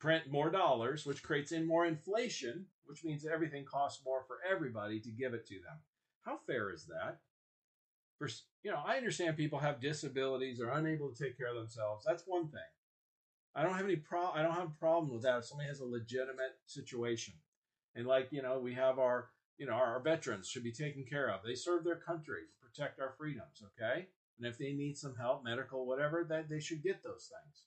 print 0.00 0.30
more 0.30 0.50
dollars, 0.50 1.06
which 1.06 1.22
creates 1.22 1.52
in 1.52 1.66
more 1.66 1.86
inflation, 1.86 2.66
which 2.86 3.04
means 3.04 3.24
everything 3.24 3.64
costs 3.64 4.04
more 4.04 4.24
for 4.26 4.38
everybody 4.48 5.00
to 5.00 5.10
give 5.10 5.32
it 5.32 5.46
to 5.46 5.54
them. 5.54 5.78
How 6.22 6.38
fair 6.46 6.70
is 6.70 6.86
that? 6.86 7.20
For 8.18 8.28
you 8.62 8.70
know, 8.70 8.82
I 8.84 8.96
understand 8.96 9.36
people 9.36 9.58
have 9.60 9.80
disabilities 9.80 10.60
or 10.60 10.70
unable 10.70 11.12
to 11.12 11.24
take 11.24 11.36
care 11.36 11.48
of 11.48 11.56
themselves. 11.56 12.04
That's 12.06 12.24
one 12.26 12.48
thing. 12.48 12.60
I 13.54 13.62
don't 13.62 13.74
have 13.74 13.84
any 13.84 13.96
pro. 13.96 14.30
I 14.30 14.42
don't 14.42 14.54
have 14.54 14.68
a 14.68 14.80
problem 14.80 15.12
with 15.12 15.22
that 15.22 15.38
if 15.38 15.44
somebody 15.44 15.68
has 15.68 15.80
a 15.80 15.84
legitimate 15.84 16.56
situation, 16.66 17.34
and 17.94 18.06
like 18.06 18.28
you 18.30 18.42
know, 18.42 18.58
we 18.58 18.74
have 18.74 18.98
our 18.98 19.28
you 19.62 19.68
know 19.68 19.74
our, 19.74 20.00
veterans 20.00 20.48
should 20.48 20.64
be 20.64 20.72
taken 20.72 21.04
care 21.04 21.30
of. 21.30 21.40
They 21.44 21.54
serve 21.54 21.84
their 21.84 21.96
country 21.96 22.42
protect 22.60 22.98
our 23.00 23.14
freedoms. 23.16 23.62
Okay, 23.64 24.08
and 24.38 24.46
if 24.46 24.58
they 24.58 24.72
need 24.72 24.96
some 24.96 25.14
help, 25.14 25.44
medical, 25.44 25.86
whatever, 25.86 26.26
that 26.28 26.48
they 26.48 26.58
should 26.58 26.82
get 26.82 27.04
those 27.04 27.30
things. 27.30 27.62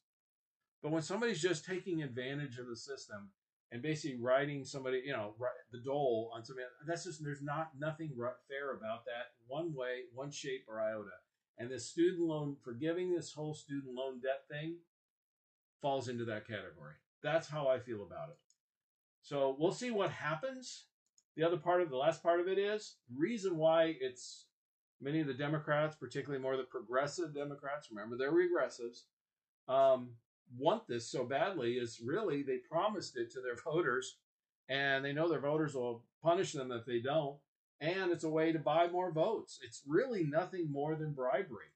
But 0.83 0.91
when 0.91 1.01
somebody's 1.01 1.41
just 1.41 1.63
taking 1.63 2.03
advantage 2.03 2.57
of 2.59 2.67
the 2.67 2.75
system 2.75 3.29
and 3.71 3.81
basically 3.81 4.17
writing 4.17 4.65
somebody, 4.65 5.01
you 5.05 5.13
know, 5.13 5.33
the 5.71 5.79
dole 5.79 6.31
on 6.35 6.43
somebody. 6.43 6.67
That's 6.85 7.05
just 7.05 7.23
there's 7.23 7.41
not 7.41 7.71
nothing 7.79 8.11
fair 8.47 8.73
about 8.73 9.05
that 9.05 9.33
one 9.47 9.73
way, 9.73 10.03
one 10.13 10.31
shape 10.31 10.65
or 10.67 10.81
iota. 10.81 11.15
And 11.57 11.71
this 11.71 11.87
student 11.89 12.27
loan, 12.27 12.57
forgiving 12.63 13.13
this 13.13 13.31
whole 13.31 13.53
student 13.53 13.95
loan 13.95 14.19
debt 14.19 14.43
thing, 14.49 14.77
falls 15.81 16.09
into 16.09 16.25
that 16.25 16.47
category. 16.47 16.95
That's 17.23 17.47
how 17.47 17.67
I 17.67 17.79
feel 17.79 18.03
about 18.03 18.29
it. 18.29 18.37
So 19.21 19.55
we'll 19.57 19.71
see 19.71 19.91
what 19.91 20.11
happens. 20.11 20.85
The 21.35 21.43
other 21.43 21.57
part 21.57 21.81
of 21.81 21.89
the 21.89 21.97
last 21.97 22.23
part 22.23 22.39
of 22.39 22.47
it 22.47 22.57
is 22.57 22.95
reason 23.13 23.57
why 23.57 23.95
it's 23.99 24.45
many 25.01 25.19
of 25.19 25.27
the 25.27 25.33
Democrats, 25.33 25.95
particularly 25.95 26.41
more 26.41 26.55
the 26.55 26.63
progressive 26.63 27.33
Democrats, 27.33 27.89
remember 27.91 28.15
they're 28.15 28.31
regressives, 28.31 29.01
um, 29.67 30.11
want 30.57 30.87
this 30.87 31.07
so 31.07 31.25
badly 31.25 31.73
is 31.73 32.01
really 32.03 32.43
they 32.43 32.57
promised 32.57 33.17
it 33.17 33.31
to 33.31 33.41
their 33.41 33.55
voters 33.65 34.17
and 34.69 35.03
they 35.03 35.13
know 35.13 35.27
their 35.27 35.39
voters 35.39 35.75
will 35.75 36.03
punish 36.23 36.53
them 36.53 36.71
if 36.71 36.85
they 36.85 36.99
don't 36.99 37.37
and 37.81 38.11
it's 38.11 38.23
a 38.23 38.29
way 38.29 38.51
to 38.51 38.59
buy 38.59 38.87
more 38.87 39.11
votes. 39.11 39.59
It's 39.61 39.81
really 39.85 40.23
nothing 40.23 40.71
more 40.71 40.95
than 40.95 41.11
bribery. 41.13 41.67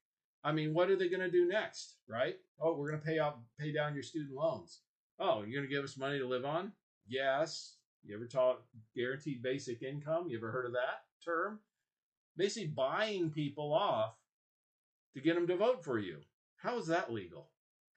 I 0.42 0.52
mean 0.52 0.72
what 0.72 0.88
are 0.90 0.96
they 0.96 1.08
going 1.08 1.20
to 1.20 1.30
do 1.30 1.48
next 1.48 1.96
right? 2.08 2.36
Oh 2.60 2.74
we're 2.74 2.90
going 2.90 3.00
to 3.00 3.06
pay 3.06 3.18
off 3.18 3.34
pay 3.58 3.72
down 3.72 3.94
your 3.94 4.02
student 4.02 4.34
loans. 4.34 4.80
Oh 5.18 5.42
you're 5.42 5.60
going 5.60 5.68
to 5.68 5.74
give 5.74 5.84
us 5.84 5.98
money 5.98 6.18
to 6.18 6.26
live 6.26 6.44
on? 6.44 6.72
Yes 7.06 7.76
you 8.04 8.14
ever 8.14 8.26
taught 8.26 8.62
guaranteed 8.94 9.42
basic 9.42 9.82
income 9.82 10.28
you 10.28 10.36
ever 10.36 10.50
heard 10.50 10.66
of 10.66 10.72
that 10.72 11.04
term 11.24 11.60
basically 12.36 12.68
buying 12.68 13.30
people 13.30 13.72
off 13.72 14.14
to 15.14 15.20
get 15.20 15.34
them 15.34 15.46
to 15.46 15.56
vote 15.56 15.84
for 15.84 15.98
you 15.98 16.18
how 16.56 16.78
is 16.78 16.86
that 16.86 17.12
legal 17.12 17.50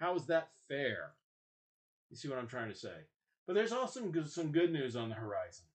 how 0.04 0.16
is 0.16 0.26
that 0.26 0.50
fair? 0.68 1.14
You 2.10 2.18
see 2.18 2.28
what 2.28 2.38
I'm 2.38 2.48
trying 2.48 2.70
to 2.70 2.78
say? 2.78 3.08
But 3.48 3.54
there's 3.54 3.72
also 3.72 4.02
some 4.26 4.52
good, 4.52 4.72
news 4.72 4.98
on 4.98 5.08
the 5.08 5.16
horizon. 5.16 5.66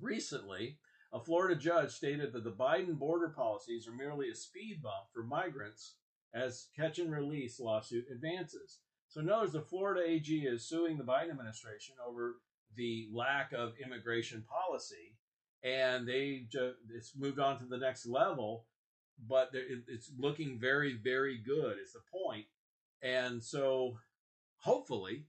Recently, 0.00 0.78
a 1.12 1.20
Florida 1.20 1.54
judge 1.54 1.90
stated 1.90 2.32
that 2.32 2.44
the 2.44 2.52
Biden 2.52 2.98
border 2.98 3.28
policies 3.28 3.86
are 3.86 3.92
merely 3.92 4.30
a 4.30 4.34
speed 4.34 4.82
bump 4.82 5.08
for 5.12 5.22
migrants 5.22 5.96
as 6.34 6.68
catch 6.74 6.98
and 6.98 7.12
release 7.12 7.60
lawsuit 7.60 8.06
advances. 8.10 8.80
So, 9.08 9.20
notice 9.20 9.52
the 9.52 9.60
Florida 9.60 10.02
AG 10.04 10.34
is 10.34 10.66
suing 10.66 10.96
the 10.96 11.04
Biden 11.04 11.30
administration 11.30 11.96
over 12.06 12.36
the 12.76 13.08
lack 13.12 13.52
of 13.52 13.72
immigration 13.84 14.44
policy, 14.48 15.16
and 15.62 16.06
they 16.06 16.46
just, 16.50 16.76
it's 16.94 17.12
moved 17.16 17.38
on 17.38 17.58
to 17.58 17.64
the 17.64 17.78
next 17.78 18.06
level. 18.06 18.66
But 19.28 19.50
it's 19.52 20.10
looking 20.18 20.58
very, 20.58 20.98
very 21.02 21.38
good. 21.38 21.76
Is 21.78 21.92
the 21.92 22.00
point? 22.12 22.46
And 23.00 23.40
so 23.40 23.98
hopefully 24.58 25.26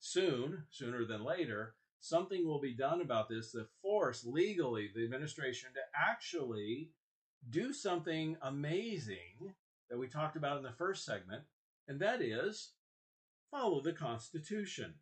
soon, 0.00 0.64
sooner 0.70 1.04
than 1.04 1.24
later, 1.24 1.74
something 2.00 2.44
will 2.44 2.60
be 2.60 2.74
done 2.74 3.00
about 3.00 3.28
this 3.28 3.52
to 3.52 3.66
force 3.80 4.24
legally 4.24 4.90
the 4.94 5.04
administration 5.04 5.70
to 5.74 5.80
actually 5.96 6.90
do 7.48 7.72
something 7.72 8.36
amazing 8.42 9.54
that 9.88 9.98
we 9.98 10.08
talked 10.08 10.36
about 10.36 10.56
in 10.56 10.62
the 10.62 10.72
first 10.72 11.04
segment, 11.04 11.42
and 11.86 12.00
that 12.00 12.20
is 12.20 12.72
follow 13.50 13.80
the 13.80 13.92
Constitution. 13.92 14.94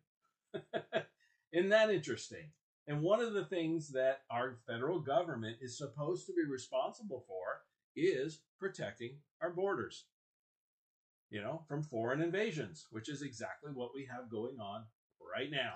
Isn't 1.53 1.69
that 1.69 1.89
interesting? 1.89 2.51
And 2.87 3.01
one 3.01 3.21
of 3.21 3.33
the 3.33 3.45
things 3.45 3.91
that 3.91 4.21
our 4.29 4.57
federal 4.67 4.99
government 4.99 5.57
is 5.61 5.77
supposed 5.77 6.25
to 6.27 6.33
be 6.33 6.43
responsible 6.49 7.23
for 7.27 7.61
is 7.95 8.41
protecting 8.59 9.17
our 9.41 9.51
borders 9.51 10.05
you 11.31 11.41
know, 11.41 11.63
from 11.67 11.81
foreign 11.81 12.21
invasions, 12.21 12.87
which 12.91 13.09
is 13.09 13.21
exactly 13.21 13.71
what 13.73 13.95
we 13.95 14.05
have 14.05 14.29
going 14.29 14.59
on 14.59 14.83
right 15.35 15.49
now. 15.49 15.75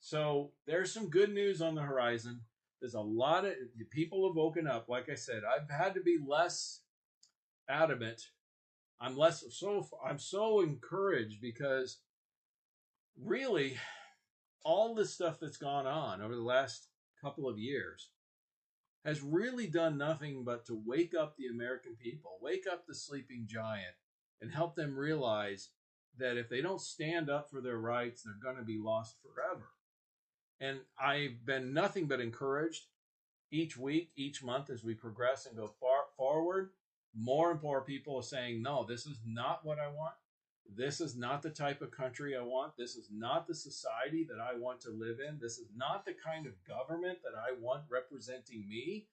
So 0.00 0.52
there's 0.66 0.92
some 0.92 1.10
good 1.10 1.32
news 1.32 1.60
on 1.60 1.74
the 1.74 1.82
horizon. 1.82 2.40
There's 2.80 2.94
a 2.94 3.00
lot 3.00 3.44
of 3.44 3.54
people 3.90 4.26
have 4.26 4.36
woken 4.36 4.66
up. 4.66 4.88
Like 4.88 5.08
I 5.10 5.14
said, 5.14 5.42
I've 5.44 5.70
had 5.70 5.94
to 5.94 6.00
be 6.00 6.18
less 6.26 6.80
adamant. 7.68 8.22
I'm 9.00 9.16
less 9.16 9.44
so 9.50 9.86
I'm 10.04 10.18
so 10.18 10.60
encouraged 10.60 11.40
because 11.40 11.98
really 13.22 13.76
all 14.64 14.94
the 14.94 15.06
stuff 15.06 15.38
that's 15.40 15.56
gone 15.56 15.86
on 15.86 16.20
over 16.20 16.34
the 16.34 16.42
last 16.42 16.88
couple 17.20 17.48
of 17.48 17.58
years 17.58 18.10
has 19.04 19.20
really 19.20 19.66
done 19.66 19.98
nothing 19.98 20.44
but 20.44 20.64
to 20.64 20.82
wake 20.86 21.14
up 21.14 21.36
the 21.36 21.46
American 21.46 21.94
people, 22.02 22.38
wake 22.40 22.64
up 22.70 22.86
the 22.86 22.94
sleeping 22.94 23.46
giant, 23.46 23.94
and 24.40 24.50
help 24.50 24.74
them 24.74 24.98
realize 24.98 25.70
that 26.18 26.38
if 26.38 26.48
they 26.48 26.62
don't 26.62 26.80
stand 26.80 27.28
up 27.28 27.50
for 27.50 27.60
their 27.60 27.78
rights, 27.78 28.22
they're 28.22 28.34
going 28.42 28.56
to 28.56 28.64
be 28.66 28.78
lost 28.78 29.16
forever. 29.22 29.68
And 30.60 30.78
I've 30.98 31.44
been 31.44 31.74
nothing 31.74 32.06
but 32.06 32.20
encouraged 32.20 32.84
each 33.50 33.76
week, 33.76 34.10
each 34.16 34.42
month 34.42 34.70
as 34.70 34.82
we 34.82 34.94
progress 34.94 35.46
and 35.46 35.56
go 35.56 35.74
far 35.80 36.04
forward. 36.16 36.70
More 37.16 37.50
and 37.50 37.62
more 37.62 37.82
people 37.82 38.16
are 38.16 38.22
saying, 38.22 38.62
no, 38.62 38.84
this 38.84 39.06
is 39.06 39.18
not 39.26 39.64
what 39.64 39.78
I 39.78 39.88
want. 39.88 40.14
This 40.72 41.00
is 41.00 41.16
not 41.16 41.42
the 41.42 41.50
type 41.50 41.82
of 41.82 41.90
country 41.90 42.36
I 42.36 42.42
want. 42.42 42.76
This 42.76 42.96
is 42.96 43.08
not 43.12 43.46
the 43.46 43.54
society 43.54 44.26
that 44.28 44.40
I 44.40 44.56
want 44.58 44.80
to 44.82 44.90
live 44.90 45.18
in. 45.26 45.38
This 45.40 45.58
is 45.58 45.68
not 45.76 46.04
the 46.04 46.14
kind 46.14 46.46
of 46.46 46.52
government 46.66 47.18
that 47.22 47.38
I 47.38 47.54
want 47.60 47.82
representing 47.90 48.68
me. 48.68 49.06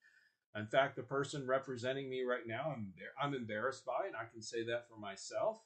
In 0.56 0.66
fact, 0.66 0.96
the 0.96 1.02
person 1.02 1.46
representing 1.46 2.10
me 2.10 2.22
right 2.22 2.46
now, 2.46 2.72
I'm 2.74 2.92
I'm 3.20 3.34
embarrassed 3.34 3.84
by, 3.84 4.06
and 4.06 4.16
I 4.16 4.30
can 4.30 4.42
say 4.42 4.64
that 4.64 4.88
for 4.88 4.98
myself. 4.98 5.60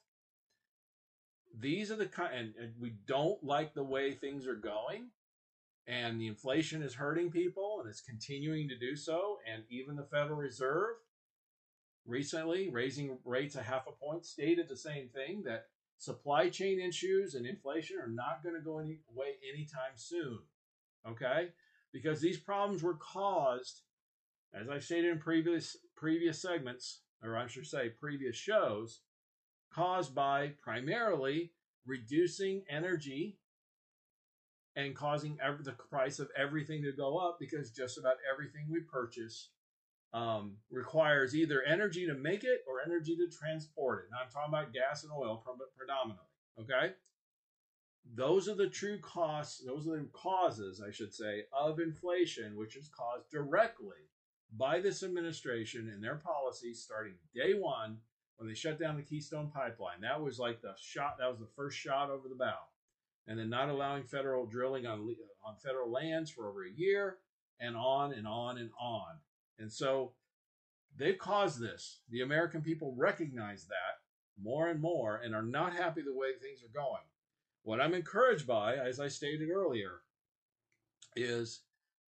These 1.59 1.91
are 1.91 1.95
the 1.95 2.05
kind, 2.05 2.33
and, 2.33 2.53
and 2.61 2.73
we 2.79 2.95
don't 3.05 3.43
like 3.43 3.73
the 3.73 3.83
way 3.83 4.13
things 4.13 4.47
are 4.47 4.55
going, 4.55 5.09
and 5.87 6.21
the 6.21 6.27
inflation 6.27 6.83
is 6.83 6.93
hurting 6.93 7.31
people, 7.31 7.79
and 7.79 7.89
it's 7.89 8.01
continuing 8.01 8.69
to 8.69 8.77
do 8.77 8.95
so. 8.95 9.39
And 9.51 9.63
even 9.69 9.95
the 9.95 10.03
Federal 10.03 10.37
Reserve 10.37 10.95
recently 12.05 12.69
raising 12.69 13.17
rates 13.25 13.55
a 13.55 13.63
half 13.63 13.87
a 13.87 13.91
point 13.91 14.25
stated 14.25 14.69
the 14.69 14.77
same 14.77 15.09
thing 15.09 15.43
that 15.43 15.65
supply 15.97 16.49
chain 16.49 16.79
issues 16.79 17.35
and 17.35 17.45
inflation 17.45 17.97
are 17.99 18.09
not 18.09 18.43
going 18.43 18.55
to 18.55 18.61
go 18.61 18.79
any, 18.79 18.99
away 19.15 19.33
anytime 19.53 19.95
soon. 19.95 20.39
Okay? 21.07 21.49
Because 21.91 22.21
these 22.21 22.37
problems 22.37 22.83
were 22.83 22.95
caused, 22.95 23.81
as 24.53 24.69
I've 24.69 24.83
stated 24.83 25.11
in 25.11 25.19
previous 25.19 25.77
previous 25.95 26.41
segments, 26.41 27.01
or 27.23 27.37
I 27.37 27.47
should 27.47 27.65
say 27.65 27.89
previous 27.89 28.35
shows, 28.35 29.01
caused 29.73 30.13
by 30.13 30.53
primarily 30.61 31.51
reducing 31.85 32.63
energy 32.69 33.39
and 34.75 34.95
causing 34.95 35.37
the 35.63 35.71
price 35.71 36.19
of 36.19 36.29
everything 36.37 36.83
to 36.83 36.91
go 36.91 37.17
up 37.17 37.37
because 37.39 37.71
just 37.71 37.97
about 37.97 38.17
everything 38.31 38.67
we 38.69 38.81
purchase 38.81 39.49
um, 40.13 40.55
requires 40.71 41.35
either 41.35 41.63
energy 41.63 42.05
to 42.07 42.13
make 42.13 42.43
it 42.43 42.61
or 42.67 42.81
energy 42.85 43.15
to 43.15 43.27
transport 43.27 44.05
it. 44.05 44.11
Now 44.11 44.17
I'm 44.23 44.31
talking 44.31 44.53
about 44.53 44.73
gas 44.73 45.03
and 45.03 45.11
oil 45.11 45.43
predominantly. 45.77 46.23
Okay, 46.59 46.93
those 48.15 48.47
are 48.47 48.55
the 48.55 48.69
true 48.69 48.99
costs. 48.99 49.63
Those 49.65 49.87
are 49.87 49.97
the 49.97 50.09
causes, 50.13 50.81
I 50.85 50.91
should 50.91 51.13
say, 51.13 51.43
of 51.53 51.79
inflation, 51.79 52.55
which 52.55 52.75
is 52.75 52.89
caused 52.89 53.29
directly 53.29 54.09
by 54.57 54.79
this 54.79 55.03
administration 55.03 55.89
and 55.93 56.03
their 56.03 56.15
policies 56.15 56.81
starting 56.81 57.15
day 57.35 57.53
one 57.53 57.97
when 58.37 58.47
they 58.47 58.55
shut 58.55 58.79
down 58.79 58.95
the 58.95 59.01
Keystone 59.03 59.51
Pipeline. 59.53 60.01
That 60.01 60.21
was 60.21 60.39
like 60.39 60.61
the 60.61 60.73
shot. 60.79 61.17
That 61.19 61.29
was 61.29 61.39
the 61.39 61.49
first 61.55 61.77
shot 61.77 62.09
over 62.09 62.29
the 62.29 62.35
bow, 62.35 62.57
and 63.27 63.37
then 63.37 63.49
not 63.49 63.69
allowing 63.69 64.03
federal 64.03 64.45
drilling 64.45 64.85
on 64.85 65.15
on 65.45 65.55
federal 65.63 65.91
lands 65.91 66.31
for 66.31 66.47
over 66.47 66.65
a 66.65 66.71
year, 66.71 67.17
and 67.59 67.75
on 67.75 68.13
and 68.13 68.27
on 68.27 68.57
and 68.57 68.69
on. 68.79 69.17
And 69.59 69.71
so 69.71 70.13
they've 70.97 71.17
caused 71.17 71.59
this. 71.59 71.99
The 72.09 72.21
American 72.21 72.61
people 72.61 72.93
recognize 72.97 73.65
that 73.65 74.01
more 74.41 74.67
and 74.67 74.79
more 74.79 75.17
and 75.17 75.33
are 75.33 75.41
not 75.41 75.73
happy 75.73 76.01
the 76.01 76.13
way 76.13 76.29
things 76.33 76.61
are 76.63 76.79
going. 76.79 77.01
What 77.63 77.81
I'm 77.81 77.93
encouraged 77.93 78.47
by, 78.47 78.75
as 78.75 78.99
I 78.99 79.07
stated 79.07 79.49
earlier, 79.49 80.01
is 81.15 81.61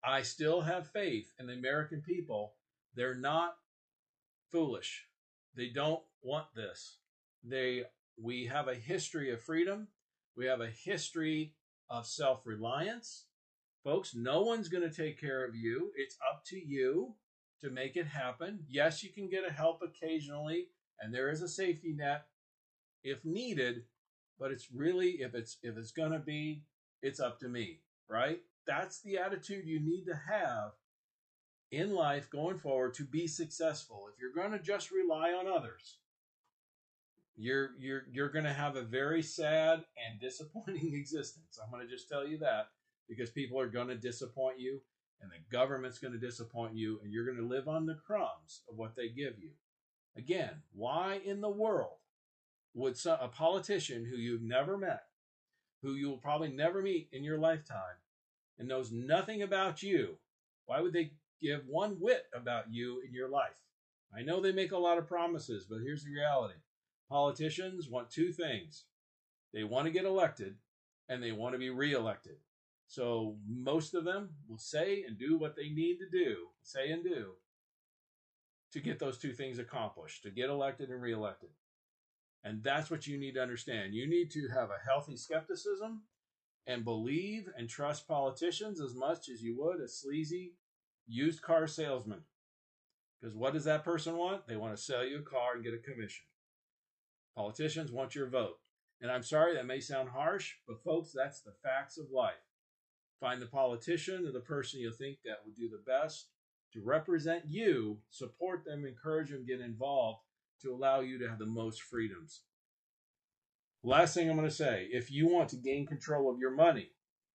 I 0.04 0.22
still 0.22 0.62
have 0.62 0.92
faith 0.92 1.34
in 1.40 1.48
the 1.48 1.54
American 1.54 2.02
people. 2.02 2.54
They're 2.96 3.16
not 3.16 3.56
foolish. 4.52 5.06
They 5.56 5.70
don't 5.70 6.02
want 6.22 6.46
this. 6.56 6.98
They 7.44 7.84
we 8.22 8.46
have 8.48 8.68
a 8.68 8.76
history 8.76 9.32
of 9.32 9.42
freedom. 9.42 9.88
We 10.36 10.46
have 10.46 10.62
a 10.62 10.68
history 10.68 11.54
of 11.90 12.06
self-reliance. 12.06 13.26
Folks, 13.84 14.14
no 14.14 14.42
one's 14.42 14.70
going 14.70 14.88
to 14.90 14.96
take 14.96 15.20
care 15.20 15.46
of 15.46 15.56
you. 15.56 15.92
It's 15.96 16.18
up 16.30 16.44
to 16.48 16.58
you 16.58 17.16
to 17.62 17.70
make 17.70 17.96
it 17.96 18.08
happen. 18.08 18.60
Yes, 18.68 19.04
you 19.04 19.10
can 19.10 19.30
get 19.30 19.48
a 19.48 19.52
help 19.52 19.82
occasionally, 19.82 20.68
and 21.00 21.14
there 21.14 21.30
is 21.30 21.42
a 21.42 21.48
safety 21.48 21.94
net 21.94 22.26
if 23.04 23.24
needed, 23.26 23.84
but 24.40 24.52
it's 24.52 24.72
really 24.72 25.22
if 25.22 25.34
it's 25.36 25.58
if 25.64 25.78
it's 25.78 25.92
going 25.92 26.12
to 26.12 26.20
be, 26.20 26.64
it's 27.02 27.20
up 27.20 27.40
to 27.40 27.48
me, 27.48 27.80
right? 28.10 28.40
That's 28.68 29.02
the 29.02 29.18
attitude 29.18 29.66
you 29.66 29.80
need 29.80 30.06
to 30.06 30.20
have 30.30 30.72
in 31.72 31.94
life 31.94 32.30
going 32.30 32.58
forward 32.58 32.94
to 32.96 33.04
be 33.04 33.28
successful. 33.28 34.08
If 34.12 34.20
you're 34.20 34.34
going 34.34 34.58
to 34.58 34.64
just 34.64 34.92
rely 34.92 35.32
on 35.32 35.48
others, 35.48 35.98
you're 37.36 37.72
you're 37.80 38.04
you're 38.12 38.30
going 38.30 38.46
to 38.46 38.54
have 38.54 38.76
a 38.76 38.82
very 38.84 39.22
sad 39.22 39.84
and 40.08 40.20
disappointing 40.22 40.94
existence. 40.94 41.60
I'm 41.64 41.72
going 41.72 41.86
to 41.86 41.92
just 41.92 42.10
tell 42.10 42.28
you 42.28 42.38
that 42.40 42.70
because 43.08 43.32
people 43.32 43.60
are 43.60 43.70
going 43.70 43.88
to 43.88 43.96
disappoint 43.96 44.60
you 44.60 44.82
and 45.22 45.32
the 45.32 45.56
government's 45.56 46.00
going 46.00 46.14
to 46.14 46.20
disappoint 46.20 46.76
you 46.76 47.00
and 47.04 47.12
you're 47.12 47.26
going 47.26 47.38
to 47.38 47.48
live 47.48 47.68
on 47.68 47.86
the 47.86 48.00
crumbs 48.06 48.62
of 48.70 48.78
what 48.78 48.96
they 48.96 49.10
give 49.10 49.40
you. 49.40 49.52
Again, 50.18 50.62
why 50.74 51.22
in 51.24 51.42
the 51.42 51.50
world 51.50 51.98
would 52.74 52.98
a 53.06 53.28
politician 53.28 54.06
who 54.06 54.18
you've 54.18 54.42
never 54.42 54.78
met, 54.78 55.04
who 55.82 55.94
you 55.94 56.10
will 56.10 56.18
probably 56.18 56.50
never 56.50 56.82
meet 56.82 57.10
in 57.12 57.24
your 57.24 57.38
lifetime, 57.38 57.98
and 58.58 58.68
knows 58.68 58.92
nothing 58.92 59.42
about 59.42 59.82
you, 59.82 60.18
why 60.66 60.82
would 60.82 60.94
they 60.94 61.14
give 61.42 61.66
one 61.66 61.92
whit 62.00 62.26
about 62.34 62.72
you 62.72 63.02
in 63.08 63.14
your 63.14 63.30
life? 63.30 63.58
I 64.16 64.22
know 64.22 64.42
they 64.42 64.52
make 64.52 64.72
a 64.72 64.78
lot 64.78 64.98
of 64.98 65.08
promises, 65.08 65.66
but 65.70 65.80
here's 65.82 66.04
the 66.04 66.12
reality 66.12 66.56
politicians 67.10 67.90
want 67.90 68.12
two 68.12 68.32
things 68.32 68.86
they 69.52 69.64
want 69.64 69.88
to 69.88 69.92
get 69.92 70.06
elected 70.06 70.56
and 71.08 71.24
they 71.24 71.32
want 71.32 71.54
to 71.54 71.60
be 71.60 71.72
reelected. 71.72 72.36
So 72.90 73.38
most 73.48 73.94
of 73.94 74.04
them 74.04 74.32
will 74.48 74.58
say 74.58 75.04
and 75.08 75.16
do 75.16 75.38
what 75.38 75.56
they 75.56 75.70
need 75.70 76.00
to 76.00 76.10
do, 76.10 76.48
say 76.64 76.90
and 76.90 77.04
do, 77.04 77.34
to 78.74 78.80
get 78.80 78.98
those 78.98 79.20
two 79.20 79.32
things 79.32 79.60
accomplished, 79.60 80.24
to 80.24 80.32
get 80.32 80.50
elected 80.50 80.90
and 80.90 81.00
reelected. 81.00 81.52
And 82.44 82.64
that's 82.64 82.90
what 82.90 83.06
you 83.06 83.20
need 83.20 83.36
to 83.36 83.44
understand. 83.44 83.94
You 83.94 84.10
need 84.10 84.32
to 84.32 84.48
have 84.48 84.72
a 84.72 84.84
healthy 84.84 85.18
skepticism 85.18 86.02
and 86.66 86.84
believe 86.84 87.48
and 87.56 87.70
trust 87.70 88.08
politicians 88.08 88.82
as 88.82 88.96
much 88.96 89.30
as 89.30 89.44
you 89.44 89.56
would 89.60 89.82
a 89.82 89.88
sleazy 89.88 90.56
used 91.06 91.44
car 91.44 91.68
salesman. 91.68 92.22
Because 93.22 93.36
what 93.36 93.54
does 93.54 93.66
that 93.66 93.86
person 93.86 94.18
want? 94.18 94.48
They 94.48 94.56
want 94.56 94.76
to 94.76 94.82
sell 94.82 95.06
you 95.06 95.20
a 95.20 95.22
car 95.22 95.54
and 95.54 95.64
get 95.64 95.76
a 95.76 95.78
commission. 95.78 96.26
Politicians 97.36 97.92
want 97.92 98.16
your 98.16 98.30
vote. 98.30 98.58
And 99.00 99.12
I'm 99.12 99.22
sorry 99.22 99.54
that 99.54 99.68
may 99.68 99.80
sound 99.80 100.10
harsh, 100.10 100.56
but 100.68 100.84
folks, 100.84 101.12
that's 101.16 101.42
the 101.42 101.54
facts 101.64 102.00
of 102.00 102.10
life. 102.12 102.34
Find 103.20 103.42
the 103.42 103.48
politician 103.48 104.26
or 104.26 104.32
the 104.32 104.40
person 104.40 104.80
you 104.80 104.92
think 104.92 105.18
that 105.26 105.40
would 105.46 105.56
do 105.56 105.70
the 105.70 105.84
best 105.86 106.28
to 106.74 106.82
represent 106.82 107.44
you, 107.48 107.98
support 108.10 108.64
them, 108.66 108.86
encourage 108.86 109.30
them, 109.30 109.46
get 109.46 109.60
involved 109.60 110.20
to 110.62 110.72
allow 110.74 111.00
you 111.02 111.18
to 111.20 111.28
have 111.28 111.40
the 111.40 111.46
most 111.46 111.82
freedoms. 111.82 112.42
Last 113.84 114.14
thing 114.14 114.30
I'm 114.30 114.36
going 114.36 114.48
to 114.48 114.54
say 114.54 114.88
if 114.92 115.12
you 115.12 115.28
want 115.28 115.50
to 115.50 115.56
gain 115.56 115.88
control 115.88 116.32
of 116.32 116.40
your 116.40 116.52
money, 116.52 116.92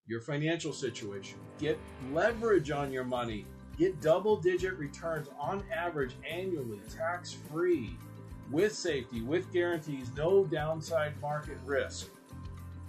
your 0.06 0.20
financial 0.20 0.72
situation, 0.72 1.38
get 1.58 1.78
leverage 2.12 2.70
on 2.70 2.92
your 2.92 3.04
money, 3.04 3.46
get 3.78 4.00
double 4.00 4.36
digit 4.36 4.74
returns 4.78 5.28
on 5.38 5.64
average 5.74 6.14
annually, 6.30 6.80
tax 6.94 7.32
free, 7.32 7.96
with 8.50 8.74
safety, 8.74 9.22
with 9.22 9.50
guarantees, 9.52 10.10
no 10.16 10.44
downside 10.44 11.18
market 11.20 11.56
risk. 11.64 12.08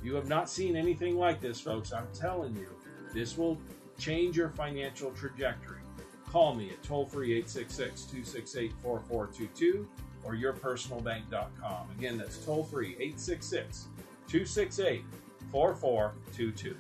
You 0.04 0.16
have 0.16 0.28
not 0.28 0.50
seen 0.50 0.76
anything 0.76 1.18
like 1.18 1.42
this, 1.42 1.60
folks. 1.60 1.94
I'm 1.94 2.08
telling 2.14 2.56
you. 2.56 2.68
This 3.16 3.38
will 3.38 3.58
change 3.98 4.36
your 4.36 4.50
financial 4.50 5.10
trajectory. 5.12 5.80
Call 6.30 6.54
me 6.54 6.70
at 6.70 6.84
toll 6.84 7.06
free 7.06 7.32
866 7.32 8.02
268 8.02 8.74
4422 8.84 9.88
or 10.26 10.34
yourpersonalbank.com. 10.36 11.88
Again, 11.98 12.18
that's 12.18 12.44
toll 12.44 12.66
free 12.66 12.92
866 13.00 13.86
268 14.28 15.06
4422. 15.50 16.76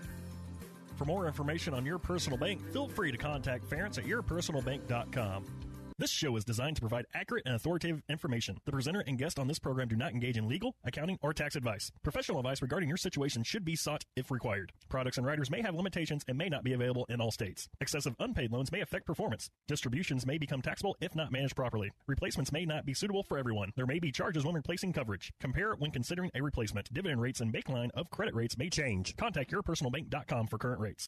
For 0.98 1.06
more 1.06 1.26
information 1.26 1.74
on 1.74 1.86
your 1.86 1.98
personal 1.98 2.38
bank, 2.38 2.62
feel 2.74 2.90
free 2.90 3.14
to 3.14 3.18
contact 3.18 3.70
Ference 3.70 3.98
at 3.98 4.04
yourpersonalbank.com. 4.04 5.46
This 5.98 6.12
show 6.12 6.36
is 6.36 6.43
designed 6.43 6.76
to 6.76 6.82
provide 6.82 7.06
accurate 7.14 7.43
and 7.46 7.56
authoritative 7.56 8.04
information. 8.10 8.58
The 8.66 8.74
presenter 8.74 9.02
and 9.08 9.18
guest 9.18 9.39
on 9.39 9.48
this 9.48 9.60
program 9.60 9.88
do 9.88 9.96
not 9.96 10.12
engage 10.12 10.36
in 10.36 10.46
legal, 10.46 10.76
accounting, 10.84 11.18
or 11.22 11.34
tax 11.34 11.56
advice. 11.56 11.89
Professional 12.04 12.38
advice 12.38 12.62
regarding 12.62 12.89
your 12.89 12.98
situation 12.98 13.43
should 13.43 13.64
be 13.64 13.78
sought 13.78 14.04
if 14.18 14.30
required. 14.30 14.74
Products 14.89 15.18
and 15.18 15.26
riders 15.26 15.50
may 15.50 15.62
have 15.62 15.74
limitations 15.74 16.26
and 16.28 16.38
may 16.38 16.50
not 16.50 16.66
be 16.66 16.74
available 16.74 17.06
in 17.08 17.22
all 17.22 17.32
states. 17.32 17.70
Excessive 17.80 18.14
unpaid 18.20 18.52
loans 18.52 18.74
may 18.74 18.82
affect 18.82 19.06
performance. 19.06 19.50
Distributions 19.70 20.26
may 20.26 20.38
become 20.38 20.62
taxable 20.62 20.98
if 21.00 21.16
not 21.16 21.32
managed 21.32 21.56
properly. 21.56 21.89
Replacements 22.08 22.52
may 22.52 22.66
not 22.66 22.86
be 22.86 22.93
suitable 22.93 23.24
for 23.24 23.38
everyone. 23.38 23.72
There 23.78 23.86
may 23.86 24.00
be 24.00 24.12
charges 24.12 24.43
when 24.43 24.56
replacing 24.56 24.91
coverage. 24.91 25.32
Compare 25.39 25.76
when 25.76 25.91
considering 25.91 26.30
a 26.36 26.43
replacement. 26.43 26.93
Dividend 26.93 27.22
rates 27.22 27.39
and 27.39 27.54
baseline 27.54 27.91
of 27.93 28.10
credit 28.10 28.36
rates 28.36 28.58
may 28.58 28.70
change. 28.70 29.16
Contact 29.16 29.50
yourpersonalbank.com 29.50 30.48
for 30.48 30.58
current 30.58 30.82
rates. 30.82 31.08